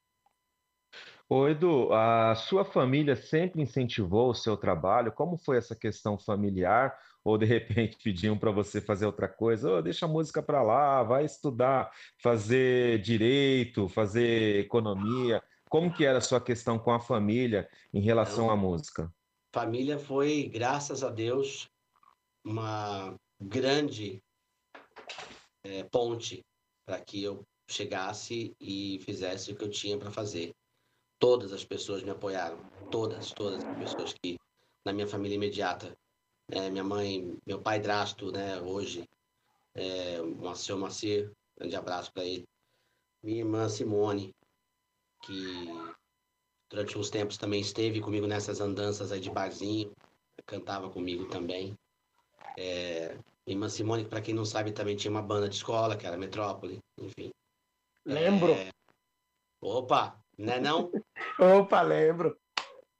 Ô 1.31 1.47
Edu, 1.47 1.93
a 1.93 2.33
sua 2.33 2.65
família 2.65 3.15
sempre 3.15 3.61
incentivou 3.61 4.31
o 4.31 4.33
seu 4.33 4.57
trabalho? 4.57 5.11
Como 5.11 5.37
foi 5.37 5.57
essa 5.57 5.75
questão 5.75 6.17
familiar? 6.17 6.97
Ou 7.23 7.37
de 7.37 7.45
repente 7.45 7.97
pediam 8.03 8.35
para 8.35 8.49
você 8.49 8.81
fazer 8.81 9.05
outra 9.05 9.27
coisa? 9.27 9.71
Ô, 9.71 9.79
deixa 9.79 10.07
a 10.07 10.09
música 10.09 10.41
para 10.41 10.63
lá, 10.63 11.03
vai 11.03 11.23
estudar, 11.23 11.91
fazer 12.17 12.99
direito, 13.03 13.87
fazer 13.87 14.61
economia. 14.61 15.43
Como 15.69 15.93
que 15.93 16.03
era 16.03 16.17
a 16.17 16.21
sua 16.21 16.41
questão 16.41 16.79
com 16.79 16.91
a 16.91 16.99
família 16.99 17.69
em 17.93 18.01
relação 18.01 18.49
à 18.49 18.55
música? 18.55 19.13
Família 19.53 19.99
foi, 19.99 20.49
graças 20.51 21.03
a 21.03 21.11
Deus, 21.11 21.69
uma 22.43 23.15
grande 23.39 24.19
eh, 25.63 25.83
ponte 25.91 26.43
para 26.87 26.99
que 26.99 27.23
eu 27.23 27.43
chegasse 27.69 28.55
e 28.59 28.99
fizesse 29.03 29.51
o 29.51 29.55
que 29.55 29.63
eu 29.63 29.69
tinha 29.69 29.95
para 29.95 30.09
fazer. 30.09 30.55
Todas 31.19 31.51
as 31.51 31.65
pessoas 31.65 32.01
me 32.01 32.09
apoiaram, 32.09 32.57
todas, 32.89 33.31
todas 33.33 33.63
as 33.63 33.77
pessoas 33.77 34.13
que 34.13 34.37
na 34.85 34.93
minha 34.93 35.07
família 35.07 35.35
imediata, 35.35 35.95
né, 36.49 36.69
minha 36.69 36.83
mãe, 36.83 37.37
meu 37.45 37.61
pai 37.61 37.79
Drasto, 37.79 38.31
né, 38.31 38.59
hoje, 38.61 39.03
é, 39.75 40.21
o 40.21 40.55
seu 40.55 40.77
Macir, 40.77 41.31
grande 41.57 41.75
abraço 41.75 42.11
para 42.13 42.23
ele, 42.23 42.45
minha 43.21 43.39
irmã 43.39 43.67
Simone, 43.67 44.33
que 45.23 45.67
durante 46.69 46.97
uns 46.97 47.09
tempos 47.09 47.37
também 47.37 47.59
esteve 47.59 47.99
comigo 47.99 48.25
nessas 48.25 48.61
andanças 48.61 49.11
aí 49.11 49.19
de 49.19 49.29
barzinho, 49.29 49.91
cantava 50.45 50.89
comigo 50.89 51.27
também. 51.27 51.75
É, 52.57 53.13
minha 53.45 53.55
irmã 53.55 53.69
Simone, 53.69 54.05
para 54.05 54.21
quem 54.21 54.33
não 54.33 54.45
sabe, 54.45 54.71
também 54.71 54.95
tinha 54.95 55.11
uma 55.11 55.21
banda 55.21 55.49
de 55.49 55.55
escola, 55.55 55.97
que 55.97 56.07
era 56.07 56.17
Metrópole, 56.17 56.79
enfim. 56.97 57.29
Lembro. 58.05 58.53
É, 58.53 58.69
Opa, 59.61 60.18
né 60.39 60.59
não? 60.59 60.91
Opa, 61.39 61.81
lembro. 61.81 62.37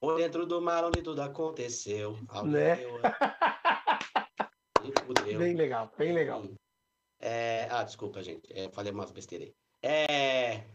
Ou 0.01 0.15
dentro 0.15 0.45
do 0.45 0.61
mar 0.61 0.83
onde 0.83 1.01
tudo 1.01 1.21
aconteceu. 1.21 2.17
Né? 2.45 2.75
deu. 2.75 2.99
Bem 5.37 5.55
legal, 5.55 5.91
bem 5.97 6.13
legal. 6.13 6.43
É, 7.19 7.67
Ah, 7.69 7.83
desculpa, 7.83 8.23
gente. 8.23 8.51
É, 8.51 8.69
falei 8.71 8.91
umas 8.91 9.11
besteiras 9.11 9.49
aí. 9.49 9.55
É... 9.83 10.65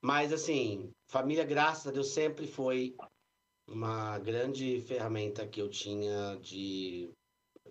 Mas, 0.00 0.32
assim, 0.32 0.90
família, 1.08 1.44
graças 1.44 1.86
a 1.86 1.92
Deus, 1.92 2.08
sempre 2.08 2.46
foi 2.46 2.96
uma 3.68 4.18
grande 4.18 4.80
ferramenta 4.82 5.46
que 5.46 5.60
eu 5.60 5.68
tinha 5.68 6.36
de 6.40 7.10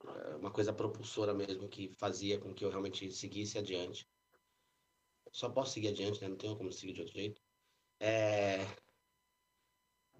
eh, 0.05 0.35
uma 0.37 0.49
coisa 0.49 0.71
propulsora 0.71 1.33
mesmo, 1.33 1.67
que 1.67 1.93
fazia 1.97 2.39
com 2.39 2.53
que 2.53 2.63
eu 2.63 2.69
realmente 2.69 3.11
seguisse 3.11 3.57
adiante. 3.57 4.07
Só 5.31 5.49
posso 5.49 5.73
seguir 5.73 5.89
adiante, 5.89 6.21
né? 6.21 6.29
Não 6.29 6.37
tenho 6.37 6.55
como 6.55 6.71
seguir 6.71 6.93
de 6.93 7.01
outro 7.01 7.15
jeito. 7.15 7.41
É... 8.01 8.65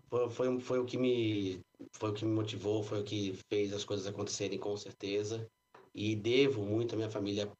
Foi, 0.07 0.29
foi, 0.29 0.59
foi 0.59 0.79
o 0.79 0.85
que 0.85 0.97
me 0.97 1.59
foi 1.93 2.11
o 2.11 2.13
que 2.13 2.23
me 2.23 2.31
motivou, 2.31 2.83
foi 2.83 3.01
o 3.01 3.03
que 3.03 3.33
fez 3.49 3.73
as 3.73 3.83
coisas 3.83 4.05
acontecerem 4.05 4.59
com 4.59 4.77
certeza. 4.77 5.49
E 5.93 6.15
devo 6.15 6.63
muito 6.63 6.93
à 6.93 6.95
minha 6.95 7.09
família 7.09 7.51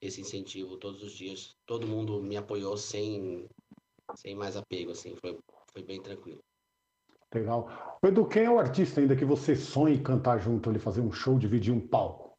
esse 0.00 0.20
incentivo 0.20 0.76
todos 0.76 1.02
os 1.02 1.12
dias. 1.12 1.56
Todo 1.64 1.86
mundo 1.86 2.22
me 2.22 2.36
apoiou 2.36 2.76
sem, 2.76 3.48
sem 4.14 4.34
mais 4.34 4.56
apego, 4.56 4.90
assim, 4.90 5.16
foi, 5.16 5.38
foi 5.72 5.82
bem 5.82 6.02
tranquilo. 6.02 6.40
Legal. 7.34 7.98
Edu, 8.04 8.28
quem 8.28 8.44
é 8.44 8.50
o 8.50 8.58
artista 8.58 9.00
ainda 9.00 9.16
que 9.16 9.24
você 9.24 9.56
sonha 9.56 9.94
em 9.94 10.02
cantar 10.02 10.38
junto 10.38 10.68
ali, 10.68 10.78
fazer 10.78 11.00
um 11.00 11.10
show, 11.10 11.38
dividir 11.38 11.72
um 11.72 11.80
palco? 11.80 12.36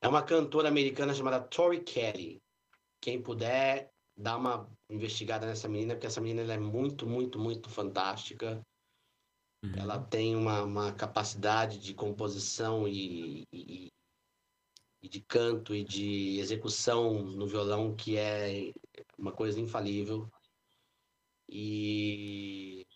É 0.00 0.08
uma 0.08 0.22
cantora 0.22 0.68
americana 0.68 1.12
chamada 1.12 1.40
Tori 1.40 1.82
Kelly. 1.82 2.42
Quem 3.02 3.20
puder, 3.20 3.92
dá 4.20 4.36
uma 4.36 4.70
investigada 4.90 5.46
nessa 5.46 5.68
menina, 5.68 5.94
porque 5.94 6.06
essa 6.06 6.20
menina 6.20 6.52
é 6.52 6.58
muito, 6.58 7.06
muito, 7.06 7.38
muito 7.38 7.70
fantástica. 7.70 8.60
Ela 9.76 9.98
tem 9.98 10.36
uma, 10.36 10.62
uma 10.62 10.92
capacidade 10.92 11.78
de 11.78 11.94
composição 11.94 12.86
e, 12.88 13.44
e, 13.52 13.88
e 15.02 15.08
de 15.08 15.20
canto 15.20 15.74
e 15.74 15.84
de 15.84 16.38
execução 16.38 17.22
no 17.22 17.46
violão 17.46 17.94
que 17.94 18.16
é 18.16 18.72
uma 19.18 19.32
coisa 19.32 19.60
infalível. 19.60 20.30
E 21.48 22.86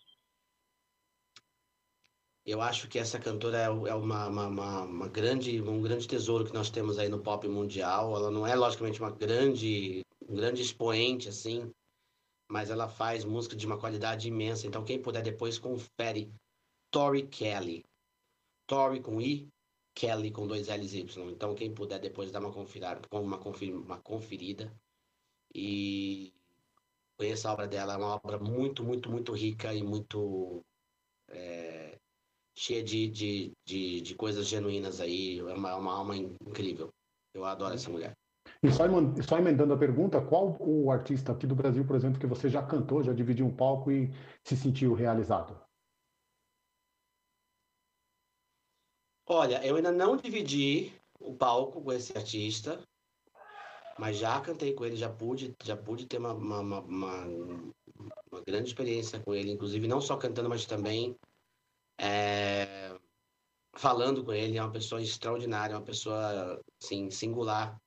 eu 2.45 2.61
acho 2.61 2.87
que 2.87 2.99
essa 2.99 3.19
cantora 3.19 3.57
é 3.57 3.65
é 3.65 3.95
uma, 3.95 4.27
uma, 4.27 4.83
uma 4.83 5.07
grande, 5.07 5.59
um 5.61 5.81
grande 5.81 6.07
tesouro 6.07 6.45
que 6.45 6.53
nós 6.53 6.69
temos 6.69 6.97
aí 6.97 7.09
no 7.09 7.21
pop 7.21 7.47
mundial. 7.47 8.15
Ela 8.15 8.31
não 8.31 8.45
é, 8.45 8.55
logicamente, 8.55 8.99
uma 8.99 9.11
grande, 9.11 10.05
um 10.27 10.35
grande 10.35 10.61
expoente, 10.61 11.29
assim, 11.29 11.71
mas 12.49 12.69
ela 12.69 12.87
faz 12.87 13.23
música 13.23 13.55
de 13.55 13.65
uma 13.65 13.79
qualidade 13.79 14.27
imensa. 14.27 14.67
Então, 14.67 14.83
quem 14.83 15.01
puder 15.01 15.21
depois, 15.21 15.57
confere 15.57 16.31
Tori 16.91 17.27
Kelly. 17.27 17.83
Tori 18.67 19.01
com 19.01 19.21
I, 19.21 19.47
Kelly 19.93 20.31
com 20.31 20.47
dois 20.47 20.67
L's 20.67 20.93
Y. 20.93 21.29
Então, 21.29 21.55
quem 21.55 21.73
puder 21.73 21.99
depois 21.99 22.31
dar 22.31 22.39
uma 22.39 22.51
conferida, 22.51 22.99
uma, 23.11 23.37
confer, 23.37 23.73
uma 23.73 23.99
conferida 24.01 24.75
e 25.53 26.33
conheça 27.17 27.49
a 27.49 27.53
obra 27.53 27.67
dela. 27.67 27.93
É 27.93 27.97
uma 27.97 28.15
obra 28.15 28.39
muito, 28.39 28.83
muito, 28.83 29.09
muito 29.09 29.33
rica 29.33 29.73
e 29.73 29.83
muito 29.83 30.61
é, 31.29 31.97
cheia 32.57 32.83
de, 32.83 33.07
de, 33.07 33.51
de, 33.65 34.01
de 34.01 34.15
coisas 34.15 34.47
genuínas 34.47 34.99
aí. 34.99 35.39
É 35.39 35.53
uma, 35.53 35.69
é 35.71 35.75
uma 35.75 35.93
alma 35.93 36.15
incrível. 36.15 36.89
Eu 37.33 37.45
adoro 37.45 37.75
essa 37.75 37.89
mulher. 37.89 38.13
E 38.65 38.71
só, 38.71 38.85
só 39.21 39.37
emendando 39.37 39.73
a 39.73 39.77
pergunta, 39.77 40.19
qual 40.19 40.57
o 40.59 40.89
artista 40.89 41.31
aqui 41.31 41.45
do 41.45 41.53
Brasil, 41.53 41.85
por 41.85 41.95
exemplo, 41.95 42.19
que 42.19 42.25
você 42.25 42.49
já 42.49 42.63
cantou, 42.63 43.03
já 43.03 43.13
dividiu 43.13 43.45
um 43.45 43.55
palco 43.55 43.91
e 43.91 44.11
se 44.43 44.57
sentiu 44.57 44.95
realizado? 44.95 45.55
Olha, 49.27 49.63
eu 49.63 49.75
ainda 49.75 49.91
não 49.91 50.17
dividi 50.17 50.91
o 51.19 51.35
palco 51.35 51.79
com 51.79 51.91
esse 51.91 52.17
artista, 52.17 52.81
mas 53.99 54.17
já 54.17 54.41
cantei 54.41 54.73
com 54.73 54.83
ele, 54.83 54.95
já 54.95 55.11
pude, 55.11 55.55
já 55.63 55.77
pude 55.77 56.07
ter 56.07 56.17
uma, 56.17 56.33
uma, 56.33 56.59
uma, 56.59 56.79
uma, 56.79 57.25
uma 58.31 58.41
grande 58.47 58.69
experiência 58.69 59.19
com 59.19 59.35
ele, 59.35 59.51
inclusive 59.51 59.87
não 59.87 60.01
só 60.01 60.17
cantando, 60.17 60.49
mas 60.49 60.65
também 60.65 61.15
é, 61.99 62.97
falando 63.75 64.25
com 64.25 64.33
ele. 64.33 64.57
É 64.57 64.63
uma 64.63 64.71
pessoa 64.71 65.03
extraordinária, 65.03 65.73
é 65.73 65.77
uma 65.77 65.85
pessoa 65.85 66.59
assim, 66.81 67.11
singular 67.11 67.79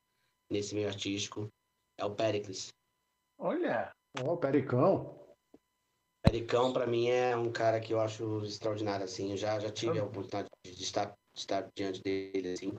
nesse 0.51 0.75
meio 0.75 0.89
artístico. 0.89 1.49
É 1.97 2.05
o 2.05 2.15
Pericles. 2.15 2.69
Olha! 3.39 3.93
Ó, 4.23 4.37
Pericão. 4.37 5.19
Pericão, 6.23 6.73
para 6.73 6.87
mim, 6.87 7.09
é 7.09 7.37
um 7.37 7.51
cara 7.51 7.81
que 7.81 7.93
eu 7.93 8.01
acho 8.01 8.43
extraordinário, 8.45 9.05
assim. 9.05 9.31
Eu 9.31 9.37
já, 9.37 9.59
já 9.59 9.71
tive 9.71 9.99
a 9.99 10.05
oportunidade 10.05 10.49
de 10.65 10.83
estar, 10.83 11.07
de 11.07 11.41
estar 11.41 11.69
diante 11.75 12.03
dele, 12.03 12.51
assim. 12.51 12.73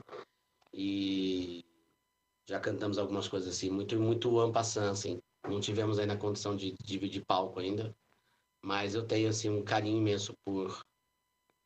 E 0.72 1.64
já 2.48 2.60
cantamos 2.60 2.98
algumas 2.98 3.28
coisas, 3.28 3.56
assim, 3.56 3.70
muito, 3.70 3.98
muito 3.98 4.38
ampassant, 4.38 4.90
assim. 4.90 5.18
Não 5.46 5.60
tivemos 5.60 5.98
ainda 5.98 6.14
a 6.14 6.18
condição 6.18 6.54
de, 6.54 6.72
de 6.72 6.84
dividir 6.84 7.24
palco 7.26 7.60
ainda. 7.60 7.94
Mas 8.62 8.94
eu 8.94 9.06
tenho, 9.06 9.28
assim, 9.28 9.48
um 9.48 9.64
carinho 9.64 9.98
imenso 9.98 10.34
por, 10.44 10.82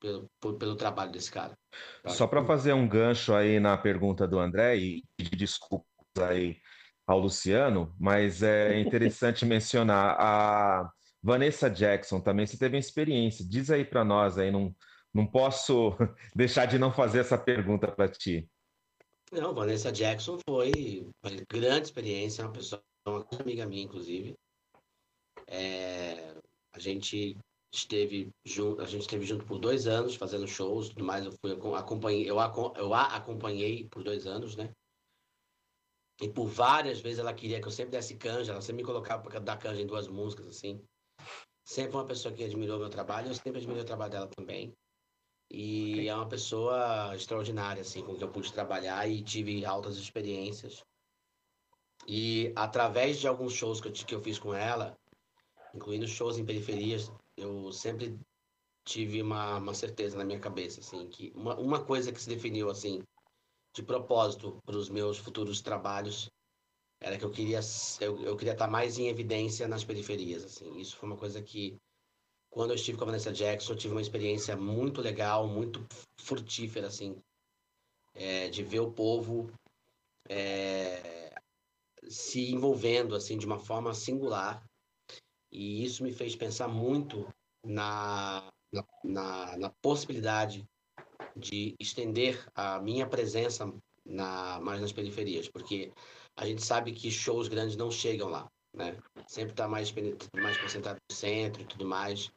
pelo, 0.01 0.31
por, 0.41 0.57
pelo 0.57 0.77
trabalho 0.77 1.11
desse 1.11 1.31
cara. 1.31 1.59
Só 2.07 2.27
para 2.27 2.45
fazer 2.45 2.73
um 2.73 2.89
gancho 2.89 3.35
aí 3.35 3.59
na 3.59 3.77
pergunta 3.77 4.29
do 4.29 4.39
André, 4.39 4.77
e 4.77 5.03
pedir 5.17 5.37
desculpas 5.37 5.94
aí 6.23 6.57
ao 7.07 7.19
Luciano, 7.19 7.95
mas 7.99 8.43
é 8.43 8.79
interessante 8.81 9.45
mencionar 9.47 10.17
a 10.19 10.91
Vanessa 11.23 11.69
Jackson 11.69 12.21
também. 12.21 12.47
Você 12.47 12.59
teve 12.59 12.77
uma 12.77 12.81
experiência, 12.81 13.47
diz 13.47 13.71
aí 13.71 13.85
para 13.85 14.05
nós 14.05 14.39
aí, 14.39 14.51
não, 14.51 14.75
não 15.13 15.27
posso 15.27 15.97
deixar 16.35 16.67
de 16.67 16.79
não 16.79 16.93
fazer 16.93 17.21
essa 17.21 17.39
pergunta 17.39 17.91
para 17.91 18.09
ti. 18.09 18.49
Não, 19.33 19.55
Vanessa 19.55 19.91
Jackson 19.91 20.39
foi 20.49 21.11
uma 21.25 21.35
grande 21.51 21.87
experiência, 21.87 22.45
uma 22.45 22.53
pessoa, 22.53 22.83
uma 23.07 23.27
amiga 23.41 23.67
minha, 23.67 23.83
inclusive. 23.83 24.35
É, 25.49 26.35
a 26.73 26.79
gente 26.79 27.37
esteve 27.73 28.31
junto, 28.45 28.81
a 28.81 28.87
gente 28.87 29.03
esteve 29.03 29.25
junto 29.25 29.45
por 29.45 29.59
dois 29.59 29.87
anos 29.87 30.15
fazendo 30.15 30.47
shows, 30.47 30.91
tudo 30.91 31.05
mais. 31.05 31.25
Eu 31.25 31.33
fui 31.41 31.53
acompanhei, 31.77 32.31
eu, 32.31 32.37
eu 32.77 32.95
a 32.95 33.17
acompanhei 33.17 33.89
por 33.89 34.05
dois 34.05 34.27
anos, 34.27 34.57
né? 34.57 34.71
E 36.21 36.29
por 36.29 36.47
várias 36.47 37.01
vezes 37.01 37.19
ela 37.19 37.35
queria 37.35 37.61
que 37.61 37.67
eu 37.67 37.73
sempre 37.73 37.93
desse 37.93 38.17
canja, 38.17 38.53
ela 38.53 38.61
sempre 38.61 38.83
me 38.83 38.87
colocava 38.87 39.23
para 39.23 39.41
dar 39.41 39.57
canja 39.57 39.81
em 39.81 39.87
duas 39.87 40.07
músicas, 40.07 40.47
assim. 40.47 40.81
Sempre 41.65 41.97
uma 41.97 42.07
pessoa 42.07 42.33
que 42.33 42.45
admirou 42.45 42.79
meu 42.79 42.91
trabalho, 42.91 43.29
eu 43.29 43.35
sempre 43.35 43.59
admirei 43.59 43.83
o 43.83 43.87
trabalho 43.87 44.13
dela 44.13 44.29
também. 44.29 44.73
E 45.51 45.93
okay. 45.93 46.09
é 46.09 46.15
uma 46.15 46.29
pessoa 46.29 47.15
extraordinária, 47.15 47.83
assim, 47.83 48.03
com 48.03 48.15
quem 48.15 48.23
eu 48.23 48.31
pude 48.31 48.53
trabalhar 48.53 49.09
e 49.09 49.23
tive 49.23 49.65
altas 49.65 49.97
experiências. 49.97 50.85
E 52.07 52.53
através 52.55 53.19
de 53.19 53.27
alguns 53.27 53.53
shows 53.53 53.81
que 53.81 53.89
eu, 53.89 53.93
que 53.93 54.15
eu 54.15 54.21
fiz 54.21 54.39
com 54.39 54.55
ela, 54.55 54.97
incluindo 55.75 56.07
shows 56.07 56.39
em 56.39 56.45
periferias, 56.45 57.11
eu 57.37 57.73
sempre 57.73 58.19
tive 58.85 59.23
uma, 59.23 59.57
uma 59.57 59.75
certeza 59.75 60.17
na 60.17 60.25
minha 60.25 60.39
cabeça, 60.39 60.81
assim, 60.81 61.09
que 61.09 61.33
uma, 61.35 61.59
uma 61.59 61.83
coisa 61.83 62.13
que 62.13 62.21
se 62.21 62.29
definiu, 62.29 62.71
assim, 62.71 63.03
de 63.75 63.83
propósito 63.83 64.59
para 64.65 64.77
os 64.77 64.89
meus 64.89 65.19
futuros 65.19 65.61
trabalhos. 65.61 66.31
Era 67.01 67.19
que 67.19 67.25
eu 67.25 67.31
queria 67.31 67.61
eu, 68.01 68.23
eu 68.23 68.37
queria 68.37 68.53
estar 68.53 68.69
mais 68.69 68.99
em 68.99 69.09
evidência 69.09 69.69
nas 69.69 69.85
periferias 69.85 70.45
assim. 70.45 70.79
Isso 70.79 70.97
foi 70.97 71.09
uma 71.09 71.19
coisa 71.19 71.43
que 71.43 71.77
quando 72.51 72.71
eu 72.71 72.77
estive 72.77 72.97
com 72.97 73.05
a 73.05 73.07
Vanessa 73.07 73.33
Jackson 73.33 73.73
eu 73.73 73.77
tive 73.77 73.95
uma 73.95 74.01
experiência 74.01 74.57
muito 74.57 75.01
legal 75.01 75.47
muito 75.49 75.85
frutífera 76.21 76.87
assim. 76.87 77.17
É, 78.15 78.49
de 78.49 78.63
ver 78.63 78.79
o 78.79 78.93
povo 78.93 79.53
é, 80.29 81.35
se 82.09 82.53
envolvendo 82.53 83.17
assim 83.17 83.37
de 83.37 83.45
uma 83.45 83.59
forma 83.59 83.93
singular. 83.93 84.65
E 85.51 85.85
isso 85.85 86.03
me 86.03 86.13
fez 86.13 86.37
pensar 86.37 86.69
muito 86.69 87.29
na, 87.65 88.53
na, 88.73 88.85
na, 89.05 89.57
na 89.57 89.71
possibilidade 89.83 90.65
de 91.37 91.75
estender 91.81 92.45
a 92.55 92.81
minha 92.81 93.07
presença 93.07 93.73
na, 94.05 94.61
mais 94.61 94.81
nas 94.81 94.93
periferias, 94.93 95.49
porque 95.49 95.93
a 96.37 96.47
gente 96.47 96.63
sabe 96.63 96.93
que 96.93 97.11
shows 97.11 97.49
grandes 97.49 97.77
não 97.77 97.91
chegam 97.91 98.29
lá, 98.29 98.51
né? 98.73 98.97
Sempre 99.27 99.53
está 99.53 99.67
mais, 99.67 99.93
mais 100.37 100.57
concentrado 100.59 100.99
no 101.11 101.17
centro 101.17 101.63
e 101.63 101.67
tudo 101.67 101.87
mais, 101.87 102.31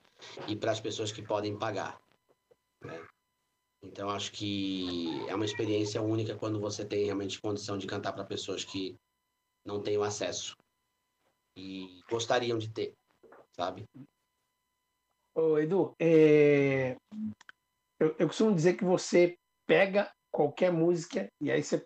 e 0.47 0.55
para 0.55 0.71
as 0.71 0.79
pessoas 0.79 1.11
que 1.11 1.21
podem 1.21 1.57
pagar, 1.57 1.99
né? 2.83 3.05
Então 3.83 4.09
acho 4.09 4.31
que 4.31 5.07
é 5.27 5.35
uma 5.35 5.45
experiência 5.45 6.01
única 6.01 6.35
quando 6.35 6.59
você 6.59 6.83
tem 6.83 7.05
realmente 7.05 7.39
condição 7.39 7.77
de 7.77 7.85
cantar 7.85 8.13
para 8.13 8.23
pessoas 8.23 8.63
que 8.63 8.97
não 9.63 9.81
têm 9.81 9.97
o 9.97 10.03
acesso 10.03 10.55
e 11.55 12.01
gostariam 12.09 12.57
de 12.57 12.69
ter, 12.69 12.93
sabe? 13.51 13.85
Ô, 15.35 15.59
Edu, 15.59 15.93
é 15.99 16.95
eu, 17.99 18.15
eu 18.19 18.27
costumo 18.27 18.53
dizer 18.53 18.75
que 18.75 18.85
você 18.85 19.37
pega 19.65 20.11
qualquer 20.31 20.71
música 20.71 21.29
e 21.41 21.51
aí 21.51 21.63
você 21.63 21.85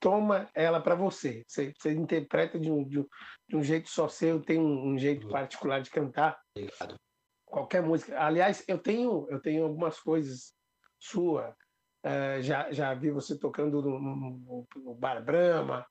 toma 0.00 0.48
ela 0.54 0.80
para 0.80 0.94
você. 0.94 1.44
você. 1.46 1.72
você. 1.78 1.92
interpreta 1.92 2.58
de 2.58 2.70
um, 2.70 2.84
de 2.84 3.00
um, 3.00 3.06
de 3.48 3.56
um 3.56 3.62
jeito 3.62 3.88
só 3.88 4.08
seu, 4.08 4.40
tem 4.42 4.58
um, 4.58 4.92
um 4.92 4.98
jeito 4.98 5.26
uhum. 5.26 5.32
particular 5.32 5.80
de 5.80 5.90
cantar. 5.90 6.38
Obrigado. 6.56 6.96
Qualquer 7.44 7.82
música. 7.82 8.20
Aliás, 8.20 8.64
eu 8.66 8.78
tenho, 8.78 9.26
eu 9.30 9.40
tenho 9.40 9.64
algumas 9.64 10.00
coisas 10.00 10.52
sua. 10.98 11.56
Uh, 12.04 12.40
já, 12.40 12.70
já 12.70 12.94
vi 12.94 13.10
você 13.10 13.38
tocando 13.38 13.82
no, 13.82 13.98
no, 13.98 14.66
no 14.76 14.94
Bar 14.94 15.24
Brahma 15.24 15.84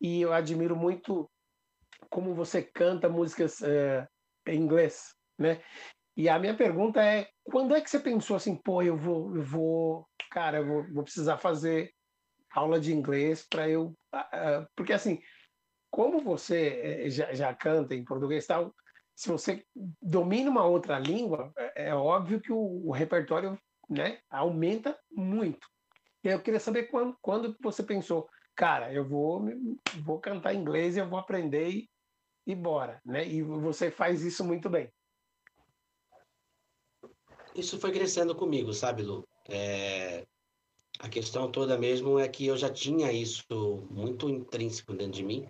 e 0.00 0.20
eu 0.20 0.32
admiro 0.32 0.76
muito 0.76 1.30
como 2.10 2.34
você 2.34 2.62
canta 2.62 3.08
músicas 3.08 3.60
uh, 3.60 4.06
em 4.46 4.60
inglês, 4.60 5.14
né? 5.38 5.62
E 6.16 6.28
a 6.28 6.38
minha 6.38 6.56
pergunta 6.56 7.02
é: 7.02 7.28
quando 7.42 7.74
é 7.74 7.80
que 7.80 7.90
você 7.90 7.98
pensou 7.98 8.36
assim, 8.36 8.56
pô, 8.56 8.82
eu 8.82 8.96
vou, 8.96 9.36
eu 9.36 9.42
vou, 9.42 10.08
cara, 10.30 10.58
eu 10.58 10.66
vou, 10.66 10.92
vou 10.92 11.02
precisar 11.02 11.38
fazer 11.38 11.92
aula 12.52 12.78
de 12.78 12.92
inglês 12.92 13.46
para 13.48 13.68
eu. 13.68 13.86
Uh, 14.14 14.66
porque 14.76 14.92
assim, 14.92 15.20
como 15.90 16.20
você 16.20 17.04
eh, 17.06 17.10
já, 17.10 17.32
já 17.34 17.54
canta 17.54 17.94
em 17.94 18.04
português 18.04 18.46
tal, 18.46 18.72
se 19.14 19.28
você 19.28 19.64
domina 20.00 20.50
uma 20.50 20.64
outra 20.64 20.98
língua, 20.98 21.52
é, 21.56 21.88
é 21.88 21.94
óbvio 21.94 22.40
que 22.40 22.52
o, 22.52 22.86
o, 22.86 22.92
repertório 22.92 23.58
né, 23.88 24.20
aumenta 24.30 24.98
muito. 25.10 25.66
E 26.22 26.28
eu 26.28 26.40
queria 26.40 26.60
saber 26.60 26.84
quando, 26.84 27.16
quando 27.20 27.56
você 27.60 27.82
pensou, 27.82 28.28
cara, 28.56 28.92
eu 28.92 29.06
vou, 29.06 29.44
vou 30.02 30.20
cantar 30.20 30.54
inglês, 30.54 30.96
eu 30.96 31.08
vou 31.08 31.18
aprender 31.18 31.68
e, 31.68 31.90
e 32.46 32.54
bora. 32.54 33.00
Né? 33.04 33.26
E 33.26 33.42
você 33.42 33.90
faz 33.90 34.22
isso 34.22 34.44
muito 34.44 34.70
bem 34.70 34.90
isso 37.54 37.78
foi 37.78 37.92
crescendo 37.92 38.34
comigo, 38.34 38.72
sabe, 38.72 39.02
Lu? 39.02 39.26
É... 39.48 40.26
A 41.00 41.08
questão 41.08 41.50
toda 41.50 41.76
mesmo 41.76 42.18
é 42.18 42.28
que 42.28 42.46
eu 42.46 42.56
já 42.56 42.70
tinha 42.70 43.12
isso 43.12 43.86
muito 43.90 44.28
intrínseco 44.28 44.92
dentro 44.92 45.14
de 45.14 45.24
mim. 45.24 45.46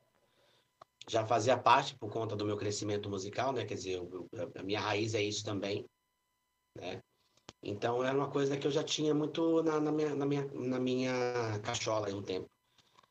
Já 1.07 1.25
fazia 1.27 1.57
parte 1.57 1.95
por 1.99 2.11
conta 2.11 2.35
do 2.35 2.47
meu 2.47 2.57
crescimento 2.57 3.11
musical, 3.11 3.53
né? 3.53 3.65
Quer 3.65 3.75
dizer, 3.75 3.93
eu, 3.93 4.27
a 4.55 4.63
minha 4.63 4.81
raiz 4.81 5.15
é 5.15 5.23
isso 5.23 5.45
também, 5.45 5.85
né? 6.77 7.03
Então 7.63 8.03
era 8.03 8.17
uma 8.17 8.31
coisa 8.31 8.57
que 8.57 8.67
eu 8.67 8.71
já 8.71 8.83
tinha 8.83 9.15
muito 9.15 9.63
na, 9.63 9.81
na 9.81 9.93
minha, 9.93 10.15
na, 10.15 10.27
minha, 10.27 10.47
na 10.53 10.79
minha 10.79 11.61
cachola 11.63 12.07
aí 12.07 12.15
um 12.15 12.23
tempo. 12.23 12.49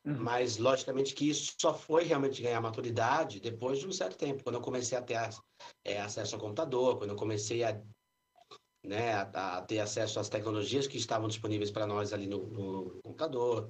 Uhum. 0.06 0.18
Mas, 0.20 0.58
logicamente, 0.58 1.14
que 1.14 1.30
isso 1.30 1.54
só 1.60 1.74
foi 1.74 2.04
realmente 2.04 2.42
ganhar 2.42 2.60
maturidade 2.60 3.40
depois 3.40 3.80
de 3.80 3.88
um 3.88 3.92
certo 3.92 4.18
tempo, 4.18 4.44
quando 4.44 4.56
eu 4.56 4.62
comecei 4.62 4.98
a 4.98 5.02
ter 5.02 5.18
é, 5.86 6.02
acesso 6.02 6.36
ao 6.36 6.42
computador, 6.42 6.98
quando 6.98 7.12
eu 7.12 7.16
comecei 7.16 7.64
a 7.64 7.82
né, 8.84 9.14
a, 9.14 9.58
a, 9.58 9.62
ter 9.62 9.80
acesso 9.80 10.20
às 10.20 10.30
tecnologias 10.30 10.88
que 10.88 10.98
estavam 10.98 11.28
disponíveis 11.28 11.72
para 11.72 11.88
nós 11.88 12.14
ali 12.14 12.28
no, 12.28 12.48
no, 12.48 13.02
computador. 13.02 13.70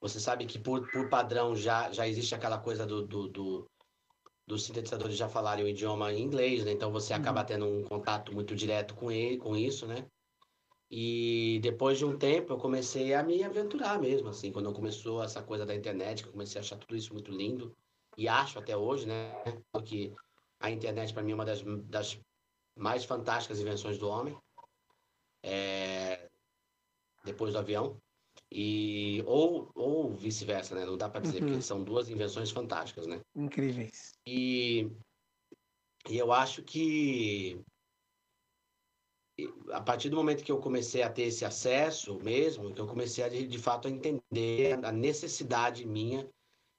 Você 0.00 0.20
sabe 0.20 0.46
que 0.46 0.58
por, 0.58 0.88
por 0.90 1.08
padrão 1.08 1.56
já, 1.56 1.90
já 1.92 2.06
existe 2.06 2.34
aquela 2.34 2.58
coisa 2.58 2.86
do, 2.86 3.06
do, 3.06 3.28
do 3.28 3.70
dos 4.46 4.64
sintetizadores 4.64 5.16
já 5.16 5.28
falarem 5.28 5.64
o 5.64 5.68
idioma 5.68 6.12
em 6.12 6.22
inglês, 6.22 6.64
né? 6.64 6.70
Então 6.70 6.92
você 6.92 7.12
acaba 7.12 7.40
uhum. 7.40 7.46
tendo 7.46 7.66
um 7.66 7.82
contato 7.82 8.32
muito 8.32 8.54
direto 8.54 8.94
com 8.94 9.10
ele, 9.10 9.36
com 9.38 9.56
isso, 9.56 9.86
né? 9.86 10.06
E 10.88 11.58
depois 11.62 11.98
de 11.98 12.04
um 12.04 12.16
tempo 12.16 12.52
eu 12.52 12.58
comecei 12.58 13.12
a 13.12 13.24
me 13.24 13.42
aventurar 13.42 14.00
mesmo, 14.00 14.28
assim, 14.28 14.52
quando 14.52 14.72
começou 14.72 15.20
essa 15.20 15.42
coisa 15.42 15.66
da 15.66 15.74
internet, 15.74 16.22
que 16.22 16.28
eu 16.28 16.32
comecei 16.32 16.60
a 16.60 16.62
achar 16.62 16.76
tudo 16.78 16.94
isso 16.96 17.12
muito 17.12 17.32
lindo 17.32 17.74
e 18.16 18.28
acho 18.28 18.58
até 18.58 18.76
hoje, 18.76 19.06
né? 19.06 19.32
Porque 19.72 20.12
a 20.60 20.70
internet 20.70 21.12
para 21.12 21.24
mim 21.24 21.32
é 21.32 21.34
uma 21.34 21.44
das, 21.44 21.62
das 21.84 22.18
mais 22.76 23.04
fantásticas 23.04 23.60
invenções 23.60 23.98
do 23.98 24.08
homem, 24.08 24.36
é, 25.42 26.28
depois 27.24 27.52
do 27.52 27.58
avião, 27.58 28.00
e 28.52 29.22
ou, 29.26 29.70
ou 29.74 30.14
vice-versa, 30.14 30.74
né? 30.74 30.84
Não 30.84 30.96
dá 30.96 31.08
para 31.08 31.20
dizer, 31.20 31.42
uhum. 31.42 31.48
porque 31.48 31.62
são 31.62 31.82
duas 31.82 32.08
invenções 32.08 32.50
fantásticas, 32.50 33.06
né? 33.06 33.20
Incríveis. 33.34 34.12
E, 34.26 34.90
e 36.08 36.18
eu 36.18 36.32
acho 36.32 36.62
que 36.62 37.60
a 39.70 39.80
partir 39.80 40.08
do 40.08 40.16
momento 40.16 40.44
que 40.44 40.52
eu 40.52 40.58
comecei 40.58 41.02
a 41.02 41.10
ter 41.10 41.24
esse 41.24 41.44
acesso 41.44 42.18
mesmo, 42.22 42.72
que 42.72 42.80
eu 42.80 42.86
comecei 42.86 43.24
a, 43.24 43.28
de, 43.28 43.46
de 43.46 43.58
fato 43.58 43.88
a 43.88 43.90
entender 43.90 44.82
a 44.82 44.92
necessidade 44.92 45.86
minha 45.86 46.28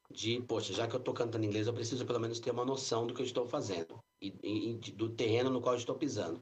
de, 0.09 0.41
poxa, 0.41 0.73
já 0.73 0.87
que 0.87 0.95
eu 0.95 0.99
estou 0.99 1.13
cantando 1.13 1.45
inglês, 1.45 1.67
eu 1.67 1.73
preciso 1.73 2.05
pelo 2.05 2.19
menos 2.19 2.39
ter 2.39 2.51
uma 2.51 2.65
noção 2.65 3.05
do 3.05 3.13
que 3.13 3.21
eu 3.21 3.25
estou 3.25 3.45
fazendo 3.45 3.99
e, 4.21 4.33
e- 4.43 4.91
do 4.91 5.09
terreno 5.09 5.49
no 5.49 5.61
qual 5.61 5.75
eu 5.75 5.79
estou 5.79 5.95
pisando. 5.97 6.39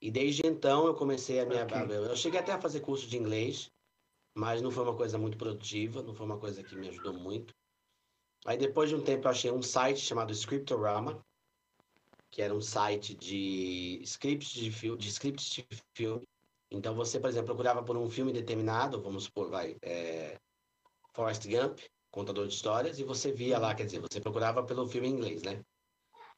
E 0.00 0.10
desde 0.10 0.46
então 0.46 0.86
eu 0.86 0.94
comecei 0.94 1.40
a 1.40 1.46
minha. 1.46 1.66
Eu 2.10 2.16
cheguei 2.16 2.38
até 2.40 2.52
a 2.52 2.60
fazer 2.60 2.80
curso 2.80 3.06
de 3.06 3.16
inglês, 3.16 3.70
mas 4.36 4.60
não 4.60 4.70
foi 4.70 4.82
uma 4.84 4.96
coisa 4.96 5.16
muito 5.16 5.38
produtiva, 5.38 6.02
não 6.02 6.14
foi 6.14 6.26
uma 6.26 6.38
coisa 6.38 6.62
que 6.62 6.76
me 6.76 6.88
ajudou 6.88 7.14
muito. 7.14 7.54
Aí 8.46 8.58
depois 8.58 8.90
de 8.90 8.96
um 8.96 9.02
tempo 9.02 9.26
eu 9.26 9.30
achei 9.30 9.50
um 9.50 9.62
site 9.62 10.00
chamado 10.00 10.32
Scriptorama, 10.32 11.24
que 12.30 12.42
era 12.42 12.52
um 12.52 12.60
site 12.60 13.14
de 13.14 14.00
scripts 14.02 14.50
de 14.50 14.70
filme, 14.70 14.98
de 14.98 15.08
scripts 15.08 15.48
de 15.50 15.66
filme. 15.96 16.26
Então 16.68 16.94
você, 16.94 17.20
por 17.20 17.30
exemplo, 17.30 17.46
procurava 17.46 17.82
por 17.82 17.96
um 17.96 18.10
filme 18.10 18.32
determinado, 18.32 19.00
vamos 19.00 19.24
supor, 19.24 19.48
vai, 19.48 19.76
é, 19.80 20.36
Forrest 21.14 21.46
Gump, 21.48 21.78
contador 22.10 22.48
de 22.48 22.54
histórias, 22.54 22.98
e 22.98 23.04
você 23.04 23.30
via 23.30 23.56
lá, 23.58 23.72
quer 23.74 23.84
dizer, 23.84 24.00
você 24.00 24.20
procurava 24.20 24.64
pelo 24.64 24.88
filme 24.88 25.08
em 25.08 25.12
inglês, 25.12 25.42
né? 25.44 25.62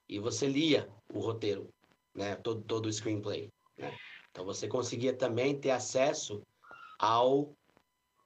E 0.09 0.19
você 0.19 0.47
lia 0.47 0.89
o 1.13 1.21
roteiro, 1.21 1.69
né? 2.15 2.37
Todo, 2.37 2.63
todo 2.63 2.87
o 2.87 2.93
screenplay, 2.93 3.53
né? 3.79 3.97
Então 4.31 4.45
você 4.45 4.69
conseguia 4.69 5.17
também 5.17 5.59
ter 5.59 5.71
acesso 5.71 6.43
ao, 6.99 7.57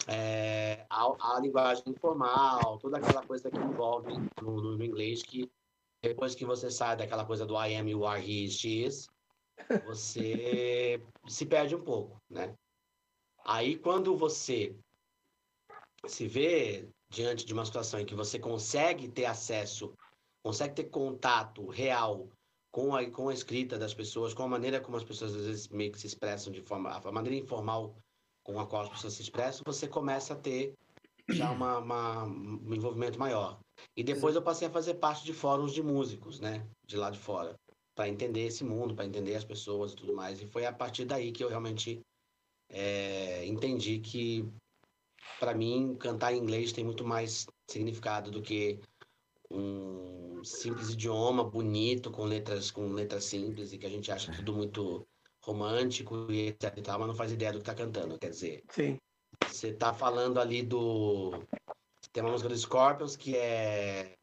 é, 0.08 0.86
ao 0.90 1.16
à 1.20 1.40
linguagem 1.40 1.84
informal, 1.88 2.78
toda 2.78 2.98
aquela 2.98 3.24
coisa 3.26 3.50
que 3.50 3.58
envolve 3.58 4.12
no, 4.40 4.60
no- 4.60 4.76
no 4.76 4.84
inglês 4.84 5.22
que 5.22 5.50
depois 6.02 6.34
que 6.34 6.44
você 6.44 6.70
sai 6.70 6.96
daquela 6.96 7.26
coisa 7.26 7.44
do 7.46 7.54
I 7.54 7.74
am, 7.76 7.88
you 7.88 8.06
are, 8.06 8.20
he 8.22 8.44
is, 8.44 8.54
she 8.58 8.84
is, 8.84 9.06
você 9.82 10.98
se 11.28 11.46
perde 11.46 11.74
um 11.76 11.84
pouco, 11.84 12.22
né? 12.30 12.54
Aí 13.44 13.78
quando 13.78 14.16
você 14.16 14.76
se 16.06 16.26
vê 16.26 16.88
diante 17.08 17.44
de 17.44 17.52
uma 17.52 17.64
situação 17.64 18.00
em 18.00 18.06
que 18.06 18.14
você 18.14 18.38
consegue 18.38 19.08
ter 19.08 19.26
acesso, 19.26 19.94
consegue 20.42 20.74
ter 20.74 20.84
contato 20.84 21.66
real 21.66 22.28
com 22.72 22.94
a, 22.94 23.08
com 23.10 23.28
a 23.28 23.34
escrita 23.34 23.78
das 23.78 23.92
pessoas, 23.94 24.32
com 24.32 24.42
a 24.44 24.48
maneira 24.48 24.80
como 24.80 24.96
as 24.96 25.04
pessoas 25.04 25.34
às 25.34 25.44
vezes 25.44 25.68
meio 25.68 25.92
que 25.92 26.00
se 26.00 26.06
expressam 26.06 26.52
de 26.52 26.62
forma, 26.62 26.90
a 26.90 27.12
maneira 27.12 27.36
informal 27.36 27.96
com 28.44 28.58
a 28.58 28.66
qual 28.66 28.82
as 28.82 28.88
pessoas 28.88 29.14
se 29.14 29.22
expressam, 29.22 29.62
você 29.64 29.86
começa 29.86 30.34
a 30.34 30.36
ter 30.36 30.72
já 31.28 31.50
uma, 31.50 31.78
uma- 31.78 32.24
um 32.24 32.74
envolvimento 32.74 33.18
maior. 33.18 33.58
E 33.96 34.02
depois 34.02 34.34
eu 34.34 34.42
passei 34.42 34.68
a 34.68 34.70
fazer 34.70 34.94
parte 34.94 35.24
de 35.24 35.32
fóruns 35.32 35.72
de 35.72 35.82
músicos, 35.82 36.40
né, 36.40 36.66
de 36.86 36.96
lá 36.96 37.10
de 37.10 37.18
fora, 37.18 37.54
para 37.94 38.08
entender 38.08 38.46
esse 38.46 38.64
mundo, 38.64 38.94
para 38.94 39.04
entender 39.04 39.34
as 39.34 39.44
pessoas 39.44 39.92
e 39.92 39.96
tudo 39.96 40.14
mais. 40.14 40.40
E 40.40 40.46
foi 40.46 40.64
a 40.66 40.72
partir 40.72 41.04
daí 41.04 41.32
que 41.32 41.44
eu 41.44 41.48
realmente 41.48 42.00
é, 42.68 43.44
entendi 43.46 43.98
que 43.98 44.44
para 45.38 45.54
mim, 45.54 45.96
cantar 45.98 46.34
em 46.34 46.38
inglês 46.38 46.72
tem 46.72 46.84
muito 46.84 47.04
mais 47.04 47.46
significado 47.70 48.30
do 48.30 48.42
que 48.42 48.78
um 49.50 50.42
simples 50.44 50.90
idioma 50.90 51.44
bonito 51.44 52.10
com 52.10 52.24
letras 52.24 52.70
com 52.70 52.92
letras 52.92 53.24
simples 53.24 53.72
e 53.72 53.78
que 53.78 53.86
a 53.86 53.90
gente 53.90 54.10
acha 54.10 54.32
tudo 54.32 54.54
muito 54.54 55.06
romântico 55.42 56.30
e 56.30 56.48
etc 56.48 56.76
e 56.76 56.82
tal, 56.82 56.98
mas 56.98 57.08
não 57.08 57.14
faz 57.14 57.32
ideia 57.32 57.52
do 57.52 57.58
que 57.58 57.64
tá 57.64 57.74
cantando. 57.74 58.18
Quer 58.18 58.30
dizer, 58.30 58.64
Sim. 58.70 58.98
você 59.46 59.72
tá 59.72 59.92
falando 59.92 60.38
ali 60.38 60.62
do 60.62 61.32
tem 62.12 62.22
uma 62.22 62.32
música 62.32 62.48
do 62.48 62.56
Scorpions 62.56 63.16
que 63.16 63.36
é 63.36 64.14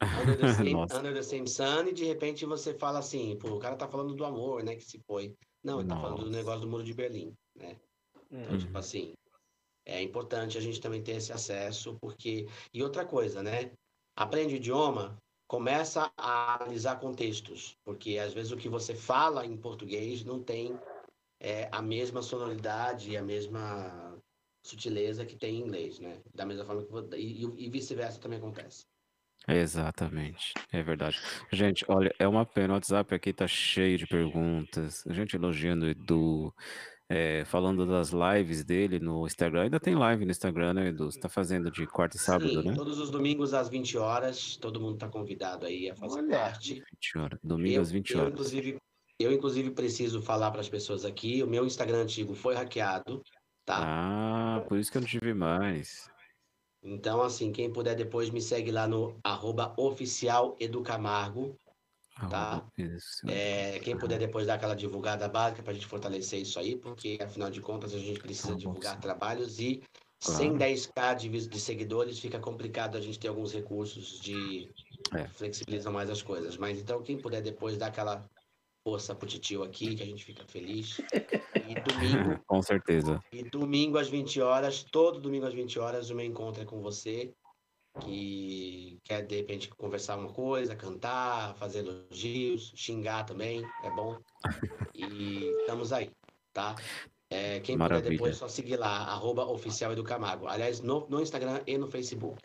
Under 0.20 0.36
the, 0.36 0.52
same, 0.52 0.72
Nossa. 0.72 0.98
Under 0.98 1.14
the 1.14 1.22
Same 1.22 1.48
Sun 1.48 1.88
e 1.88 1.92
de 1.92 2.04
repente 2.04 2.44
você 2.44 2.74
fala 2.74 2.98
assim, 2.98 3.36
pô, 3.38 3.50
o 3.50 3.58
cara 3.58 3.76
tá 3.76 3.86
falando 3.86 4.14
do 4.14 4.24
amor, 4.24 4.64
né, 4.64 4.74
que 4.74 4.84
se 4.84 4.98
foi. 5.06 5.34
Não, 5.62 5.78
ele 5.78 5.88
tá 5.88 5.96
falando 5.96 6.18
do 6.18 6.24
Nossa. 6.24 6.36
negócio 6.36 6.60
do 6.62 6.68
Muro 6.68 6.82
de 6.82 6.92
Berlim, 6.92 7.32
né? 7.54 7.76
Então, 8.28 8.58
tipo 8.58 8.76
assim, 8.76 9.12
é 9.86 10.02
importante 10.02 10.56
a 10.56 10.60
gente 10.60 10.80
também 10.80 11.02
ter 11.02 11.12
esse 11.12 11.32
acesso, 11.32 11.96
porque. 12.00 12.48
E 12.72 12.82
outra 12.82 13.04
coisa, 13.04 13.42
né? 13.42 13.70
Aprende 14.14 14.56
idioma, 14.56 15.16
começa 15.46 16.12
a 16.16 16.54
analisar 16.56 17.00
contextos, 17.00 17.76
porque 17.84 18.18
às 18.18 18.32
vezes 18.32 18.52
o 18.52 18.56
que 18.56 18.68
você 18.68 18.94
fala 18.94 19.44
em 19.46 19.56
português 19.56 20.24
não 20.24 20.42
tem 20.42 20.78
é, 21.40 21.68
a 21.72 21.82
mesma 21.82 22.22
sonoridade 22.22 23.10
e 23.10 23.16
a 23.16 23.22
mesma 23.22 24.16
sutileza 24.64 25.26
que 25.26 25.36
tem 25.36 25.56
em 25.56 25.60
inglês, 25.62 25.98
né? 25.98 26.20
Da 26.34 26.46
mesma 26.46 26.64
forma 26.64 26.84
que. 26.84 27.16
e- 27.16 27.66
e 27.66 27.70
vice-versa 27.70 28.20
também 28.20 28.38
acontece. 28.38 28.84
Exatamente, 29.48 30.54
é 30.72 30.82
verdade. 30.84 31.20
Gente, 31.52 31.84
olha, 31.88 32.14
é 32.18 32.28
uma 32.28 32.46
pena, 32.46 32.74
o 32.74 32.76
WhatsApp 32.76 33.12
aqui 33.12 33.32
tá 33.32 33.48
cheio 33.48 33.98
de 33.98 34.06
perguntas, 34.06 35.04
a 35.06 35.12
gente 35.12 35.34
elogiando 35.34 35.86
o 35.86 35.88
Edu, 35.88 36.54
é, 37.14 37.44
falando 37.44 37.84
das 37.84 38.10
lives 38.10 38.64
dele 38.64 38.98
no 38.98 39.26
Instagram, 39.26 39.64
ainda 39.64 39.78
tem 39.78 39.94
live 39.94 40.24
no 40.24 40.30
Instagram, 40.30 40.72
né, 40.72 40.88
Edu? 40.88 41.12
Você 41.12 41.20
tá 41.20 41.28
fazendo 41.28 41.70
de 41.70 41.86
quarta 41.86 42.16
e 42.16 42.18
sábado, 42.18 42.48
Sim, 42.48 42.68
né? 42.70 42.74
todos 42.74 42.98
os 42.98 43.10
domingos 43.10 43.52
às 43.52 43.68
20 43.68 43.98
horas, 43.98 44.56
todo 44.56 44.80
mundo 44.80 44.94
está 44.94 45.08
convidado 45.08 45.66
aí 45.66 45.90
a 45.90 45.94
fazer 45.94 46.20
Olha. 46.20 46.38
parte. 46.38 46.82
20 46.94 47.18
horas, 47.18 47.38
domingo 47.44 47.74
Eu, 47.76 47.82
às 47.82 47.90
20 47.90 48.10
eu, 48.10 48.18
horas. 48.20 48.32
inclusive, 48.32 48.78
eu, 49.18 49.30
inclusive, 49.30 49.70
preciso 49.72 50.22
falar 50.22 50.50
para 50.50 50.62
as 50.62 50.70
pessoas 50.70 51.04
aqui, 51.04 51.42
o 51.42 51.46
meu 51.46 51.66
Instagram 51.66 51.98
antigo 51.98 52.34
foi 52.34 52.54
hackeado, 52.54 53.22
tá? 53.66 53.76
Ah, 53.82 54.64
por 54.66 54.78
isso 54.78 54.90
que 54.90 54.96
eu 54.96 55.02
não 55.02 55.08
tive 55.08 55.34
mais. 55.34 56.10
Então, 56.82 57.20
assim, 57.20 57.52
quem 57.52 57.70
puder 57.70 57.94
depois 57.94 58.30
me 58.30 58.40
segue 58.40 58.70
lá 58.70 58.88
no 58.88 59.18
arroba 59.22 59.74
oficial 59.76 60.56
Educamargo, 60.58 61.54
tá? 62.28 62.38
Arroba- 62.38 62.72
Isso. 62.78 63.28
É, 63.28 63.78
quem 63.80 63.96
puder 63.96 64.18
depois 64.18 64.46
dar 64.46 64.54
aquela 64.54 64.74
divulgada 64.74 65.28
básica 65.28 65.62
para 65.62 65.72
a 65.72 65.74
gente 65.74 65.86
fortalecer 65.86 66.40
isso 66.40 66.58
aí, 66.58 66.76
porque 66.76 67.18
afinal 67.20 67.50
de 67.50 67.60
contas 67.60 67.94
a 67.94 67.98
gente 67.98 68.20
precisa 68.20 68.52
Tá 68.52 68.58
divulgar 68.58 69.00
trabalhos 69.00 69.58
e 69.60 69.82
Claro. 70.24 70.38
sem 70.38 70.56
10k 70.56 71.14
de, 71.14 71.60
seguidores 71.60 72.18
fica 72.20 72.38
complicado 72.38 72.96
a 72.96 73.00
gente 73.00 73.18
ter 73.18 73.28
alguns 73.28 73.52
recursos 73.52 74.20
de 74.20 74.70
É. 75.14 75.26
flexibilizam 75.26 75.92
mais 75.92 76.08
as 76.10 76.22
coisas. 76.22 76.56
Mas 76.56 76.78
então 76.78 77.02
quem 77.02 77.18
puder 77.18 77.42
depois 77.42 77.76
dar 77.76 77.88
aquela 77.88 78.28
força 78.86 79.14
pro 79.14 79.28
titio 79.28 79.62
aqui, 79.62 79.94
que 79.96 80.02
a 80.02 80.06
gente 80.06 80.24
fica 80.24 80.44
feliz. 80.46 80.98
E 81.68 81.74
domingo, 81.74 82.40
Com 82.46 82.62
certeza. 82.62 83.20
e 83.32 83.42
domingo 83.42 83.98
às 83.98 84.08
20 84.08 84.40
horas, 84.40 84.84
todo 84.84 85.20
domingo 85.20 85.46
às 85.46 85.54
20 85.54 85.78
horas, 85.78 86.10
o 86.10 86.14
meu 86.14 86.24
encontro 86.26 86.62
é 86.62 86.64
com 86.66 86.80
você, 86.80 87.32
que 88.00 88.98
quer 89.04 89.22
de 89.26 89.36
repente 89.36 89.68
conversar 89.70 90.16
uma 90.18 90.30
coisa, 90.32 90.74
cantar, 90.74 91.54
fazer 91.56 91.80
elogios, 91.80 92.72
xingar 92.74 93.24
também, 93.24 93.62
é 93.84 93.90
bom. 93.90 94.16
E 94.94 95.50
estamos 95.60 95.92
aí, 95.92 96.10
tá? 96.52 96.74
É, 97.30 97.60
quem 97.60 97.76
Maravilha. 97.76 98.02
puder 98.04 98.16
depois, 98.16 98.36
só 98.36 98.48
seguir 98.48 98.76
lá, 98.76 99.04
arroba 99.08 99.46
oficial 99.46 99.92
Educamargo. 99.92 100.46
Aliás, 100.46 100.80
no, 100.80 101.06
no 101.08 101.20
Instagram 101.20 101.60
e 101.66 101.78
no 101.78 101.86
Facebook. 101.86 102.38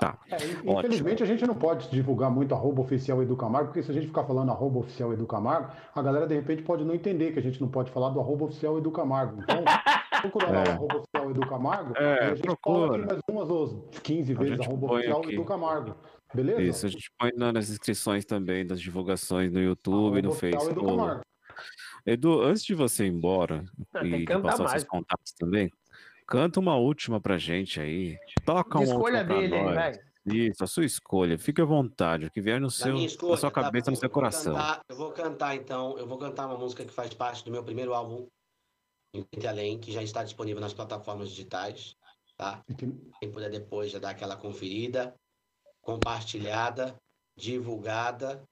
Tá. 0.00 0.18
É, 0.30 0.36
in- 0.36 0.56
Ótimo. 0.58 0.78
infelizmente 0.80 1.22
a 1.22 1.26
gente 1.26 1.46
não 1.46 1.54
pode 1.54 1.88
divulgar 1.90 2.30
muito 2.30 2.54
arroba 2.54 2.82
oficial 2.82 3.22
Edu 3.22 3.36
Camargo, 3.36 3.68
porque 3.68 3.82
se 3.82 3.90
a 3.90 3.94
gente 3.94 4.06
ficar 4.08 4.24
falando 4.24 4.50
arroba 4.50 4.80
oficial 4.80 5.12
Edu 5.12 5.26
Camargo, 5.26 5.72
a 5.94 6.02
galera 6.02 6.26
de 6.26 6.34
repente 6.34 6.62
pode 6.62 6.84
não 6.84 6.94
entender 6.94 7.32
que 7.32 7.38
a 7.38 7.42
gente 7.42 7.60
não 7.60 7.68
pode 7.68 7.90
falar 7.90 8.10
do 8.10 8.20
arroba 8.20 8.44
oficial 8.44 8.76
Edu 8.78 8.90
Camargo. 8.90 9.40
Então, 9.42 9.64
procura 10.22 10.50
lá 10.50 10.64
o 10.64 10.68
arroba 10.70 10.96
oficial 10.96 11.30
Edu 11.30 11.40
Camargo, 11.48 11.96
É, 11.96 12.02
e 12.02 12.18
a 12.18 12.28
gente 12.34 12.42
procura. 12.42 13.06
mais 13.06 13.20
umas 13.30 13.50
ou 13.50 13.88
15 14.02 14.32
A 14.32 14.38
vezes 14.38 14.60
arroba 14.60 14.92
oficial 14.94 15.20
aqui. 15.20 15.32
Edu 15.34 15.44
Camargo. 15.44 15.96
Beleza? 16.34 16.62
Isso, 16.62 16.86
a 16.86 16.88
gente 16.88 17.10
põe 17.18 17.32
na- 17.36 17.52
nas 17.52 17.70
inscrições 17.70 18.24
também 18.24 18.66
das 18.66 18.80
divulgações 18.80 19.52
no 19.52 19.60
YouTube, 19.60 20.20
no 20.22 20.32
Facebook. 20.32 21.20
Edu, 22.04 22.42
antes 22.42 22.64
de 22.64 22.74
você 22.74 23.04
ir 23.06 23.08
embora 23.12 23.64
e 24.04 24.24
passar 24.40 24.58
mais. 24.64 24.70
seus 24.72 24.84
contatos 24.84 25.32
também, 25.38 25.70
canta 26.26 26.60
uma 26.60 26.76
última 26.76 27.20
pra 27.20 27.38
gente 27.38 27.80
aí. 27.80 28.16
Toca 28.44 28.78
uma 28.78 28.84
escolha 28.84 29.24
dele, 29.24 29.54
hein, 29.56 29.64
nós. 29.64 29.74
velho. 29.74 30.06
Isso, 30.26 30.64
a 30.64 30.66
sua 30.66 30.84
escolha. 30.84 31.38
Fique 31.38 31.60
à 31.62 31.64
vontade, 31.64 32.26
o 32.26 32.30
que 32.30 32.40
vier 32.40 32.58
no 32.60 32.66
Na 32.66 32.70
seu, 32.70 32.88
minha 32.94 33.00
na 33.02 33.06
escolha, 33.06 33.36
sua 33.36 33.50
tá 33.50 33.62
cabeça, 33.62 33.84
bom, 33.86 33.90
no 33.92 33.96
seu 33.96 34.06
eu 34.06 34.10
vou 34.10 34.14
coração. 34.14 34.54
cantar- 34.54 34.80
eu 34.88 34.96
vou 34.96 35.12
cantar 35.12 35.54
então, 35.54 35.96
eu 35.98 36.06
vou 36.06 36.18
cantar 36.18 36.46
uma 36.46 36.58
música 36.58 36.84
que 36.84 36.92
faz 36.92 37.14
parte 37.14 37.44
do 37.44 37.50
meu 37.52 37.62
primeiro 37.62 37.94
álbum, 37.94 38.26
Invente 39.16 39.46
Além, 39.46 39.78
que 39.78 39.92
já 39.92 40.02
está 40.02 40.22
disponível 40.22 40.60
nas 40.60 40.74
plataformas 40.74 41.30
digitais, 41.30 41.94
tá? 42.36 42.62
Que- 42.76 42.86
Quem 43.20 43.30
puder 43.30 43.50
depois 43.50 43.90
já 43.90 43.98
dar 43.98 44.10
aquela 44.10 44.36
conferida, 44.36 45.14
compartilhada, 45.80 46.96
divulgada, 47.36 48.42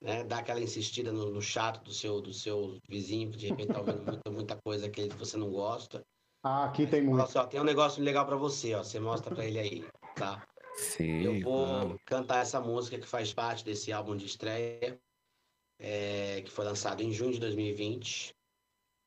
né? 0.00 0.24
Dar 0.24 0.38
aquela 0.38 0.60
insistida 0.60 1.12
no, 1.12 1.30
no 1.30 1.40
chato 1.42 1.82
do 1.84 1.92
seu, 1.92 2.20
do 2.20 2.32
seu 2.32 2.78
vizinho, 2.88 3.30
que 3.30 3.36
de 3.38 3.48
repente 3.48 3.68
tá 3.68 3.80
ouvindo 3.80 4.02
muita, 4.04 4.30
muita 4.30 4.56
coisa 4.62 4.88
que 4.88 5.08
você 5.08 5.36
não 5.36 5.50
gosta. 5.50 6.02
Ah, 6.44 6.64
aqui 6.64 6.86
tem 6.86 7.02
Fala 7.04 7.16
muito. 7.16 7.28
assim, 7.28 7.38
ó, 7.38 7.46
tem 7.46 7.60
um 7.60 7.64
negócio 7.64 8.02
legal 8.02 8.26
pra 8.26 8.36
você, 8.36 8.74
ó. 8.74 8.82
Você 8.82 8.98
mostra 8.98 9.34
pra 9.34 9.44
ele 9.44 9.58
aí, 9.58 9.84
tá? 10.16 10.44
Sim, 10.74 11.22
Eu 11.22 11.40
vou 11.40 11.66
vamos. 11.66 12.00
cantar 12.04 12.42
essa 12.42 12.60
música 12.60 12.98
que 12.98 13.06
faz 13.06 13.32
parte 13.32 13.64
desse 13.64 13.92
álbum 13.92 14.16
de 14.16 14.26
estreia, 14.26 15.00
é, 15.78 16.42
que 16.42 16.50
foi 16.50 16.64
lançado 16.64 17.02
em 17.02 17.12
junho 17.12 17.32
de 17.32 17.40
2020. 17.40 18.34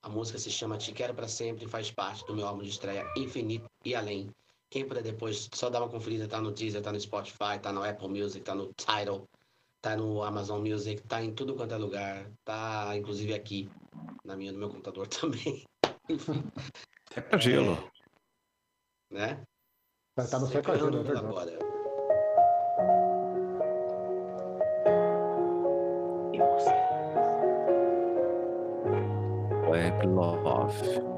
A 0.06 0.10
música 0.10 0.38
se 0.38 0.52
chama 0.52 0.78
Te 0.78 0.92
Quero 0.92 1.16
Pra 1.16 1.28
Sempre 1.28 1.66
e 1.66 1.68
faz 1.68 1.90
parte 1.90 2.24
do 2.28 2.36
meu 2.36 2.48
álbum 2.48 2.62
de 2.62 2.70
estreia 2.70 3.12
Infinito 3.18 3.68
e 3.84 3.96
Além. 3.96 4.30
Quem 4.70 4.88
puder 4.88 5.02
depois 5.02 5.50
só 5.52 5.68
dar 5.68 5.82
uma 5.82 5.90
conferida, 5.90 6.28
tá 6.28 6.40
no 6.40 6.52
Deezer, 6.52 6.80
tá 6.84 6.92
no 6.92 7.00
Spotify, 7.00 7.58
tá 7.60 7.74
no 7.74 7.84
Apple 7.84 8.10
Music, 8.10 8.46
tá 8.46 8.54
no 8.54 8.72
Tidal, 8.74 9.28
tá 9.82 9.98
no 9.98 10.22
Amazon 10.22 10.62
Music, 10.62 11.02
tá 11.08 11.24
em 11.24 11.34
tudo 11.34 11.56
quanto 11.56 11.74
é 11.74 11.78
lugar, 11.78 12.30
tá 12.44 12.96
inclusive 12.96 13.34
aqui, 13.34 13.68
na 14.24 14.38
minha, 14.38 14.52
no 14.52 14.60
meu 14.60 14.70
computador 14.70 15.08
também. 15.10 15.64
Enfim. 16.08 16.44
Gelo. 17.40 17.92
Né? 19.10 19.44
Vai 20.16 20.26
estar 20.26 20.38
no 20.38 20.46
seca 20.46 20.78
gelo, 20.78 21.00
é 21.00 21.04
Secando 21.04 21.04
verdade. 21.04 21.26
agora. 21.26 21.75
a 29.94 30.08
love. 30.08 31.15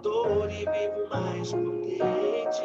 dor 0.02 0.50
e 0.50 0.64
vivo 0.64 1.08
mais 1.10 1.52
contente. 1.52 2.62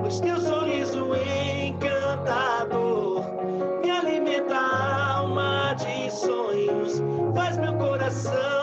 Pois 0.00 0.20
teu 0.20 0.38
sorriso 0.40 1.14
encantador 1.66 3.24
me 3.82 3.90
alimenta 3.90 4.56
a 4.56 5.16
alma 5.18 5.74
de 5.74 6.10
sonhos, 6.10 7.02
faz 7.34 7.56
meu 7.58 7.74
coração 7.74 8.55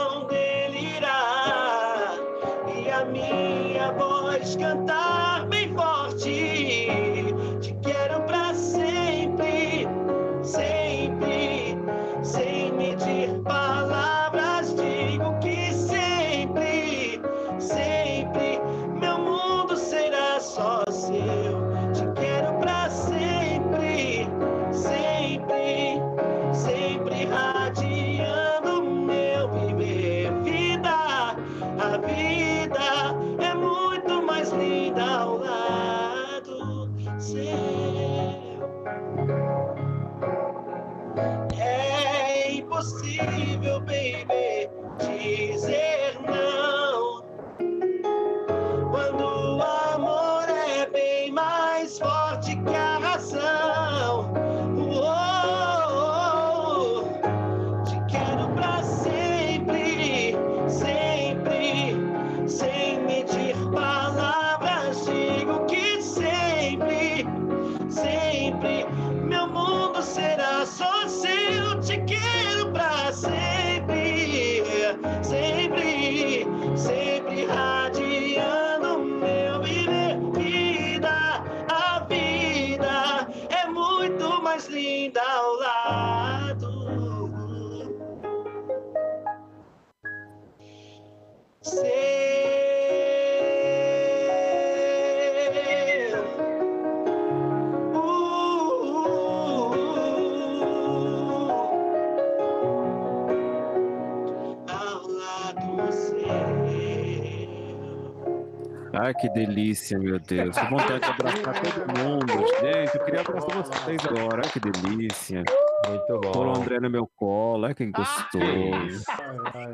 Ai, 108.93 109.13
que 109.13 109.27
delícia, 109.29 109.97
meu 109.97 110.19
Deus. 110.19 110.55
Que 110.55 110.65
vontade 110.67 110.99
de 110.99 111.09
abraçar 111.09 111.61
todo 111.61 111.99
mundo. 111.99 112.33
Gente, 112.61 112.95
eu 112.95 113.03
queria 113.05 113.21
abraçar 113.21 113.63
vocês 113.63 114.05
agora. 114.05 114.41
Ai, 114.45 114.51
que 114.51 114.59
delícia. 114.59 115.43
Muito 115.89 116.19
bom. 116.21 116.31
Pôr 116.31 116.47
o 116.47 116.55
André 116.57 116.79
no 116.79 116.89
meu 116.89 117.07
colo. 117.15 117.65
Ai, 117.65 117.73
que 117.73 117.87
gostoso. 117.87 119.03
Ai, 119.09 119.71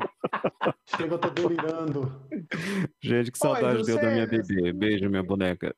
ai. 0.62 0.72
Chega, 0.96 1.14
eu 1.14 1.18
tô 1.18 1.30
delirando. 1.30 2.26
Gente, 3.02 3.30
que 3.30 3.38
Oi, 3.46 3.50
saudade 3.54 3.82
deu 3.84 4.00
da 4.00 4.10
minha 4.10 4.26
bebê. 4.26 4.72
Beijo, 4.72 5.08
minha 5.10 5.22
boneca. 5.22 5.74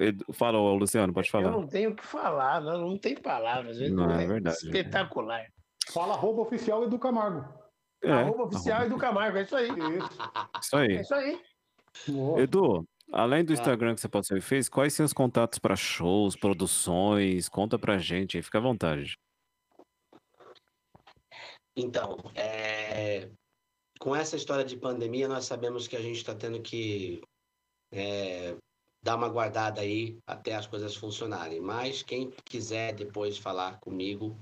Edu... 0.00 0.24
Fala, 0.32 0.58
Luciano, 0.74 1.12
pode 1.12 1.28
Eu 1.28 1.32
falar. 1.32 1.50
não 1.52 1.66
tenho 1.66 1.90
o 1.90 1.94
que 1.96 2.04
falar, 2.04 2.60
não, 2.60 2.80
não 2.80 2.98
tem 2.98 3.14
palavras. 3.16 3.78
Não, 3.90 4.10
é 4.10 4.26
verdade. 4.26 4.56
Espetacular. 4.56 5.44
Fala 5.92 6.14
arroba 6.14 6.42
oficial 6.42 6.82
Edu 6.84 6.98
Camargo. 6.98 7.44
É, 8.02 8.10
Arroba 8.12 8.44
oficial 8.44 8.78
arroba. 8.78 8.86
Edu 8.92 8.98
Camargo, 9.00 9.38
é 9.38 9.42
isso 9.42 9.56
aí. 9.56 9.68
Isso. 9.68 10.08
Isso 10.60 10.76
É 10.76 10.80
aí. 10.80 11.00
isso 11.00 11.14
aí. 11.14 11.40
Boa. 12.08 12.40
Edu, 12.40 12.86
além 13.12 13.44
do 13.44 13.52
Ah. 13.52 13.54
Instagram 13.54 13.94
que 13.94 14.00
você 14.00 14.08
pode 14.08 14.26
ser 14.26 14.40
fez, 14.40 14.68
quais 14.68 14.94
são 14.94 15.06
os 15.06 15.12
contatos 15.12 15.58
para 15.58 15.76
shows, 15.76 16.36
produções? 16.36 17.48
Conta 17.48 17.78
pra 17.78 17.98
gente 17.98 18.36
aí, 18.36 18.42
fica 18.42 18.58
à 18.58 18.60
vontade. 18.60 19.18
Então, 21.76 22.16
é, 22.34 23.28
com 24.00 24.16
essa 24.16 24.36
história 24.36 24.64
de 24.64 24.76
pandemia, 24.76 25.28
nós 25.28 25.44
sabemos 25.44 25.86
que 25.86 25.96
a 25.96 26.00
gente 26.00 26.16
está 26.16 26.34
tendo 26.34 26.60
que 26.62 27.20
é, 27.92 28.56
dar 29.02 29.16
uma 29.16 29.28
guardada 29.28 29.80
aí 29.82 30.18
até 30.26 30.54
as 30.54 30.66
coisas 30.66 30.96
funcionarem. 30.96 31.60
Mas 31.60 32.02
quem 32.02 32.30
quiser 32.44 32.94
depois 32.94 33.36
falar 33.36 33.78
comigo 33.80 34.38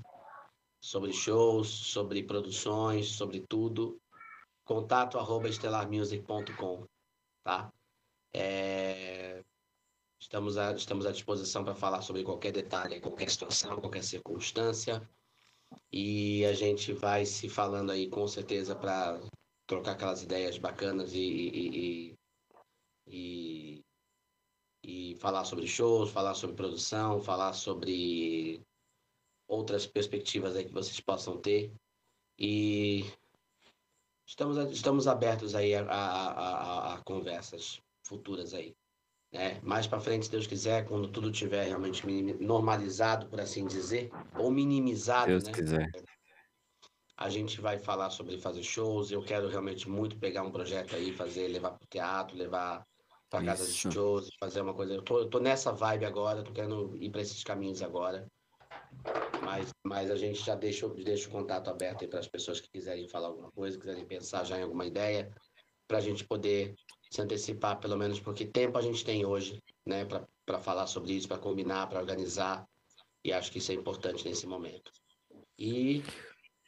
sobre 0.81 1.11
shows, 1.11 1.67
sobre 1.67 2.23
produções, 2.23 3.07
sobre 3.07 3.43
tudo, 3.49 3.97
contato 4.63 5.17
arroba 5.17 5.49
estelarmusic.com, 5.49 6.85
tá? 7.45 7.71
É, 8.33 9.45
estamos, 10.19 10.57
à, 10.57 10.73
estamos 10.73 11.05
à 11.05 11.11
disposição 11.11 11.63
para 11.63 11.75
falar 11.75 12.01
sobre 12.01 12.23
qualquer 12.23 12.51
detalhe, 12.51 12.99
qualquer 12.99 13.29
situação, 13.29 13.79
qualquer 13.79 14.03
circunstância. 14.03 15.07
E 15.91 16.43
a 16.45 16.53
gente 16.53 16.91
vai 16.91 17.25
se 17.25 17.47
falando 17.47 17.91
aí 17.91 18.09
com 18.09 18.27
certeza 18.27 18.75
para 18.75 19.21
trocar 19.67 19.91
aquelas 19.93 20.23
ideias 20.23 20.57
bacanas 20.57 21.13
e, 21.13 21.19
e, 21.19 22.15
e, 23.07 23.83
e, 24.83 25.11
e 25.11 25.15
falar 25.17 25.45
sobre 25.45 25.67
shows, 25.67 26.11
falar 26.11 26.33
sobre 26.33 26.55
produção, 26.55 27.21
falar 27.21 27.53
sobre 27.53 28.61
outras 29.47 29.85
perspectivas 29.85 30.55
aí 30.55 30.65
que 30.65 30.73
vocês 30.73 30.99
possam 30.99 31.37
ter. 31.37 31.71
E 32.39 33.05
estamos, 34.25 34.57
estamos 34.71 35.07
abertos 35.07 35.55
aí 35.55 35.75
a, 35.75 35.83
a, 35.83 36.31
a, 36.31 36.93
a 36.95 37.01
conversas 37.03 37.79
futuras 38.03 38.53
aí. 38.53 38.75
Né? 39.31 39.59
Mais 39.61 39.85
para 39.85 39.99
frente, 39.99 40.25
se 40.25 40.31
Deus 40.31 40.47
quiser, 40.47 40.85
quando 40.85 41.09
tudo 41.09 41.31
tiver 41.31 41.65
realmente 41.65 42.05
normalizado, 42.39 43.27
por 43.27 43.41
assim 43.41 43.65
dizer, 43.65 44.09
ou 44.37 44.49
minimizado, 44.49 45.27
Deus 45.27 45.43
né? 45.43 45.51
quiser. 45.51 45.91
A 47.17 47.29
gente 47.29 47.61
vai 47.61 47.77
falar 47.77 48.09
sobre 48.09 48.37
fazer 48.37 48.63
shows. 48.63 49.09
Eu 49.09 49.23
quero 49.23 49.47
realmente 49.47 49.89
muito 49.89 50.17
pegar 50.17 50.43
um 50.43 50.51
projeto 50.51 50.95
aí, 50.95 51.13
fazer, 51.13 51.47
levar 51.47 51.71
para 51.71 51.83
o 51.83 51.87
teatro, 51.87 52.37
levar 52.37 52.85
para 53.29 53.45
casa 53.45 53.65
de 53.65 53.73
shows, 53.73 54.29
fazer 54.39 54.61
uma 54.61 54.73
coisa. 54.73 54.93
Eu 54.93 55.01
tô, 55.01 55.19
eu 55.19 55.29
tô 55.29 55.39
nessa 55.39 55.71
vibe 55.71 56.05
agora, 56.05 56.43
tô 56.43 56.51
querendo 56.51 56.95
ir 56.97 57.09
para 57.09 57.21
esses 57.21 57.43
caminhos 57.43 57.81
agora. 57.81 58.27
Mas, 59.43 59.69
mas 59.83 60.09
a 60.11 60.15
gente 60.15 60.43
já 60.43 60.55
deixa, 60.55 60.87
o- 60.87 60.93
deixa 60.95 61.27
o 61.29 61.31
contato 61.31 61.69
aberto 61.69 62.07
para 62.07 62.19
as 62.19 62.27
pessoas 62.27 62.59
que 62.59 62.69
quiserem 62.69 63.07
falar 63.07 63.27
alguma 63.27 63.51
coisa, 63.51 63.77
quiserem 63.77 64.05
pensar 64.05 64.43
já 64.43 64.57
em 64.57 64.63
alguma 64.63 64.85
ideia, 64.85 65.31
para 65.87 65.99
a 65.99 66.01
gente 66.01 66.23
poder 66.25 66.73
se 67.11 67.21
antecipar, 67.21 67.79
pelo 67.79 67.95
menos, 67.95 68.19
porque 68.19 68.45
tempo 68.45 68.77
a 68.77 68.81
gente 68.81 69.05
tem 69.05 69.25
hoje, 69.25 69.61
né, 69.85 70.05
para 70.45 70.59
falar 70.59 70.87
sobre 70.87 71.13
isso, 71.13 71.27
para 71.27 71.37
combinar, 71.37 71.87
para 71.87 71.99
organizar. 71.99 72.67
E 73.23 73.31
acho 73.31 73.51
que 73.51 73.59
isso 73.59 73.71
é 73.71 73.75
importante 73.75 74.25
nesse 74.27 74.45
momento. 74.47 74.91
E 75.57 76.03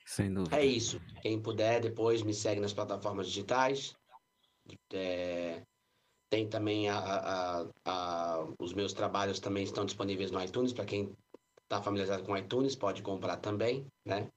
Sem 0.06 0.34
dúvida. 0.34 0.56
é 0.58 0.66
isso. 0.66 1.00
Quem 1.22 1.42
puder, 1.42 1.82
depois 1.82 2.22
me 2.22 2.34
segue 2.34 2.62
nas 2.62 2.74
plataformas 2.74 3.28
digitais. 3.28 3.96
É, 4.94 5.62
tem 6.30 6.48
também 6.48 6.90
a- 6.90 6.98
a- 7.00 7.68
a- 7.86 8.48
os 8.60 8.74
meus 8.74 8.94
trabalhos 8.94 9.40
também 9.40 9.64
estão 9.64 9.86
disponíveis 9.86 10.32
no 10.32 10.44
iTunes 10.44 10.74
para 10.74 10.86
quem 10.86 11.16
está 11.68 11.82
familiarizado 11.82 12.24
com 12.24 12.38
iTunes 12.38 12.76
pode 12.76 13.02
comprar 13.02 13.38
também, 13.38 13.86
né? 14.06 14.32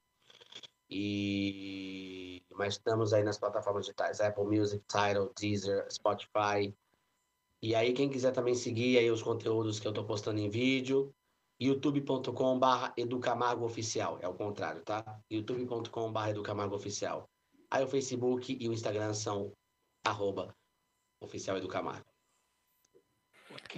E 0.89 2.43
mas 2.53 2.73
estamos 2.73 3.13
aí 3.13 3.23
nas 3.23 3.39
plataformas 3.39 3.85
digitais 3.85 4.19
Apple 4.19 4.43
Music, 4.43 4.83
Tidal, 4.85 5.31
Deezer, 5.39 5.87
Spotify. 5.89 6.75
E 7.61 7.73
aí 7.73 7.93
quem 7.93 8.09
quiser 8.09 8.33
também 8.33 8.53
seguir 8.53 8.97
aí 8.97 9.09
os 9.09 9.23
conteúdos 9.23 9.79
que 9.79 9.87
eu 9.87 9.91
estou 9.91 10.05
postando 10.05 10.39
em 10.39 10.49
vídeo, 10.49 11.13
youtube.com/barra 11.59 12.93
Educamargo 12.97 13.65
Oficial, 13.65 14.19
é 14.21 14.27
o 14.27 14.33
contrário, 14.33 14.81
tá? 14.83 15.03
youtube.com/barra 15.29 16.31
Educamargo 16.31 16.75
Oficial. 16.75 17.29
Aí 17.69 17.83
o 17.83 17.87
Facebook 17.87 18.57
e 18.59 18.67
o 18.67 18.73
Instagram 18.73 19.13
são 19.13 19.53
arroba 20.03 20.53
oficial 21.21 21.57
Educamargo. 21.57 22.05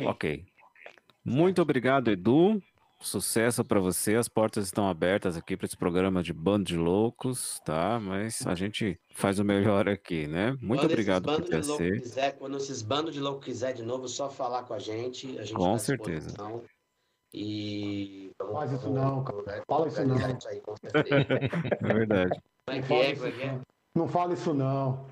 Ok. 0.06 0.46
Muito 1.24 1.62
obrigado, 1.62 2.10
Edu. 2.10 2.62
Sucesso 3.04 3.64
para 3.64 3.80
você. 3.80 4.16
As 4.16 4.30
portas 4.30 4.66
estão 4.66 4.88
abertas 4.88 5.36
aqui 5.36 5.58
para 5.58 5.66
esse 5.66 5.76
programa 5.76 6.24
de 6.24 6.34
Bando 6.34 6.64
de 6.64 6.78
Loucos, 6.78 7.60
tá? 7.66 8.00
Mas 8.00 8.48
a 8.48 8.56
gente 8.56 8.98
faz 9.14 9.40
o 9.40 9.44
melhor 9.44 9.90
aqui, 9.90 10.26
né? 10.26 10.58
Muito 10.62 10.82
Quando 10.82 10.92
obrigado 10.92 11.26
por 11.26 11.44
ter 11.44 11.62
quiser, 12.00 12.38
quando 12.38 12.58
esses 12.58 12.82
bandos 12.82 13.14
de 13.14 13.20
louco 13.20 13.42
quiser 13.42 13.74
de 13.74 13.84
novo, 13.84 14.08
só 14.08 14.30
falar 14.30 14.64
com 14.64 14.74
a 14.74 14.80
gente. 14.80 15.38
A 15.38 15.44
gente 15.44 15.54
Com 15.54 15.74
tá 15.74 15.80
certeza. 15.80 16.34
E 17.34 18.32
Faz 18.52 18.72
isso 18.72 18.90
não, 18.90 19.24
cara. 19.24 19.64
Fala 19.68 19.88
isso 19.88 20.06
não. 20.06 20.16
organizar 20.16 20.38
isso 20.38 20.48
aí, 20.48 20.62
com 20.62 20.76
certeza. 20.78 21.26
É 21.82 21.94
verdade. 21.94 22.42
Como 22.66 22.78
é 22.78 22.82
que 22.82 22.94
é? 22.94 23.12
isso 23.12 23.22
Como 23.22 23.28
é 23.28 23.32
que 23.32 23.44
é? 23.44 23.60
Não 23.96 24.08
fala 24.08 24.34
isso 24.34 24.54
não. 24.54 25.06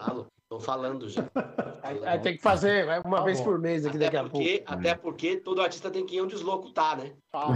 Falo, 0.00 0.26
tô 0.52 0.60
falando 0.60 1.08
já. 1.08 1.22
Aí, 1.82 2.18
tem 2.20 2.36
que 2.36 2.42
fazer 2.42 2.86
uma 3.04 3.18
Tá 3.18 3.24
vez 3.24 3.38
bom. 3.38 3.44
por 3.44 3.58
mês 3.58 3.86
aqui 3.86 3.96
Até 3.96 4.04
daqui 4.04 4.16
a 4.16 4.20
pouco. 4.22 4.36
porque, 4.38 4.62
até 4.66 4.94
porque 4.94 5.36
todo 5.38 5.62
artista 5.62 5.90
tem 5.90 6.04
que 6.04 6.16
ir 6.16 6.20
onde 6.20 6.34
os 6.34 6.42
loucos 6.42 6.72
tá, 6.72 6.94
né? 6.96 7.14
Ah, 7.32 7.46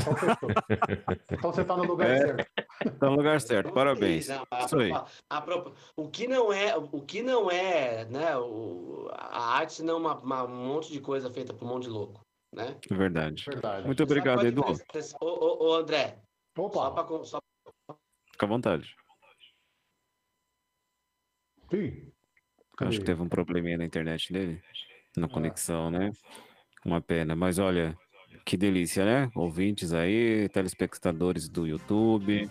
então 1.31 1.53
você 1.53 1.65
tá 1.65 1.77
no 1.77 1.85
lugar 1.85 2.11
É. 2.11 2.19
certo. 2.19 2.99
Tá 2.99 3.07
no 3.11 3.17
lugar 3.17 3.41
certo. 3.41 3.73
Parabéns. 3.75 4.29
Não, 4.29 4.45
a- 4.51 4.65
Isso 4.65 4.79
aí. 4.79 4.93
a 5.31 5.41
propo- 5.43 5.75
o 5.97 6.09
que 6.09 6.27
não 6.27 6.53
é, 6.53 6.77
o 6.77 7.01
que 7.03 7.23
não 7.23 7.51
é, 7.51 8.05
né? 8.07 8.37
O, 8.39 9.09
a 9.13 9.57
arte 9.59 9.83
não 9.83 9.95
é 9.95 9.97
uma, 9.99 10.19
uma- 10.19 10.45
um 10.45 10.67
monte 10.67 10.91
de 10.93 11.01
coisa 11.01 11.31
feita 11.31 11.53
por 11.53 11.65
um 11.65 11.69
monte 11.69 11.85
de 11.85 11.91
louco, 11.91 12.21
né? 12.55 12.77
É 12.91 12.95
verdade. 12.95 13.45
Verdade. 13.47 13.87
Muito 13.87 14.03
obrigado, 14.03 14.47
Edu. 14.47 14.63
a? 14.65 15.15
Ô, 15.21 15.27
ô, 15.27 15.69
ô, 15.69 15.75
André, 15.75 16.19
só 16.57 16.65
Opa, 16.65 16.91
pra, 16.91 17.05
con- 17.05 17.25
só 17.25 17.39
Fica 18.33 18.47
à 18.47 18.49
vontade. 18.49 18.95
Ih, 21.73 22.13
Acho 22.81 22.99
que 22.99 23.05
teve 23.05 23.23
um 23.23 23.29
probleminha 23.29 23.79
na 23.79 23.85
internet 23.85 24.33
dele, 24.33 24.61
na 25.17 25.29
conexão, 25.29 25.91
né? 25.91 26.11
Uma 26.85 27.01
pena. 27.01 27.35
Mas 27.35 27.59
olha, 27.59 27.97
que 28.45 28.57
delícia, 28.57 29.05
né? 29.05 29.31
Ouvintes 29.35 29.93
aí, 29.93 30.49
telespectadores 30.51 31.49
do 31.49 31.67
YouTube. 31.67 32.51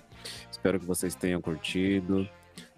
Espero 0.51 0.79
que 0.79 0.85
vocês 0.85 1.13
tenham 1.15 1.39
curtido. 1.41 2.27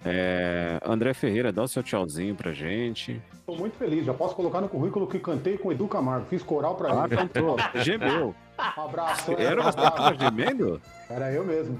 É, 0.03 0.79
André 0.85 1.13
Ferreira, 1.13 1.51
dá 1.51 1.63
o 1.63 1.67
seu 1.67 1.81
tchauzinho 1.83 2.35
pra 2.35 2.51
gente. 2.53 3.21
Tô 3.45 3.55
muito 3.55 3.77
feliz. 3.77 4.05
Já 4.05 4.13
posso 4.13 4.35
colocar 4.35 4.59
no 4.61 4.67
currículo 4.69 5.07
que 5.07 5.19
cantei 5.19 5.57
com 5.57 5.71
Edu 5.71 5.87
Camargo. 5.87 6.25
Fiz 6.27 6.43
coral 6.43 6.75
pra 6.75 6.89
Ah, 7.03 7.05
ele. 7.05 7.15
cantou. 7.17 7.55
Gemeu. 7.75 8.35
Um 8.77 8.81
abraço. 8.81 9.31
Era 9.31 9.63
você 9.63 9.77
que 9.77 9.91
tava 9.97 10.15
gemendo? 10.17 10.81
Era 11.09 11.31
eu 11.31 11.45
mesmo. 11.45 11.79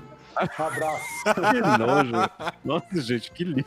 Um 0.59 0.63
abraço. 0.63 1.24
Que 1.26 1.78
nojo. 1.78 2.55
Nossa, 2.63 3.01
gente, 3.01 3.32
que 3.32 3.43
lindo. 3.43 3.65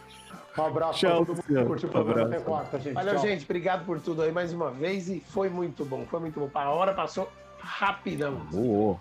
Um 0.62 0.66
abraço 0.66 0.98
Tchau, 0.98 1.10
pra 1.10 1.18
todo 1.18 1.28
mundo 1.28 1.42
que 1.42 1.48
Luciano. 1.52 1.66
curtiu 1.68 1.88
o 1.88 1.92
programa 1.92 2.22
até 2.26 2.38
quarta, 2.40 2.78
gente. 2.78 2.94
Valeu, 2.94 3.14
Tchau. 3.14 3.22
gente. 3.22 3.44
Obrigado 3.44 3.84
por 3.84 4.00
tudo 4.00 4.22
aí 4.22 4.32
mais 4.32 4.52
uma 4.52 4.70
vez. 4.70 5.08
E 5.08 5.20
foi 5.28 5.48
muito 5.48 5.84
bom. 5.84 6.04
Foi 6.10 6.20
muito 6.20 6.38
bom. 6.40 6.50
A 6.54 6.70
hora 6.70 6.92
passou 6.94 7.30
rapidão. 7.58 8.36
Voou. 8.50 8.98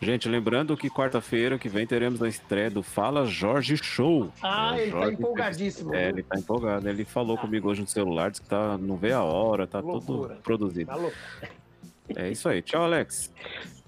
Gente, 0.00 0.28
lembrando 0.28 0.76
que 0.76 0.88
quarta-feira 0.88 1.58
que 1.58 1.68
vem 1.68 1.84
teremos 1.86 2.22
a 2.22 2.28
estreia 2.28 2.70
do 2.70 2.82
Fala 2.84 3.24
Jorge 3.26 3.76
Show. 3.76 4.30
Ah, 4.40 4.76
É, 4.76 4.82
ele 4.82 4.90
tá 4.92 4.98
Jorge 4.98 5.12
empolgadíssimo. 5.14 5.94
É, 5.94 5.98
viu? 6.00 6.08
ele 6.10 6.22
tá 6.22 6.38
empolgado. 6.38 6.88
Ele 6.88 7.04
falou 7.04 7.36
comigo 7.36 7.68
hoje 7.68 7.80
no 7.80 7.86
celular, 7.88 8.30
disse 8.30 8.42
que 8.42 8.48
tá, 8.48 8.78
não 8.78 8.96
vê 8.96 9.12
a 9.12 9.22
hora, 9.22 9.66
tá 9.66 9.80
Loucura. 9.80 10.34
tudo 10.34 10.42
produzido. 10.42 10.86
Tá 10.86 10.96
louco. 10.96 11.16
É 12.16 12.30
isso 12.30 12.48
aí. 12.48 12.62
Tchau, 12.62 12.82
Alex. 12.84 13.32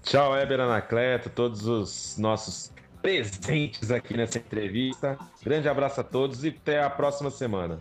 Tchau, 0.03 0.37
Éber 0.37 0.61
Anacleto, 0.61 1.31
todos 1.31 1.67
os 1.67 2.17
nossos 2.19 2.73
presentes 3.09 3.91
aqui 3.91 4.17
nessa 4.17 4.39
entrevista. 4.39 5.19
Grande 5.45 5.69
abraço 5.69 6.01
a 6.01 6.05
todos 6.05 6.43
e 6.43 6.49
até 6.49 6.83
a 6.83 6.89
próxima 6.89 7.31
semana. 7.31 7.79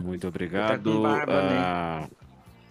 Muito 0.00 0.22
Tá 0.22 0.28
obrigado. 0.28 0.92
com 0.92 1.02
barba, 1.02 1.42
né? 1.42 1.56
Ah, 1.58 2.08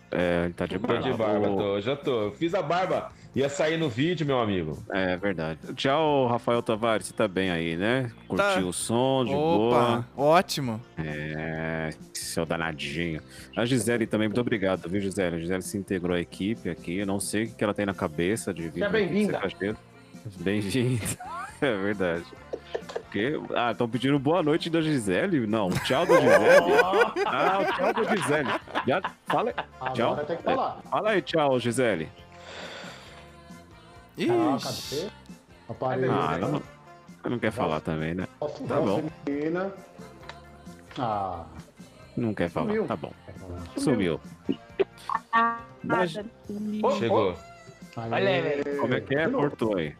é, 0.09 0.45
ele 0.45 0.53
tá 0.53 0.65
de 0.65 0.79
Tô 0.79 0.87
barba. 0.87 1.03
de 1.11 1.17
barba, 1.17 1.47
tô, 1.49 1.81
já 1.81 1.93
tô. 1.97 2.31
Fiz 2.31 2.53
a 2.53 2.61
barba, 2.61 3.11
ia 3.35 3.49
sair 3.49 3.75
no 3.77 3.89
vídeo, 3.89 4.25
meu 4.25 4.39
amigo. 4.39 4.81
É 4.93 5.17
verdade. 5.17 5.59
Tchau, 5.75 6.27
Rafael 6.27 6.61
Tavares. 6.61 7.07
Você 7.07 7.13
tá 7.13 7.27
bem 7.27 7.51
aí, 7.51 7.75
né? 7.75 8.09
Curtiu 8.29 8.45
Tá. 8.45 8.59
o 8.61 8.71
som, 8.71 9.25
de 9.25 9.33
Opa, 9.33 10.05
boa. 10.15 10.35
ótimo. 10.37 10.79
É, 10.97 11.89
seu 12.13 12.45
danadinho. 12.45 13.21
A 13.57 13.65
Gisele 13.65 14.07
também, 14.07 14.29
muito 14.29 14.39
obrigado, 14.39 14.87
viu, 14.87 15.01
Gisele? 15.01 15.35
A 15.35 15.39
Gisele 15.39 15.61
se 15.63 15.77
integrou 15.77 16.15
à 16.15 16.21
equipe 16.21 16.69
aqui. 16.69 16.99
Eu 16.99 17.05
não 17.05 17.19
sei 17.19 17.43
o 17.43 17.53
que 17.53 17.61
ela 17.61 17.73
tem 17.73 17.85
na 17.85 17.93
cabeça 17.93 18.53
de 18.53 18.61
vir. 18.69 18.71
Seja 18.75 18.89
bem-vinda. 18.89 19.39
caixeiro. 19.39 19.77
Bem-vinda. 20.39 21.05
É 21.61 21.75
verdade. 21.75 22.25
Porque, 22.93 23.39
ah, 23.55 23.71
estão 23.71 23.89
pedindo 23.89 24.19
boa 24.19 24.43
noite 24.43 24.69
da 24.69 24.81
Gisele? 24.81 25.47
Não, 25.47 25.69
tchau 25.69 26.05
da 26.05 26.15
Gisele. 26.19 26.73
Ah, 27.25 27.59
o 27.59 27.65
tchau 27.73 27.93
da 27.93 28.15
Gisele. 28.15 28.49
Já, 28.87 29.01
fala, 29.25 29.53
tchau. 29.93 30.11
Agora 30.11 30.25
tem 30.25 30.37
que 30.37 30.43
falar. 30.43 30.81
fala 30.89 31.09
aí, 31.11 31.21
tchau, 31.21 31.59
Gisele. 31.59 32.09
Ixi. 34.17 34.31
Ah, 34.31 34.57
cadê? 34.61 35.09
Aparelho. 35.69 36.11
Ah, 36.13 36.33
ela 36.37 36.47
não, 36.47 36.61
ela 37.23 37.29
não 37.29 37.39
quer 37.39 37.51
falar 37.51 37.79
também, 37.81 38.13
né? 38.13 38.27
Tá 38.39 38.79
bom. 38.81 39.03
menina. 39.27 39.71
Ah, 40.99 41.45
Não 42.15 42.33
quer 42.33 42.49
falar, 42.49 42.67
Sumiu. 42.67 42.85
tá 42.87 42.95
bom. 42.95 43.13
Sumiu. 43.77 44.19
Mas, 45.83 46.13
Chegou. 46.97 47.35
Olha 47.95 48.15
aí, 48.17 48.63
como 48.79 48.93
é 48.93 49.01
que 49.01 49.15
é? 49.15 49.29
Cortou 49.29 49.77
aí. 49.77 49.95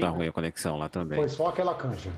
Tá 0.00 0.08
ruim 0.08 0.28
a 0.28 0.32
conexão 0.32 0.76
lá 0.76 0.88
também. 0.88 1.18
Foi 1.18 1.28
só 1.28 1.48
aquela 1.48 1.74
canja. 1.74 2.10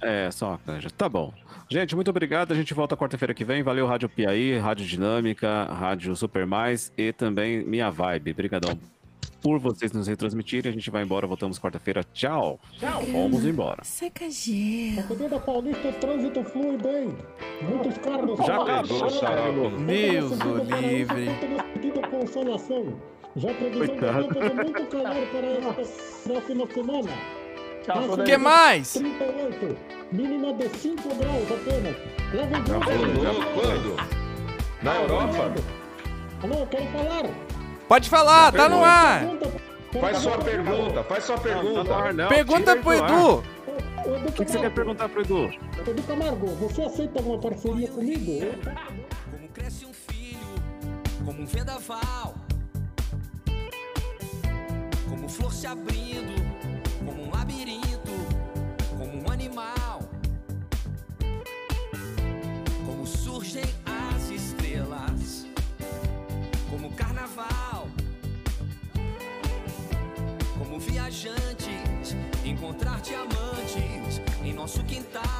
É, 0.00 0.30
só 0.30 0.50
uma 0.50 0.58
canja. 0.58 0.90
Tá 0.90 1.08
bom. 1.08 1.32
Gente, 1.68 1.94
muito 1.94 2.10
obrigado. 2.10 2.52
A 2.52 2.54
gente 2.54 2.74
volta 2.74 2.96
quarta-feira 2.96 3.32
que 3.32 3.44
vem. 3.44 3.62
Valeu, 3.62 3.86
Rádio 3.86 4.08
Piaí, 4.08 4.58
Rádio 4.58 4.86
Dinâmica, 4.86 5.64
Rádio 5.64 6.14
Super 6.14 6.46
Mais 6.46 6.92
e 6.96 7.12
também 7.12 7.64
Minha 7.64 7.90
Vibe. 7.90 8.32
Obrigadão 8.32 8.78
por 9.40 9.58
vocês 9.58 9.92
nos 9.92 10.06
retransmitirem. 10.06 10.70
A 10.70 10.74
gente 10.74 10.90
vai 10.90 11.02
embora. 11.02 11.26
Voltamos 11.26 11.58
quarta-feira. 11.58 12.04
Tchau. 12.12 12.60
Tchau. 12.78 13.02
Vamos 13.10 13.44
embora. 13.44 13.82
Seca 13.84 14.28
gelo. 14.28 15.00
Avenida 15.10 15.40
Paulista, 15.40 15.88
o 15.88 15.92
trânsito 15.94 16.44
flui 16.44 16.76
bem. 16.76 17.16
Muitos 17.62 17.96
carros 17.98 18.38
Já 18.46 18.62
acabou, 18.62 19.10
xarope. 19.10 19.82
Deus 19.84 20.32
livre. 20.80 21.26
Consolação. 22.10 23.15
Já 23.36 23.52
previsão 23.54 23.86
Coitado. 23.86 24.28
do 24.28 24.34
tempo 24.34 24.48
de 24.48 24.54
muito 24.64 24.86
calor 24.86 25.26
para 25.28 25.46
esta 25.46 26.28
próxima 26.28 26.66
semana. 26.72 27.12
Escapou 27.80 28.10
O 28.12 28.16
da 28.16 28.24
que 28.24 28.36
mais? 28.36 28.92
38. 28.94 29.76
Mínima 30.12 30.52
de 30.54 30.68
5 30.78 31.02
graus 31.16 31.52
apenas. 31.52 31.96
Leva 32.32 32.58
em 32.58 32.66
Já 32.66 32.80
quando? 33.54 33.96
Na 34.82 34.94
Europa? 34.96 35.54
Alô, 36.42 36.54
eu 36.60 36.66
quero 36.66 36.86
falar. 36.86 37.22
Pode 37.88 38.08
falar, 38.10 38.52
tá 38.52 38.68
no 38.68 38.82
ar. 38.84 39.22
Faz 40.00 40.18
sua 40.18 40.38
pergunta, 40.38 41.02
faz 41.04 41.24
sua 41.24 41.36
Não, 41.36 41.42
tá 41.42 41.48
pergunta. 41.48 42.12
não. 42.12 42.28
Pergunta 42.28 42.76
pro 42.76 42.90
do. 42.90 42.94
Edu. 42.94 43.44
O 44.28 44.32
que, 44.32 44.44
que 44.44 44.50
você 44.50 44.58
quer 44.58 44.70
perguntar 44.72 45.08
pro 45.08 45.22
Edu? 45.22 45.50
Edu 45.86 46.02
Camargo, 46.04 46.46
você 46.46 46.82
aceita 46.82 47.20
uma 47.22 47.38
parceria 47.38 47.88
comigo? 47.88 48.40
Como 49.30 49.48
cresce 49.50 49.84
um 49.86 49.92
filho, 49.92 50.38
como 51.24 51.42
um 51.42 51.46
vendaval. 51.46 52.34
Como 55.26 55.38
flor 55.38 55.52
se 55.52 55.66
abrindo, 55.66 56.40
como 57.04 57.24
um 57.24 57.30
labirinto, 57.32 58.12
como 58.96 59.24
um 59.24 59.32
animal. 59.32 60.08
Como 62.86 63.04
surgem 63.04 63.64
as 63.84 64.30
estrelas, 64.30 65.44
como 66.70 66.92
carnaval. 66.92 67.88
Como 70.56 70.78
viajantes, 70.78 72.14
encontrar 72.44 73.00
diamantes 73.00 74.22
em 74.44 74.54
nosso 74.54 74.84
quintal. 74.84 75.35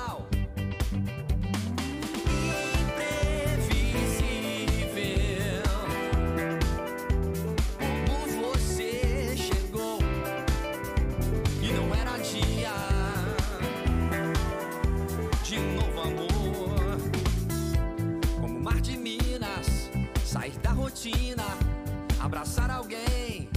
alcançar 22.56 22.70
alguém. 22.70 23.48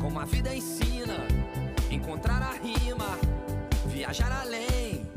Como 0.00 0.20
a 0.20 0.24
vida 0.24 0.54
ensina, 0.54 1.16
encontrar 1.90 2.42
a 2.42 2.52
rima, 2.52 3.18
viajar 3.86 4.30
além. 4.42 5.08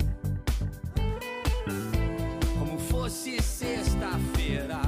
Como 2.57 2.79
fosse 2.79 3.41
sexta-feira. 3.41 4.86